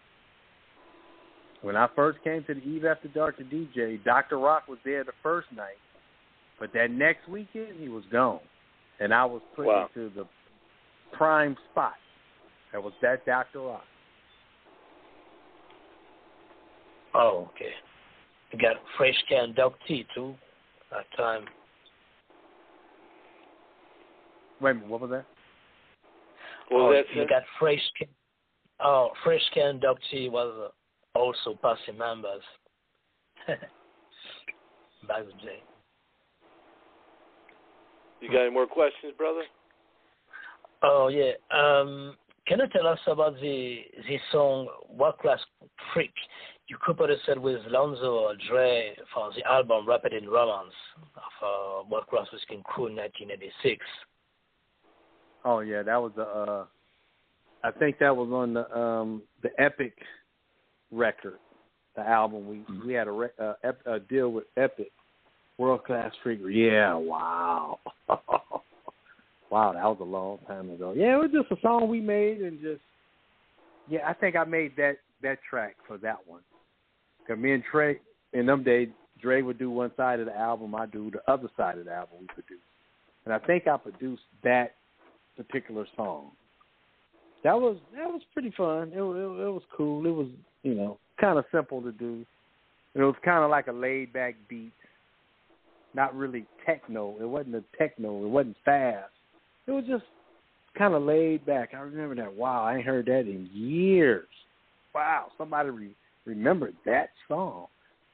When 1.63 1.77
I 1.77 1.89
first 1.97 2.23
came 2.23 2.45
to 2.45 2.55
the 2.55 2.61
Eve 2.61 2.85
After 2.85 3.09
Dark 3.09 3.39
to 3.39 3.45
DJ, 3.45 4.03
Dr. 4.05 4.39
Rock 4.39 4.69
was 4.69 4.79
there 4.85 5.03
the 5.03 5.13
first 5.23 5.49
night, 5.57 5.79
but 6.61 6.73
that 6.75 6.91
next 6.91 7.27
weekend 7.29 7.81
he 7.81 7.89
was 7.89 8.05
gone 8.13 8.41
and 9.01 9.13
I 9.13 9.25
was 9.25 9.43
put 9.57 9.67
Wow. 9.67 9.89
into 9.95 10.11
the 10.15 10.27
prime 11.13 11.57
spot. 11.71 11.95
That 12.75 12.83
was 12.83 12.93
that 13.03 13.25
Dr. 13.25 13.61
Rock. 13.61 13.85
Oh, 17.15 17.49
okay. 17.55 17.71
You 18.51 18.59
got 18.59 18.75
Fresh 18.99 19.15
K 19.29 19.37
Doc 19.55 19.75
T, 19.87 20.05
too, 20.13 20.35
that 20.91 21.05
time. 21.17 21.45
Wait 24.61 24.73
a 24.73 24.75
minute, 24.75 24.89
what 24.89 25.03
was 25.03 25.11
that? 25.11 25.25
Well, 26.69 26.87
oh, 26.87 26.93
that's 26.93 27.07
you 27.15 27.23
it. 27.23 27.29
got 27.29 27.43
Fresh 27.61 27.79
K, 27.97 28.09
oh, 28.81 29.11
Fresh 29.23 29.43
K 29.55 29.73
Doc 29.81 29.99
T 30.11 30.29
was 30.29 30.73
uh, 31.15 31.19
also 31.19 31.57
passing 31.63 31.97
members. 31.97 32.43
back 33.47 35.21
in 35.21 35.27
the 35.27 35.45
day. 35.45 35.63
You 38.21 38.33
got 38.33 38.43
any 38.43 38.51
more 38.51 38.67
questions, 38.67 39.13
brother? 39.17 39.43
Oh 40.83 41.07
yeah. 41.07 41.33
Um, 41.57 42.17
can 42.47 42.59
you 42.59 42.67
tell 42.73 42.87
us 42.87 42.99
about 43.07 43.35
the 43.41 43.79
the 44.09 44.19
song 44.33 44.69
"World 44.89 45.19
Class 45.19 45.41
Freak"? 45.93 46.13
You 46.69 46.77
co-produced 46.85 47.29
with 47.37 47.61
Lonzo 47.69 48.15
or 48.15 48.35
Dre 48.49 48.97
for 49.13 49.31
the 49.35 49.43
album 49.51 49.87
"Rapped 49.87 50.13
in 50.13 50.29
Romance" 50.29 50.73
of 51.17 51.83
uh, 51.85 51.89
World 51.89 52.07
Class 52.09 52.27
Wreckin' 52.33 52.63
Cru 52.65 52.87
in 52.87 52.97
1986. 52.97 53.85
Oh 55.45 55.61
yeah, 55.61 55.83
that 55.83 56.01
was 56.01 56.13
the 56.17 56.23
uh 56.23 56.65
I 57.63 57.71
think 57.71 57.99
that 57.99 58.15
was 58.15 58.29
on 58.31 58.55
the 58.55 58.79
um 58.79 59.23
the 59.43 59.51
Epic 59.59 59.97
record, 60.91 61.39
the 61.97 62.03
album. 62.07 62.47
We 62.49 62.65
we 62.87 62.93
had 62.95 63.09
a, 63.09 63.13
re- 63.13 63.29
uh, 63.41 63.55
ep- 63.63 63.87
a 63.87 64.01
deal 64.01 64.31
with 64.31 64.45
Epic, 64.57 64.93
World 65.59 65.85
Class 65.85 66.13
Freak. 66.23 66.41
Yeah, 66.49 66.95
wow, 66.95 67.79
wow, 69.55 69.73
that 69.73 69.85
was 69.85 69.99
a 70.01 70.05
long 70.05 70.39
time 70.49 70.69
ago. 70.69 70.93
Yeah, 70.97 71.15
it 71.15 71.19
was 71.19 71.31
just 71.33 71.53
a 71.57 71.63
song 71.63 71.89
we 71.89 72.01
made 72.01 72.39
and 72.39 72.61
just 72.61 72.81
yeah, 73.89 74.01
I 74.05 74.13
think 74.13 74.35
I 74.35 74.43
made 74.43 74.75
that 74.77 74.97
that 75.23 75.39
track 75.49 75.77
for 75.87 75.97
that 75.99 76.19
one. 76.27 76.41
Cause 77.29 77.39
me 77.39 77.53
and 77.53 77.63
Dre 77.71 78.01
in 78.33 78.47
them 78.47 78.65
days, 78.65 78.89
Dre 79.23 79.43
would 79.43 79.61
do 79.61 79.71
one 79.71 79.93
side 79.97 80.19
of 80.19 80.27
the 80.27 80.37
album, 80.37 80.75
I 80.75 80.87
do 80.87 81.09
the 81.13 81.21
other 81.33 81.49
side 81.57 81.79
of 81.79 81.85
the 81.85 81.93
album 81.93 82.17
we 82.23 82.27
produced, 82.27 82.65
and 83.25 83.33
I 83.33 83.39
think 83.39 83.69
I 83.69 83.77
produced 83.77 84.23
that 84.43 84.75
particular 85.37 85.87
song. 85.95 86.33
That 87.45 87.55
was 87.55 87.77
that 87.97 88.09
was 88.09 88.23
pretty 88.33 88.53
fun. 88.57 88.89
It 88.93 88.99
it, 88.99 89.01
it 89.01 89.53
was 89.53 89.63
cool. 89.77 90.05
It 90.05 90.11
was 90.11 90.29
you 90.65 90.75
know 90.75 90.99
kind 91.21 91.39
of 91.39 91.45
simple 91.53 91.81
to 91.83 91.93
do. 91.93 92.27
It 92.97 93.03
was 93.03 93.15
kind 93.25 93.45
of 93.45 93.51
like 93.51 93.69
a 93.69 93.73
laid 93.73 94.13
back 94.13 94.35
beat, 94.49 94.73
not 95.95 96.13
really 96.17 96.45
techno. 96.67 97.15
It 97.21 97.29
wasn't 97.29 97.55
a 97.55 97.65
techno. 97.79 98.25
It 98.25 98.29
wasn't 98.29 98.57
fast. 98.65 99.11
It 99.67 99.71
was 99.73 99.85
just 99.89 100.05
kind 100.77 100.95
of 100.95 101.03
laid 101.03 101.47
back. 101.47 101.71
I 101.75 101.79
remember 101.79 102.15
that. 102.17 102.35
Wow, 102.35 102.65
I 102.65 102.77
ain't 102.77 102.87
heard 102.87 103.07
that 103.07 103.21
in 103.21 103.49
years. 103.53 104.27
Wow, 104.95 105.29
somebody 105.39 105.71
re- 105.71 105.97
remember 106.27 106.73
that 106.85 107.11
song. 107.29 107.67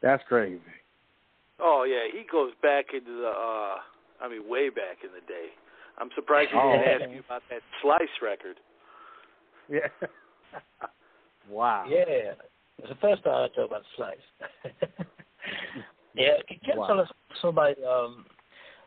That's 0.03 0.23
crazy. 0.29 0.61
Oh 1.61 1.85
yeah, 1.89 2.11
he 2.13 2.25
goes 2.31 2.53
back 2.63 2.87
into 2.95 3.21
the. 3.21 3.29
uh 3.29 3.77
I 4.23 4.29
mean, 4.29 4.47
way 4.49 4.69
back 4.69 4.99
in 5.03 5.09
the 5.15 5.27
day. 5.27 5.49
I'm 5.99 6.11
surprised 6.15 6.51
he 6.51 6.59
didn't 6.59 7.01
Oh. 7.01 7.05
ask 7.05 7.15
you 7.15 7.21
about 7.25 7.43
that 7.51 7.63
Slice 7.81 8.01
record. 8.23 8.57
Yeah. 9.69 9.89
wow. 11.51 11.87
Yeah, 11.89 12.35
it's 12.79 12.89
the 12.89 12.95
first 13.01 13.25
time 13.25 13.49
I 13.51 13.55
talk 13.55 13.69
about 13.71 13.83
Slice. 13.97 14.19
yeah, 16.15 16.37
can 16.49 16.59
you 16.63 16.81
Wow. 16.81 16.87
tell 16.87 17.01
us 17.01 17.09
also 17.35 17.49
about 17.49 17.77
um, 17.83 18.27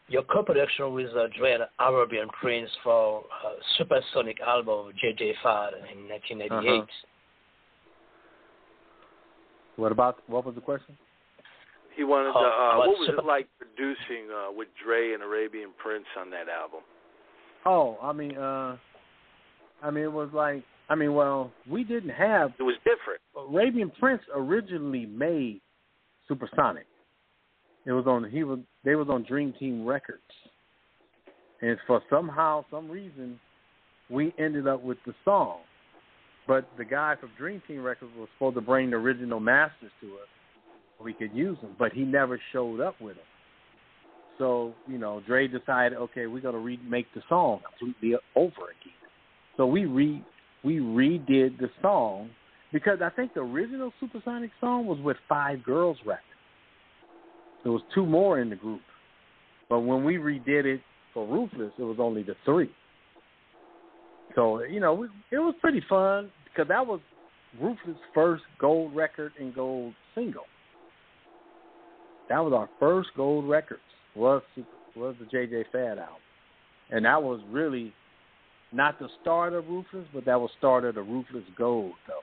your 0.08 0.24
co-production 0.24 0.94
with 0.94 1.10
uh, 1.16 1.28
Dre 1.38 1.54
and 1.54 1.64
Arabian 1.80 2.28
Prince 2.40 2.70
for 2.84 3.20
uh, 3.22 3.54
Supersonic 3.78 4.40
album 4.42 4.88
of 4.88 4.96
J.J. 4.98 5.36
Fad 5.42 5.74
in 5.74 6.10
1988? 6.10 6.52
Uh-huh. 6.52 6.86
What 9.76 9.92
about 9.92 10.20
what 10.28 10.46
was 10.46 10.56
the 10.56 10.62
question? 10.62 10.98
He 11.96 12.04
wanted 12.04 12.34
to. 12.34 12.40
Uh, 12.40 12.78
what 12.78 12.88
what 12.90 13.00
was 13.00 13.08
Super- 13.08 13.22
it 13.22 13.26
like 13.26 13.48
producing 13.58 14.30
uh, 14.32 14.52
with 14.52 14.68
Dre 14.84 15.14
and 15.14 15.24
Arabian 15.24 15.70
Prince 15.78 16.06
on 16.20 16.30
that 16.32 16.48
album? 16.50 16.82
Oh, 17.66 17.98
I 18.02 18.12
mean, 18.14 18.38
uh 18.38 18.78
I 19.82 19.90
mean 19.90 20.04
it 20.04 20.12
was 20.12 20.30
like 20.34 20.64
I 20.90 20.96
mean, 20.96 21.14
well, 21.14 21.52
we 21.70 21.84
didn't 21.84 22.10
have 22.12 22.54
It 22.60 22.64
was 22.64 22.76
different. 22.84 23.22
Arabian 23.36 23.92
Prince 24.00 24.22
originally 24.36 25.06
made 25.06 25.62
Supersonic. 26.28 26.86
It 27.86 27.94
was 27.94 28.06
on 28.06 28.30
he 28.30 28.44
was 28.44 28.60
they 28.86 28.96
was 28.96 29.08
on 29.10 29.24
Dream 29.24 29.54
Team 29.60 29.86
Records. 29.86 30.22
And 31.62 31.78
for 31.88 32.02
somehow, 32.10 32.66
some 32.70 32.90
reason, 32.90 33.40
we 34.10 34.34
ended 34.38 34.68
up 34.68 34.84
with 34.84 34.98
the 35.06 35.14
song. 35.24 35.60
But 36.48 36.68
the 36.78 36.84
guy 36.84 37.16
from 37.20 37.30
Dream 37.38 37.62
Team 37.68 37.82
Records 37.82 38.12
was 38.18 38.28
supposed 38.36 38.56
to 38.56 38.62
bring 38.62 38.90
the 38.90 38.98
original 38.98 39.40
masters 39.40 39.92
to 40.02 40.08
us 40.08 40.28
so 40.98 41.06
we 41.06 41.14
could 41.14 41.34
use 41.34 41.58
them, 41.62 41.76
but 41.80 41.94
he 41.94 42.02
never 42.02 42.40
showed 42.52 42.82
up 42.82 43.00
with 43.00 43.16
them. 43.16 43.26
So, 44.38 44.74
you 44.88 44.98
know, 44.98 45.22
Dre 45.26 45.48
decided, 45.48 45.98
okay, 45.98 46.26
we're 46.26 46.42
gonna 46.42 46.58
remake 46.58 47.08
the 47.16 47.22
song 47.30 47.62
completely 47.80 48.18
over 48.36 48.48
again. 48.48 48.94
So 49.58 49.66
we 49.66 49.86
re 49.86 50.24
we 50.64 50.80
redid 50.80 51.60
the 51.60 51.70
song 51.82 52.30
because 52.72 53.00
I 53.02 53.10
think 53.10 53.34
the 53.34 53.42
original 53.42 53.94
Supersonic 54.00 54.52
song 54.60 54.88
was 54.88 55.00
with 55.00 55.18
Five 55.30 55.64
Girls 55.64 55.98
Records. 56.06 56.33
There 57.64 57.72
was 57.72 57.82
two 57.96 58.06
more 58.06 58.40
in 58.40 58.50
the 58.50 58.56
group, 58.56 58.82
but 59.70 59.80
when 59.80 60.04
we 60.04 60.16
redid 60.16 60.66
it 60.66 60.82
for 61.14 61.26
Ruthless, 61.26 61.72
it 61.78 61.84
was 61.84 61.98
only 62.00 62.24
the 62.24 62.36
three. 62.46 62.70
So 64.36 64.64
you 64.64 64.80
know, 64.80 65.08
it 65.32 65.38
was 65.38 65.56
pretty 65.62 65.82
fun 65.88 66.30
because 66.44 66.68
that 66.68 66.86
was 66.86 67.00
Ruthless' 67.62 67.98
first 68.14 68.44
gold 68.60 68.96
record 68.96 69.32
and 69.40 69.54
gold 69.54 69.94
single. 70.16 70.44
That 72.30 72.40
was 72.40 72.54
our 72.54 72.70
first 72.80 73.10
gold 73.16 73.48
records 73.48 73.82
was 74.16 74.42
was 74.96 75.16
the 75.20 75.26
JJ 75.26 75.66
Fad 75.72 75.98
album, 76.00 76.16
and 76.90 77.06
that 77.06 77.22
was 77.22 77.40
really 77.50 77.94
not 78.72 79.00
the 79.00 79.08
start 79.22 79.54
of 79.54 79.68
Ruthless, 79.68 80.08
but 80.14 80.26
that 80.26 80.40
was 80.40 80.50
start 80.58 80.84
of 80.84 80.96
the 80.96 81.02
Ruthless 81.02 81.44
Gold 81.58 81.94
though. 82.08 82.22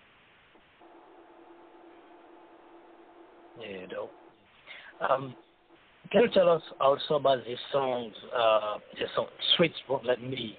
Yeah, 3.63 3.87
dope. 3.87 4.11
Um, 5.09 5.35
can 6.13 6.23
you 6.23 6.29
tell 6.31 6.49
us 6.49 6.63
also 6.81 7.15
about 7.15 7.45
this 7.45 7.59
song, 7.73 8.11
uh, 8.37 8.79
the 8.99 9.07
song 9.15 9.27
Streets 9.55 9.77
Won't 9.89 10.05
Let 10.05 10.23
Me, 10.23 10.57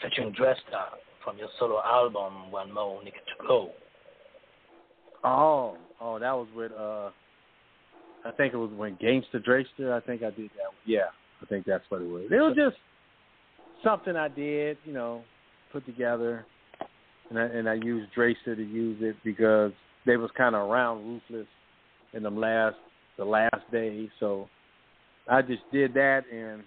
featuring 0.00 0.32
Dresta 0.32 0.96
from 1.24 1.38
your 1.38 1.48
solo 1.58 1.80
album, 1.84 2.50
One 2.50 2.72
More 2.72 3.00
Nigga 3.00 3.12
to 3.12 3.46
Go? 3.46 3.70
Oh, 5.24 5.76
oh, 6.00 6.18
that 6.18 6.32
was 6.32 6.48
with 6.54 6.72
uh, 6.72 7.10
I 8.24 8.30
think 8.36 8.54
it 8.54 8.56
was 8.56 8.70
when 8.76 8.96
Gangsta 8.96 9.44
Dresta. 9.44 9.92
I 9.92 10.00
think 10.00 10.22
I 10.22 10.30
did 10.30 10.50
that. 10.50 10.70
Yeah, 10.86 11.10
I 11.40 11.46
think 11.46 11.66
that's 11.66 11.84
what 11.88 12.00
it 12.02 12.08
was. 12.08 12.24
It 12.30 12.36
was 12.36 12.56
just 12.56 12.76
something 13.84 14.16
I 14.16 14.28
did, 14.28 14.78
you 14.84 14.92
know, 14.92 15.22
put 15.72 15.84
together, 15.86 16.44
and 17.30 17.38
I, 17.38 17.42
and 17.42 17.68
I 17.68 17.74
used 17.74 18.12
Dresta 18.16 18.56
to 18.56 18.62
use 18.62 18.98
it 19.00 19.16
because 19.24 19.72
they 20.06 20.16
was 20.16 20.30
kind 20.36 20.54
of 20.54 20.68
around 20.68 21.04
Ruthless 21.30 21.48
in 22.12 22.22
the 22.22 22.30
last 22.30 22.76
the 23.18 23.24
last 23.24 23.70
day, 23.70 24.08
so 24.20 24.48
I 25.28 25.42
just 25.42 25.62
did 25.72 25.94
that 25.94 26.22
and. 26.32 26.62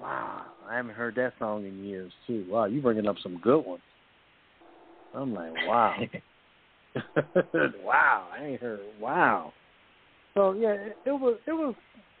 Wow, 0.00 0.44
I 0.66 0.76
haven't 0.76 0.94
heard 0.94 1.14
that 1.16 1.34
song 1.38 1.66
in 1.66 1.84
years 1.84 2.10
too. 2.26 2.46
Wow, 2.48 2.64
you 2.64 2.80
bringing 2.80 3.06
up 3.06 3.16
some 3.22 3.38
good 3.38 3.60
ones. 3.60 3.82
I'm 5.12 5.34
like, 5.34 5.52
wow. 5.66 5.94
wow, 7.84 8.28
I 8.36 8.44
ain't 8.44 8.60
heard. 8.60 8.80
Wow. 9.00 9.52
So 10.34 10.52
yeah, 10.52 10.72
it, 10.72 10.96
it 11.04 11.12
was 11.12 11.38
it 11.46 11.52
was 11.52 11.74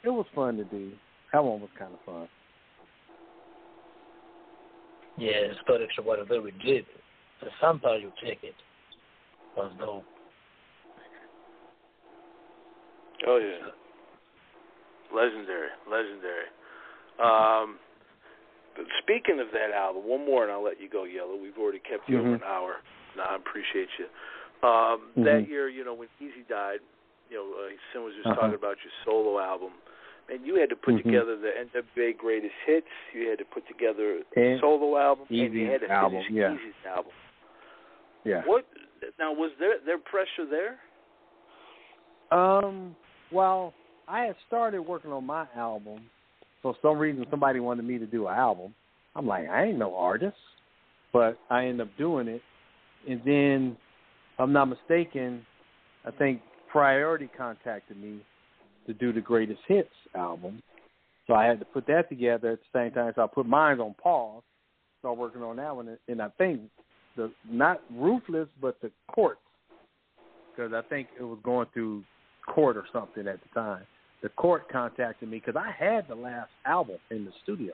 it 0.04 0.10
was 0.10 0.26
fun 0.34 0.56
to 0.56 0.64
do. 0.64 0.92
That 1.32 1.44
one 1.44 1.60
was 1.60 1.70
kind 1.78 1.92
of 1.92 2.00
fun. 2.04 2.28
Yeah, 5.16 5.48
this 5.48 5.58
production 5.66 6.04
was 6.04 6.18
a 6.20 6.24
very 6.24 6.52
good. 6.64 6.86
The 7.40 7.48
sample 7.60 7.98
you 7.98 8.12
take 8.22 8.40
it 8.42 8.54
was 9.56 9.72
dope. 9.78 10.04
Oh 13.26 13.36
yeah, 13.38 13.70
legendary, 15.14 15.68
legendary. 15.90 16.48
Um, 17.20 17.78
but 18.76 18.86
speaking 19.02 19.40
of 19.40 19.48
that 19.52 19.74
album, 19.76 20.06
one 20.06 20.24
more, 20.24 20.44
and 20.44 20.52
I'll 20.52 20.62
let 20.64 20.80
you 20.80 20.88
go, 20.88 21.04
Yella. 21.04 21.36
We've 21.36 21.58
already 21.58 21.80
kept 21.80 22.08
you 22.08 22.18
over 22.20 22.28
Mhm. 22.28 22.34
an 22.36 22.42
hour. 22.44 22.80
No, 23.16 23.24
I 23.24 23.36
appreciate 23.36 23.88
you. 23.98 24.06
Um, 24.66 25.12
Mhm. 25.16 25.24
That 25.24 25.48
year, 25.48 25.68
you 25.68 25.84
know, 25.84 25.94
when 25.94 26.08
Eazy 26.20 26.46
died, 26.48 26.80
you 27.28 27.36
know, 27.36 27.52
uh, 27.64 27.70
Sin 27.92 28.04
was 28.04 28.14
just 28.14 28.26
Uh-huh. 28.26 28.36
talking 28.40 28.54
about 28.54 28.82
your 28.84 28.92
solo 29.04 29.38
album, 29.38 29.72
and 30.28 30.46
you 30.46 30.54
had 30.54 30.70
to 30.70 30.76
put 30.76 30.94
Mhm. 30.94 31.02
together 31.02 31.36
the 31.36 31.58
NWA 31.58 32.12
Greatest 32.12 32.54
Hits. 32.64 32.88
You 33.12 33.28
had 33.28 33.38
to 33.38 33.44
put 33.44 33.66
together 33.66 34.22
the 34.30 34.40
And 34.40 34.60
solo 34.60 34.96
album, 34.96 35.26
and 35.28 35.54
you 35.54 35.66
had 35.66 35.80
to 35.80 35.90
album, 35.90 36.22
finish 36.22 36.30
yeah. 36.30 36.50
Eazy's 36.54 36.86
album. 36.86 37.12
Yeah. 38.24 38.44
What 38.44 38.64
now? 39.18 39.32
Was 39.32 39.50
there 39.58 39.78
there 39.78 39.98
pressure 39.98 40.44
there? 40.44 40.78
Um. 42.30 42.94
Well, 43.32 43.72
I 44.08 44.24
had 44.24 44.36
started 44.46 44.82
working 44.82 45.12
on 45.12 45.24
my 45.24 45.46
album. 45.56 46.00
For 46.62 46.74
some 46.82 46.98
reason, 46.98 47.24
somebody 47.30 47.60
wanted 47.60 47.84
me 47.84 47.98
to 47.98 48.06
do 48.06 48.26
an 48.26 48.34
album. 48.34 48.74
I'm 49.14 49.26
like, 49.26 49.48
I 49.48 49.66
ain't 49.66 49.78
no 49.78 49.94
artist, 49.94 50.36
but 51.12 51.38
I 51.48 51.66
end 51.66 51.80
up 51.80 51.88
doing 51.96 52.28
it. 52.28 52.42
And 53.08 53.20
then, 53.24 53.76
if 54.34 54.40
I'm 54.40 54.52
not 54.52 54.66
mistaken, 54.66 55.44
I 56.04 56.10
think 56.10 56.40
Priority 56.70 57.28
contacted 57.36 57.96
me 57.96 58.20
to 58.86 58.94
do 58.94 59.12
the 59.12 59.20
Greatest 59.20 59.60
Hits 59.66 59.88
album. 60.14 60.62
So 61.26 61.34
I 61.34 61.44
had 61.46 61.60
to 61.60 61.64
put 61.64 61.86
that 61.86 62.08
together 62.08 62.52
at 62.52 62.58
the 62.60 62.78
same 62.78 62.92
time. 62.92 63.12
So 63.14 63.22
I 63.22 63.26
put 63.26 63.46
mine 63.46 63.80
on 63.80 63.94
pause, 64.02 64.42
start 64.98 65.16
working 65.16 65.42
on 65.42 65.56
that 65.56 65.74
one. 65.74 65.96
And 66.08 66.20
I 66.20 66.28
think 66.38 66.60
the 67.16 67.30
not 67.48 67.80
Ruthless, 67.92 68.48
but 68.60 68.80
the 68.82 68.90
Courts, 69.12 69.40
because 70.50 70.72
I 70.72 70.82
think 70.88 71.08
it 71.18 71.22
was 71.22 71.38
going 71.42 71.68
through 71.72 72.02
court 72.52 72.76
or 72.76 72.84
something 72.92 73.26
at 73.28 73.38
the 73.42 73.60
time. 73.60 73.82
The 74.22 74.28
court 74.30 74.68
contacted 74.70 75.28
me 75.28 75.38
because 75.44 75.60
I 75.60 75.72
had 75.72 76.06
the 76.08 76.14
last 76.14 76.50
album 76.66 76.96
in 77.10 77.24
the 77.24 77.32
studio. 77.42 77.72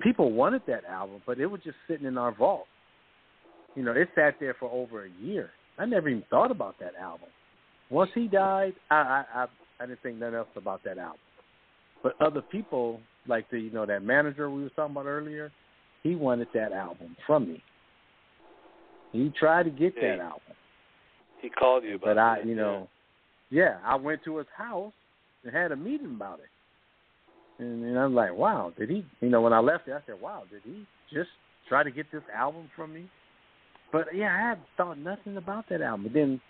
People 0.00 0.32
wanted 0.32 0.62
that 0.66 0.84
album, 0.84 1.20
but 1.26 1.38
it 1.38 1.46
was 1.46 1.60
just 1.62 1.76
sitting 1.88 2.06
in 2.06 2.18
our 2.18 2.34
vault. 2.34 2.66
You 3.74 3.82
know, 3.82 3.92
it 3.92 4.08
sat 4.14 4.34
there 4.40 4.56
for 4.58 4.70
over 4.70 5.04
a 5.04 5.10
year. 5.22 5.50
I 5.78 5.86
never 5.86 6.08
even 6.08 6.24
thought 6.30 6.50
about 6.50 6.76
that 6.80 6.94
album. 7.00 7.28
Once 7.90 8.10
he 8.14 8.28
died, 8.28 8.74
I 8.90 8.94
I 8.94 9.24
I, 9.34 9.46
I 9.80 9.86
didn't 9.86 10.02
think 10.02 10.18
nothing 10.18 10.36
else 10.36 10.48
about 10.56 10.82
that 10.84 10.98
album. 10.98 11.18
But 12.02 12.14
other 12.20 12.42
people, 12.42 13.00
like 13.26 13.50
the 13.50 13.58
you 13.58 13.70
know 13.70 13.86
that 13.86 14.02
manager 14.02 14.50
we 14.50 14.62
were 14.62 14.68
talking 14.70 14.92
about 14.92 15.06
earlier, 15.06 15.50
he 16.02 16.14
wanted 16.14 16.48
that 16.54 16.72
album 16.72 17.16
from 17.26 17.48
me. 17.48 17.62
He 19.12 19.32
tried 19.38 19.64
to 19.64 19.70
get 19.70 19.94
Yeah, 19.96 20.16
that 20.16 20.22
album. 20.22 20.40
He 21.44 21.50
called 21.50 21.84
you 21.84 21.96
about 21.96 22.06
But 22.06 22.18
I, 22.18 22.36
that, 22.38 22.46
you 22.46 22.54
know, 22.54 22.88
yeah, 23.50 23.76
I 23.84 23.96
went 23.96 24.24
to 24.24 24.38
his 24.38 24.46
house 24.56 24.94
and 25.44 25.54
had 25.54 25.72
a 25.72 25.76
meeting 25.76 26.14
about 26.16 26.38
it. 26.38 27.62
And, 27.62 27.84
and 27.84 27.98
I'm 27.98 28.14
like, 28.14 28.34
wow, 28.34 28.72
did 28.78 28.88
he? 28.88 29.04
You 29.20 29.28
know, 29.28 29.42
when 29.42 29.52
I 29.52 29.58
left 29.58 29.84
there, 29.84 29.98
I 29.98 30.00
said, 30.06 30.18
wow, 30.22 30.44
did 30.50 30.62
he 30.64 30.86
just 31.14 31.28
try 31.68 31.82
to 31.82 31.90
get 31.90 32.10
this 32.10 32.22
album 32.34 32.70
from 32.74 32.94
me? 32.94 33.10
But 33.92 34.06
yeah, 34.14 34.34
I 34.34 34.48
had 34.48 34.58
thought 34.78 34.96
nothing 34.96 35.36
about 35.36 35.68
that 35.68 35.82
album. 35.82 36.04
But 36.04 36.14
then 36.14 36.40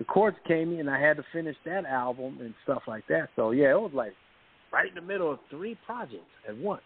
the 0.00 0.04
chords 0.04 0.36
came 0.48 0.72
in, 0.72 0.80
and 0.80 0.90
I 0.90 1.00
had 1.00 1.16
to 1.18 1.24
finish 1.32 1.56
that 1.64 1.86
album 1.86 2.38
and 2.40 2.52
stuff 2.64 2.82
like 2.88 3.06
that. 3.08 3.28
So 3.36 3.52
yeah, 3.52 3.70
it 3.70 3.80
was 3.80 3.92
like 3.94 4.14
right 4.72 4.88
in 4.88 4.96
the 4.96 5.00
middle 5.00 5.30
of 5.30 5.38
three 5.48 5.78
projects 5.86 6.24
at 6.48 6.56
once. 6.56 6.82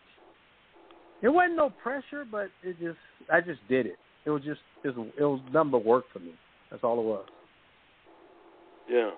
It 1.23 1.31
wasn't 1.31 1.57
no 1.57 1.71
pressure, 1.83 2.27
but 2.31 2.49
it 2.63 2.79
just 2.79 2.99
I 3.33 3.41
just 3.41 3.61
did 3.71 3.87
it. 3.87 3.97
It 4.27 4.31
was 4.31 4.43
just 4.43 4.61
it 4.85 4.95
was, 4.95 5.09
it 5.19 5.23
was 5.23 5.41
number 5.51 5.79
work 5.79 6.05
for 6.13 6.19
me. 6.19 6.35
That's 6.71 6.85
all 6.85 7.01
it 7.01 7.05
was. 7.05 7.25
Yeah. 8.89 9.11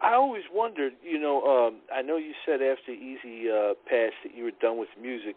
I 0.00 0.14
always 0.14 0.44
wondered, 0.52 0.92
you 1.02 1.18
know, 1.18 1.42
um, 1.42 1.80
I 1.92 2.02
know 2.02 2.16
you 2.16 2.32
said 2.46 2.62
after 2.62 2.92
Eazy 2.92 3.50
uh, 3.50 3.74
passed 3.88 4.14
that 4.22 4.34
you 4.34 4.44
were 4.44 4.52
done 4.60 4.78
with 4.78 4.88
music, 5.00 5.36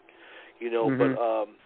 you 0.60 0.70
know, 0.70 0.88
Mhm. 0.88 0.98
but 0.98 1.20
um, 1.20 1.56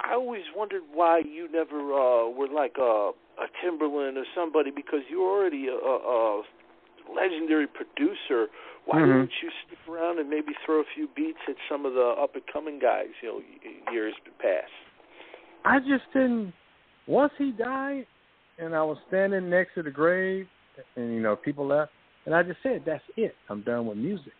I 0.00 0.14
always 0.14 0.44
wondered 0.56 0.82
why 0.92 1.18
you 1.18 1.48
never 1.48 1.78
uh, 1.92 2.28
were 2.28 2.48
like 2.48 2.78
a, 2.78 3.12
a 3.38 3.46
Timbaland 3.62 4.16
or 4.16 4.26
somebody 4.34 4.70
because 4.70 5.00
you're 5.08 5.28
already 5.28 5.68
a, 5.68 5.74
a, 5.74 6.42
legendary 7.14 7.66
producer. 7.66 8.48
Why 8.86 9.00
Mhm. 9.00 9.06
didn't 9.06 9.42
you 9.42 9.50
stick 9.66 9.78
around 9.88 10.18
and 10.18 10.28
maybe 10.30 10.54
throw 10.64 10.80
a 10.80 10.84
few 10.84 11.08
beats 11.08 11.40
at 11.48 11.56
some 11.68 11.84
of 11.84 11.94
the 11.94 12.06
up 12.06 12.34
and 12.34 12.46
coming 12.46 12.78
guys? 12.78 13.10
You 13.20 13.28
know, 13.28 13.92
years 13.92 14.14
past. 14.38 14.72
I 15.64 15.78
just 15.80 16.10
didn't. 16.12 16.54
Once 17.06 17.32
he 17.36 17.50
died, 17.52 18.06
and 18.58 18.74
I 18.74 18.82
was 18.82 18.98
standing 19.08 19.50
next 19.50 19.74
to 19.74 19.82
the 19.82 19.90
grave, 19.90 20.48
and 20.96 21.14
you 21.14 21.20
know 21.20 21.36
people 21.36 21.66
left, 21.66 21.92
and 22.26 22.34
I 22.34 22.42
just 22.42 22.58
said, 22.62 22.82
"That's 22.84 23.02
it. 23.16 23.34
I'm 23.48 23.62
done 23.62 23.86
with 23.86 23.98
music." 23.98 24.32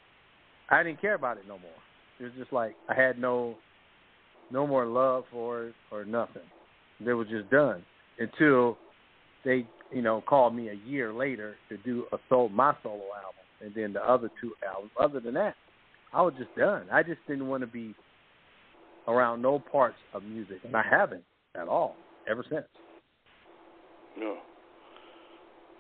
I 0.70 0.82
didn't 0.82 1.00
care 1.00 1.14
about 1.14 1.36
it 1.36 1.44
no 1.48 1.58
more. 1.58 1.70
It 2.20 2.24
was 2.24 2.32
just 2.38 2.52
like 2.52 2.76
I 2.88 2.94
had 2.94 3.18
no, 3.18 3.56
no 4.50 4.66
more 4.66 4.86
love 4.86 5.24
for 5.32 5.68
it 5.68 5.74
or 5.90 6.04
nothing. 6.04 6.42
It 7.04 7.12
was 7.12 7.28
just 7.28 7.50
done 7.50 7.82
until 8.18 8.78
they, 9.44 9.66
you 9.90 10.02
know, 10.02 10.22
called 10.26 10.54
me 10.54 10.68
a 10.68 10.88
year 10.88 11.12
later 11.12 11.56
to 11.70 11.76
do 11.78 12.04
a 12.12 12.18
soul 12.28 12.48
my 12.50 12.74
solo 12.82 12.96
album, 12.96 13.44
and 13.62 13.74
then 13.74 13.92
the 13.92 14.00
other 14.00 14.30
two 14.40 14.52
albums. 14.66 14.92
Other 15.00 15.18
than 15.18 15.34
that, 15.34 15.54
I 16.12 16.22
was 16.22 16.34
just 16.38 16.54
done. 16.56 16.86
I 16.92 17.02
just 17.02 17.20
didn't 17.26 17.48
want 17.48 17.62
to 17.62 17.66
be 17.66 17.94
around 19.08 19.42
no 19.42 19.58
parts 19.58 19.96
of 20.12 20.22
music, 20.22 20.58
and 20.64 20.76
I 20.76 20.84
haven't 20.88 21.24
at 21.56 21.68
all 21.68 21.96
ever 22.28 22.44
since. 22.48 22.66
Yeah. 24.18 24.34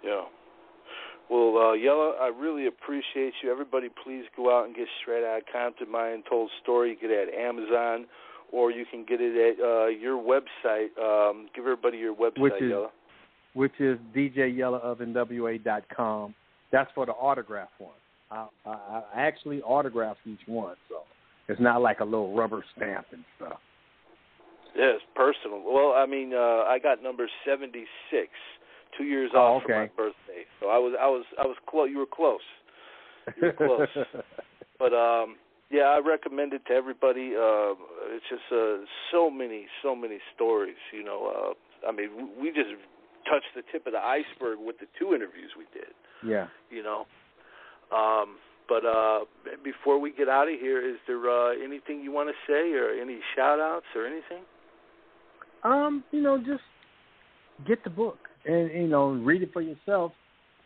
Yeah. 0.02 0.22
Well, 1.30 1.56
uh, 1.58 1.72
Yella, 1.74 2.14
I 2.20 2.26
really 2.28 2.66
appreciate 2.66 3.34
you. 3.42 3.50
Everybody, 3.52 3.88
please 4.04 4.24
go 4.36 4.50
out 4.56 4.66
and 4.66 4.74
get 4.74 4.88
Straight 5.00 5.24
Out 5.24 5.42
Compton, 5.52 5.88
My 5.90 6.08
Untold 6.10 6.50
Story. 6.62 6.90
You 6.90 6.96
get 7.00 7.10
it 7.10 7.28
at 7.28 7.34
Amazon, 7.34 8.06
or 8.52 8.70
you 8.72 8.84
can 8.90 9.04
get 9.08 9.20
it 9.20 9.36
at 9.36 9.58
uh, 9.64 9.86
your 9.86 10.16
website. 10.20 10.88
Um, 10.98 11.48
give 11.54 11.64
everybody 11.64 11.98
your 11.98 12.14
website, 12.14 12.40
Which 12.40 12.54
is- 12.60 12.70
Yella. 12.70 12.90
which 13.54 13.78
is 13.78 13.98
djyellaofnwa.com. 14.14 16.34
That's 16.72 16.90
for 16.94 17.04
the 17.06 17.12
autograph 17.12 17.68
one. 17.78 17.92
I, 18.32 18.46
I, 18.64 18.70
I 18.70 19.02
actually 19.22 19.60
autograph 19.62 20.16
each 20.24 20.38
one, 20.46 20.76
so 20.88 20.98
it's 21.48 21.60
not 21.60 21.82
like 21.82 21.98
a 22.00 22.04
little 22.04 22.32
rubber 22.34 22.64
stamp 22.76 23.06
and 23.12 23.24
stuff. 23.36 23.58
Yes, 24.76 25.00
personal. 25.16 25.62
Well, 25.66 25.94
I 25.96 26.06
mean, 26.06 26.32
uh, 26.32 26.62
I 26.68 26.78
got 26.80 27.02
number 27.02 27.28
seventy-six, 27.44 28.30
two 28.96 29.04
years 29.04 29.30
Oh, 29.34 29.38
off 29.38 29.62
from 29.62 29.72
my 29.72 29.90
birthday. 29.96 30.44
So 30.60 30.68
I 30.68 30.78
was, 30.78 30.94
I 31.00 31.06
was, 31.06 31.24
I 31.38 31.46
was 31.46 31.56
close. 31.68 31.88
You 31.90 31.98
were 31.98 32.06
close. 32.06 32.40
You 33.36 33.48
were 33.48 33.52
close. 33.52 33.88
But 34.78 34.94
um 34.94 35.36
yeah, 35.70 35.82
I 35.82 36.00
recommend 36.04 36.52
it 36.52 36.62
to 36.66 36.72
everybody. 36.72 37.32
Uh, 37.36 37.78
it's 38.10 38.24
just 38.28 38.42
uh, 38.50 38.84
so 39.12 39.30
many, 39.30 39.66
so 39.82 39.94
many 39.94 40.18
stories. 40.34 40.76
You 40.92 41.04
know, 41.04 41.54
uh, 41.54 41.88
I 41.88 41.92
mean, 41.92 42.30
we 42.40 42.48
just 42.48 42.70
touched 43.30 43.54
the 43.54 43.62
tip 43.70 43.86
of 43.86 43.92
the 43.92 44.00
iceberg 44.00 44.58
with 44.58 44.80
the 44.80 44.86
two 44.98 45.14
interviews 45.14 45.52
we 45.56 45.66
did. 45.72 45.94
yeah. 46.26 46.48
You 46.70 46.82
know, 46.82 47.06
um, 47.96 48.36
but 48.68 48.84
uh, 48.84 49.20
before 49.62 50.00
we 50.00 50.12
get 50.12 50.28
out 50.28 50.48
of 50.48 50.58
here, 50.58 50.80
is 50.88 50.96
there 51.06 51.30
uh, 51.30 51.52
anything 51.52 52.00
you 52.02 52.10
want 52.10 52.30
to 52.30 52.52
say, 52.52 52.72
or 52.72 52.90
any 52.90 53.20
shout 53.36 53.60
outs, 53.60 53.86
or 53.94 54.06
anything? 54.06 54.42
Um, 55.62 56.02
you 56.10 56.20
know, 56.20 56.38
just 56.38 56.62
get 57.66 57.84
the 57.84 57.90
book 57.90 58.18
and 58.44 58.70
you 58.72 58.88
know 58.88 59.10
read 59.10 59.42
it 59.42 59.52
for 59.52 59.62
yourself. 59.62 60.12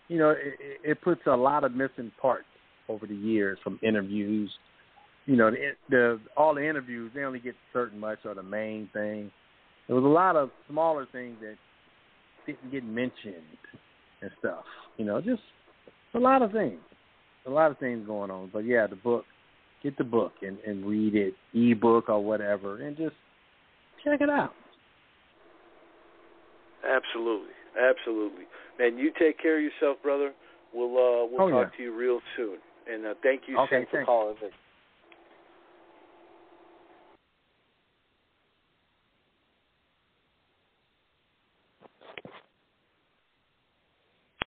You 0.08 0.18
know, 0.18 0.30
it, 0.30 0.54
it- 0.84 1.00
puts 1.00 1.22
a 1.26 1.36
lot 1.36 1.64
of 1.64 1.72
missing 1.74 2.12
parts 2.20 2.44
over 2.88 3.06
the 3.06 3.14
years 3.14 3.58
from 3.64 3.78
interviews. 3.82 4.50
You 5.26 5.36
know, 5.36 5.50
the, 5.50 5.70
the 5.88 6.20
all 6.36 6.54
the 6.54 6.68
interviews 6.68 7.10
they 7.14 7.22
only 7.22 7.40
get 7.40 7.54
certain 7.72 7.98
much 7.98 8.18
or 8.24 8.34
the 8.34 8.42
main 8.42 8.88
thing. 8.92 9.30
There 9.86 9.96
was 9.96 10.04
a 10.04 10.08
lot 10.08 10.36
of 10.36 10.50
smaller 10.68 11.06
things 11.10 11.36
that 11.40 11.56
didn't 12.46 12.70
get 12.70 12.84
mentioned 12.84 13.34
and 14.22 14.30
stuff. 14.38 14.64
You 14.96 15.04
know, 15.04 15.20
just 15.20 15.42
a 16.14 16.18
lot 16.18 16.42
of 16.42 16.52
things, 16.52 16.80
a 17.46 17.50
lot 17.50 17.70
of 17.70 17.78
things 17.78 18.06
going 18.06 18.30
on. 18.30 18.50
But 18.52 18.60
yeah, 18.60 18.86
the 18.86 18.96
book, 18.96 19.24
get 19.82 19.96
the 19.98 20.04
book 20.04 20.32
and 20.42 20.58
and 20.66 20.84
read 20.86 21.14
it, 21.14 21.34
ebook 21.54 22.08
or 22.08 22.22
whatever, 22.22 22.82
and 22.86 22.96
just 22.96 23.16
check 24.04 24.20
it 24.20 24.30
out. 24.30 24.52
Absolutely, 26.84 27.52
absolutely. 27.78 28.44
Man, 28.78 28.98
you 28.98 29.12
take 29.18 29.38
care 29.40 29.58
of 29.58 29.62
yourself, 29.62 30.02
brother. 30.02 30.32
We'll 30.72 30.90
uh, 30.96 31.26
we'll 31.30 31.42
Oh, 31.42 31.50
talk 31.50 31.70
yeah. 31.72 31.76
to 31.76 31.82
you 31.82 31.96
real 31.96 32.20
soon. 32.36 32.58
And 32.90 33.06
uh, 33.06 33.14
thank 33.22 33.42
you, 33.46 33.58
Okay, 33.58 33.86
for 33.90 34.04
calling 34.04 34.36
in. 34.42 34.50